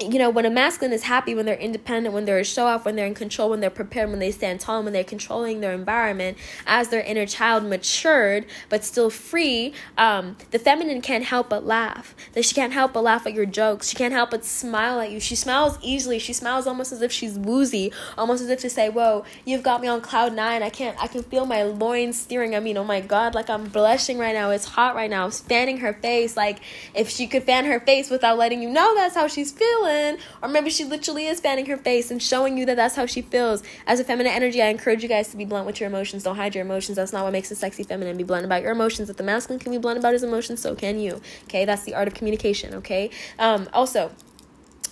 [0.00, 2.84] you know, when a masculine is happy, when they're independent, when they're a show off,
[2.84, 5.72] when they're in control, when they're prepared, when they stand tall, when they're controlling their
[5.72, 11.64] environment, as their inner child matured but still free, um, the feminine can't help but
[11.64, 12.14] laugh.
[12.32, 13.88] That she can't help but laugh at your jokes.
[13.88, 15.20] She can't help but smile at you.
[15.20, 16.18] She smiles easily.
[16.18, 19.80] She smiles almost as if she's woozy, almost as if to say, "Whoa, you've got
[19.80, 20.62] me on cloud nine.
[20.62, 21.00] I can't.
[21.02, 22.56] I can feel my loins steering.
[22.56, 24.50] I mean, oh my god, like I'm blushing right now.
[24.50, 25.24] It's hot right now.
[25.24, 26.60] I'm Fanning her face, like
[26.94, 30.18] if she could fan her face without letting you know that's how she's feeling." Feeling,
[30.42, 33.22] or maybe she literally is fanning her face and showing you that that's how she
[33.22, 33.62] feels.
[33.86, 36.22] As a feminine energy, I encourage you guys to be blunt with your emotions.
[36.22, 36.96] Don't hide your emotions.
[36.96, 38.16] That's not what makes a sexy feminine.
[38.16, 39.10] Be blunt about your emotions.
[39.10, 41.20] If the masculine can be blunt about his emotions, so can you.
[41.44, 42.74] Okay, that's the art of communication.
[42.74, 43.10] Okay.
[43.38, 44.10] Um, also,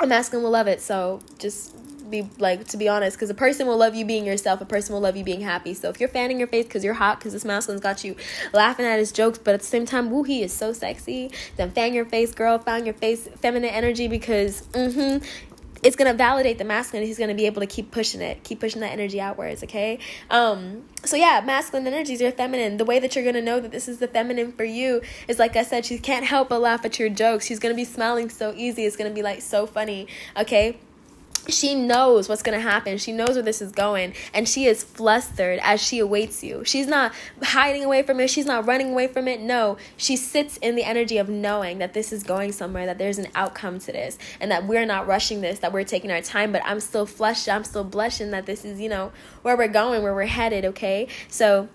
[0.00, 0.80] a masculine will love it.
[0.80, 1.74] So just
[2.12, 4.94] be like to be honest because a person will love you being yourself a person
[4.94, 7.32] will love you being happy so if you're fanning your face because you're hot because
[7.32, 8.14] this masculine's got you
[8.52, 11.70] laughing at his jokes but at the same time woo he is so sexy then
[11.72, 15.24] fan your face girl fan your face feminine energy because mm-hmm
[15.82, 17.06] it's gonna validate the masculine.
[17.06, 19.64] He's gonna be able to keep pushing it, keep pushing that energy outwards.
[19.64, 19.98] Okay.
[20.30, 20.84] Um.
[21.04, 22.76] So yeah, masculine energies are feminine.
[22.76, 25.56] The way that you're gonna know that this is the feminine for you is like
[25.56, 27.46] I said, she can't help but laugh at your jokes.
[27.46, 28.84] She's gonna be smiling so easy.
[28.84, 30.06] It's gonna be like so funny.
[30.36, 30.78] Okay
[31.48, 32.98] she knows what's going to happen.
[32.98, 34.14] She knows where this is going.
[34.32, 36.64] And she is flustered as she awaits you.
[36.64, 37.12] She's not
[37.42, 38.30] hiding away from it.
[38.30, 39.40] She's not running away from it.
[39.40, 43.18] No, she sits in the energy of knowing that this is going somewhere, that there's
[43.18, 46.52] an outcome to this, and that we're not rushing this, that we're taking our time.
[46.52, 47.48] But I'm still flushed.
[47.48, 49.12] I'm still blushing that this is, you know,
[49.42, 50.64] where we're going, where we're headed.
[50.64, 51.08] Okay.
[51.28, 51.68] So,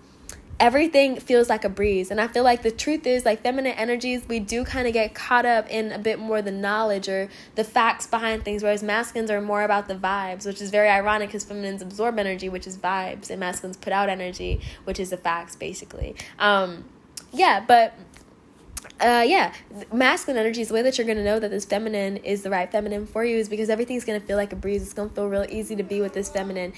[0.60, 2.10] everything feels like a breeze.
[2.10, 5.14] And I feel like the truth is, like feminine energies, we do kind of get
[5.14, 9.30] caught up in a bit more the knowledge or the facts behind things, whereas masculines
[9.30, 12.76] are more about the vibes, which is very ironic because feminines absorb energy, which is
[12.76, 16.16] vibes, and masculines put out energy, which is the facts, basically.
[16.38, 16.84] Um,
[17.32, 17.94] yeah, but
[19.00, 19.52] uh, yeah,
[19.92, 22.70] masculine energy is the way that you're gonna know that this feminine is the right
[22.70, 24.82] feminine for you is because everything's gonna feel like a breeze.
[24.82, 26.72] It's gonna feel real easy to be with this feminine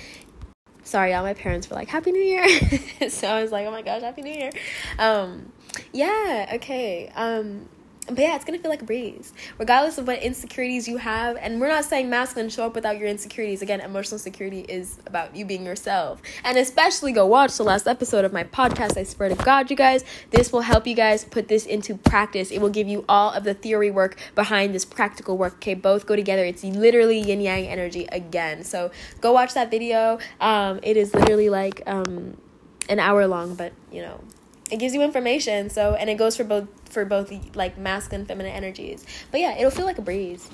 [0.91, 2.47] sorry all my parents were like happy new year.
[3.09, 4.51] So i was like oh my gosh happy new year.
[4.99, 5.53] Um
[5.93, 7.69] yeah okay um
[8.11, 11.37] but yeah, it's gonna feel like a breeze, regardless of what insecurities you have.
[11.37, 13.63] And we're not saying masculine show up without your insecurities.
[13.63, 16.21] Again, emotional security is about you being yourself.
[16.45, 18.97] And especially go watch the last episode of my podcast.
[18.97, 22.51] I swear to God, you guys, this will help you guys put this into practice.
[22.51, 25.55] It will give you all of the theory work behind this practical work.
[25.55, 26.45] Okay, both go together.
[26.45, 28.65] It's literally yin yang energy again.
[28.65, 30.19] So go watch that video.
[30.41, 32.37] Um, it is literally like um,
[32.89, 34.21] an hour long, but you know
[34.71, 38.53] it gives you information so and it goes for both for both like masculine feminine
[38.53, 39.05] energies.
[39.31, 40.49] But yeah it'll feel like a breeze.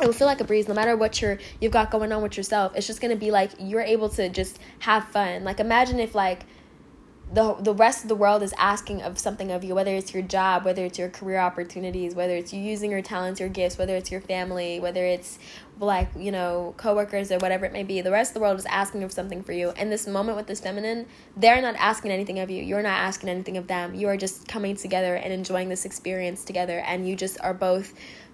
[0.00, 2.36] It will feel like a breeze no matter what you're you've got going on with
[2.36, 2.72] yourself.
[2.76, 5.44] It's just gonna be like you're able to just have fun.
[5.44, 6.44] Like imagine if like
[7.32, 10.22] the the rest of the world is asking of something of you whether it's your
[10.22, 13.94] job whether it's your career opportunities whether it's you using your talents your gifts whether
[13.94, 15.38] it's your family whether it's
[15.80, 18.66] like you know coworkers or whatever it may be the rest of the world is
[18.66, 19.70] asking of something for you.
[19.72, 21.06] In this moment with this feminine
[21.36, 22.62] they're not asking anything of you.
[22.62, 23.94] You're not asking anything of them.
[23.94, 27.92] You are just coming together and enjoying this experience together and you just are both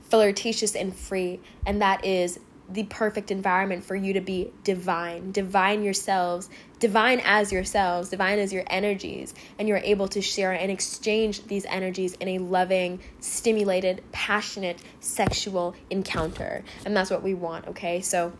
[0.08, 2.38] flirtatious and free and that is
[2.68, 5.32] the perfect environment for you to be divine.
[5.32, 6.48] Divine yourselves,
[6.84, 11.64] divine as yourselves, divine as your energies, and you're able to share and exchange these
[11.64, 16.62] energies in a loving, stimulated, passionate, sexual encounter.
[16.84, 18.02] And that's what we want, okay?
[18.02, 18.34] So,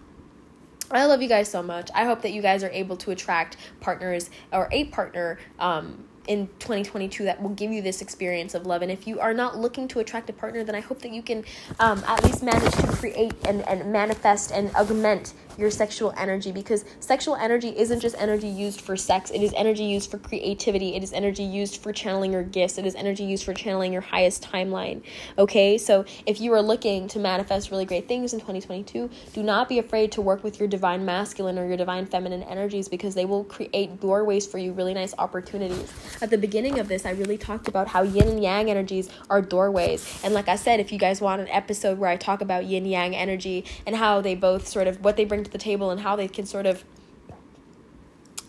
[0.91, 1.89] I love you guys so much.
[1.95, 6.49] I hope that you guys are able to attract partners or a partner um, in
[6.59, 8.83] 2022 that will give you this experience of love.
[8.83, 11.23] And if you are not looking to attract a partner, then I hope that you
[11.23, 11.45] can
[11.81, 16.85] um, at least manage to create and, and manifest and augment your sexual energy because
[17.01, 21.03] sexual energy isn't just energy used for sex, it is energy used for creativity, it
[21.03, 24.43] is energy used for channeling your gifts, it is energy used for channeling your highest
[24.43, 25.03] timeline.
[25.39, 29.69] Okay, so if you are looking to manifest really great things in 2022, do not
[29.69, 33.25] be afraid to work with your divine masculine or your divine feminine energies because they
[33.25, 35.93] will create doorways for you, really nice opportunities.
[36.21, 39.41] At the beginning of this, I really talked about how yin and yang energies are
[39.41, 40.21] doorways.
[40.25, 42.87] And like I said, if you guys want an episode where I talk about yin
[42.87, 46.01] yang energy and how they both sort of what they bring to the table and
[46.01, 46.85] how they can sort of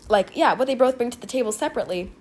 [0.08, 2.12] like yeah what they both bring to the table separately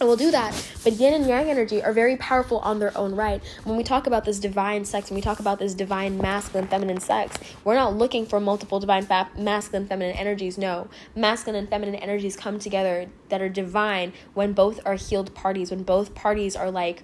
[0.00, 0.54] and we'll do that.
[0.84, 3.42] But yin and yang energy are very powerful on their own right.
[3.64, 7.00] When we talk about this divine sex, when we talk about this divine masculine, feminine
[7.00, 10.56] sex, we're not looking for multiple divine fa- masculine, feminine energies.
[10.56, 10.88] No.
[11.16, 15.82] Masculine and feminine energies come together that are divine when both are healed parties, when
[15.82, 17.02] both parties are like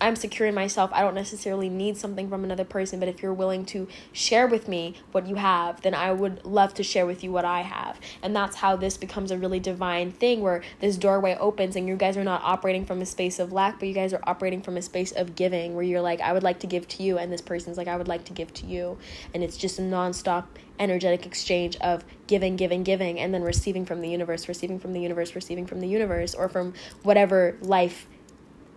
[0.00, 0.90] I'm secure in myself.
[0.92, 4.68] I don't necessarily need something from another person, but if you're willing to share with
[4.68, 7.98] me what you have, then I would love to share with you what I have.
[8.22, 11.96] And that's how this becomes a really divine thing where this doorway opens and you
[11.96, 14.76] guys are not operating from a space of lack, but you guys are operating from
[14.76, 17.32] a space of giving where you're like, I would like to give to you, and
[17.32, 18.98] this person's like, I would like to give to you.
[19.34, 20.44] And it's just a nonstop
[20.78, 25.00] energetic exchange of giving, giving, giving, and then receiving from the universe, receiving from the
[25.00, 28.06] universe, receiving from the universe, or from whatever life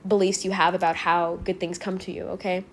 [0.08, 2.64] beliefs you have about how good things come to you, okay?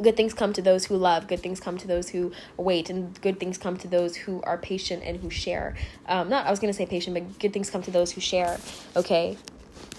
[0.00, 3.20] Good things come to those who love, good things come to those who wait, and
[3.20, 5.74] good things come to those who are patient and who share.
[6.06, 8.58] Um, not, I was gonna say patient, but good things come to those who share,
[8.94, 9.36] okay?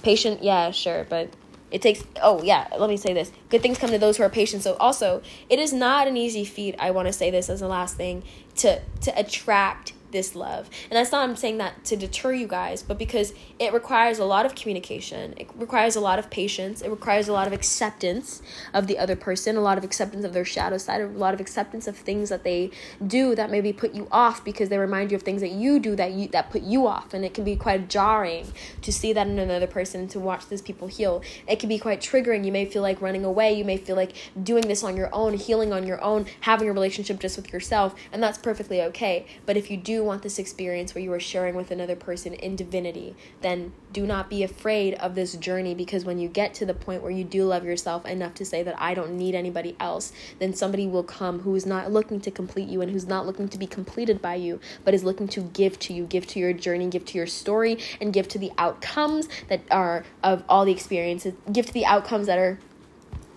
[0.01, 1.33] Patient, yeah, sure, but
[1.71, 4.29] it takes oh yeah let me say this good things come to those who are
[4.29, 7.59] patient so also it is not an easy feat i want to say this as
[7.59, 8.23] the last thing
[8.55, 10.69] to to attract this love.
[10.89, 14.25] And that's not I'm saying that to deter you guys, but because it requires a
[14.25, 15.33] lot of communication.
[15.37, 16.81] It requires a lot of patience.
[16.81, 18.41] It requires a lot of acceptance
[18.73, 21.39] of the other person, a lot of acceptance of their shadow side, a lot of
[21.39, 22.71] acceptance of things that they
[23.05, 25.95] do that maybe put you off because they remind you of things that you do
[25.95, 27.13] that you that put you off.
[27.13, 28.47] And it can be quite jarring
[28.81, 31.21] to see that in another person to watch these people heal.
[31.47, 32.45] It can be quite triggering.
[32.45, 33.53] You may feel like running away.
[33.53, 36.73] You may feel like doing this on your own, healing on your own, having a
[36.73, 39.25] relationship just with yourself, and that's perfectly okay.
[39.45, 42.55] But if you do want this experience where you are sharing with another person in
[42.55, 46.73] divinity, then do not be afraid of this journey because when you get to the
[46.73, 50.11] point where you do love yourself enough to say that I don't need anybody else,
[50.39, 53.47] then somebody will come who is not looking to complete you and who's not looking
[53.49, 56.53] to be completed by you, but is looking to give to you, give to your
[56.53, 60.71] journey, give to your story, and give to the outcomes that are of all the
[60.71, 62.59] experiences, give to the outcomes that are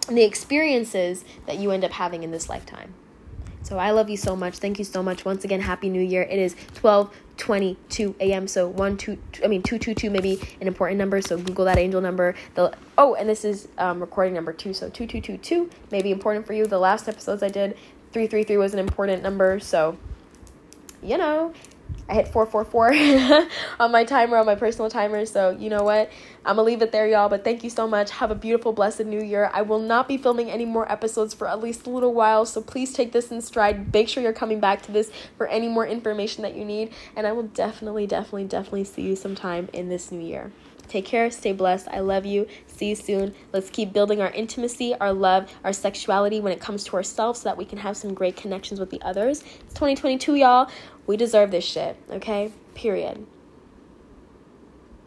[0.09, 2.95] the experiences that you end up having in this lifetime.
[3.63, 4.59] So I love you so much.
[4.59, 5.25] Thank you so much.
[5.25, 6.23] Once again, happy new year.
[6.23, 8.47] It is 12 22 a.m.
[8.47, 11.21] So one two, I mean two two two maybe an important number.
[11.21, 12.35] So Google that angel number.
[12.55, 14.73] The oh, and this is um, recording number two.
[14.75, 16.67] So two two two two may be important for you.
[16.67, 17.77] The last episodes I did,
[18.13, 19.59] three three three was an important number.
[19.61, 19.97] So
[21.03, 21.53] you know,
[22.09, 23.49] I hit 444
[23.81, 25.25] on my timer, on my personal timer.
[25.25, 26.11] So, you know what?
[26.45, 27.29] I'm going to leave it there, y'all.
[27.29, 28.11] But thank you so much.
[28.11, 29.51] Have a beautiful, blessed new year.
[29.53, 32.45] I will not be filming any more episodes for at least a little while.
[32.45, 33.93] So, please take this in stride.
[33.93, 36.93] Make sure you're coming back to this for any more information that you need.
[37.17, 40.53] And I will definitely, definitely, definitely see you sometime in this new year.
[40.93, 41.89] Take care, stay blessed.
[41.91, 42.47] I love you.
[42.67, 43.35] See you soon.
[43.51, 47.49] Let's keep building our intimacy, our love, our sexuality when it comes to ourselves so
[47.49, 49.41] that we can have some great connections with the others.
[49.41, 50.71] It's 2022, y'all.
[51.07, 52.53] We deserve this shit, okay?
[52.75, 53.27] Period.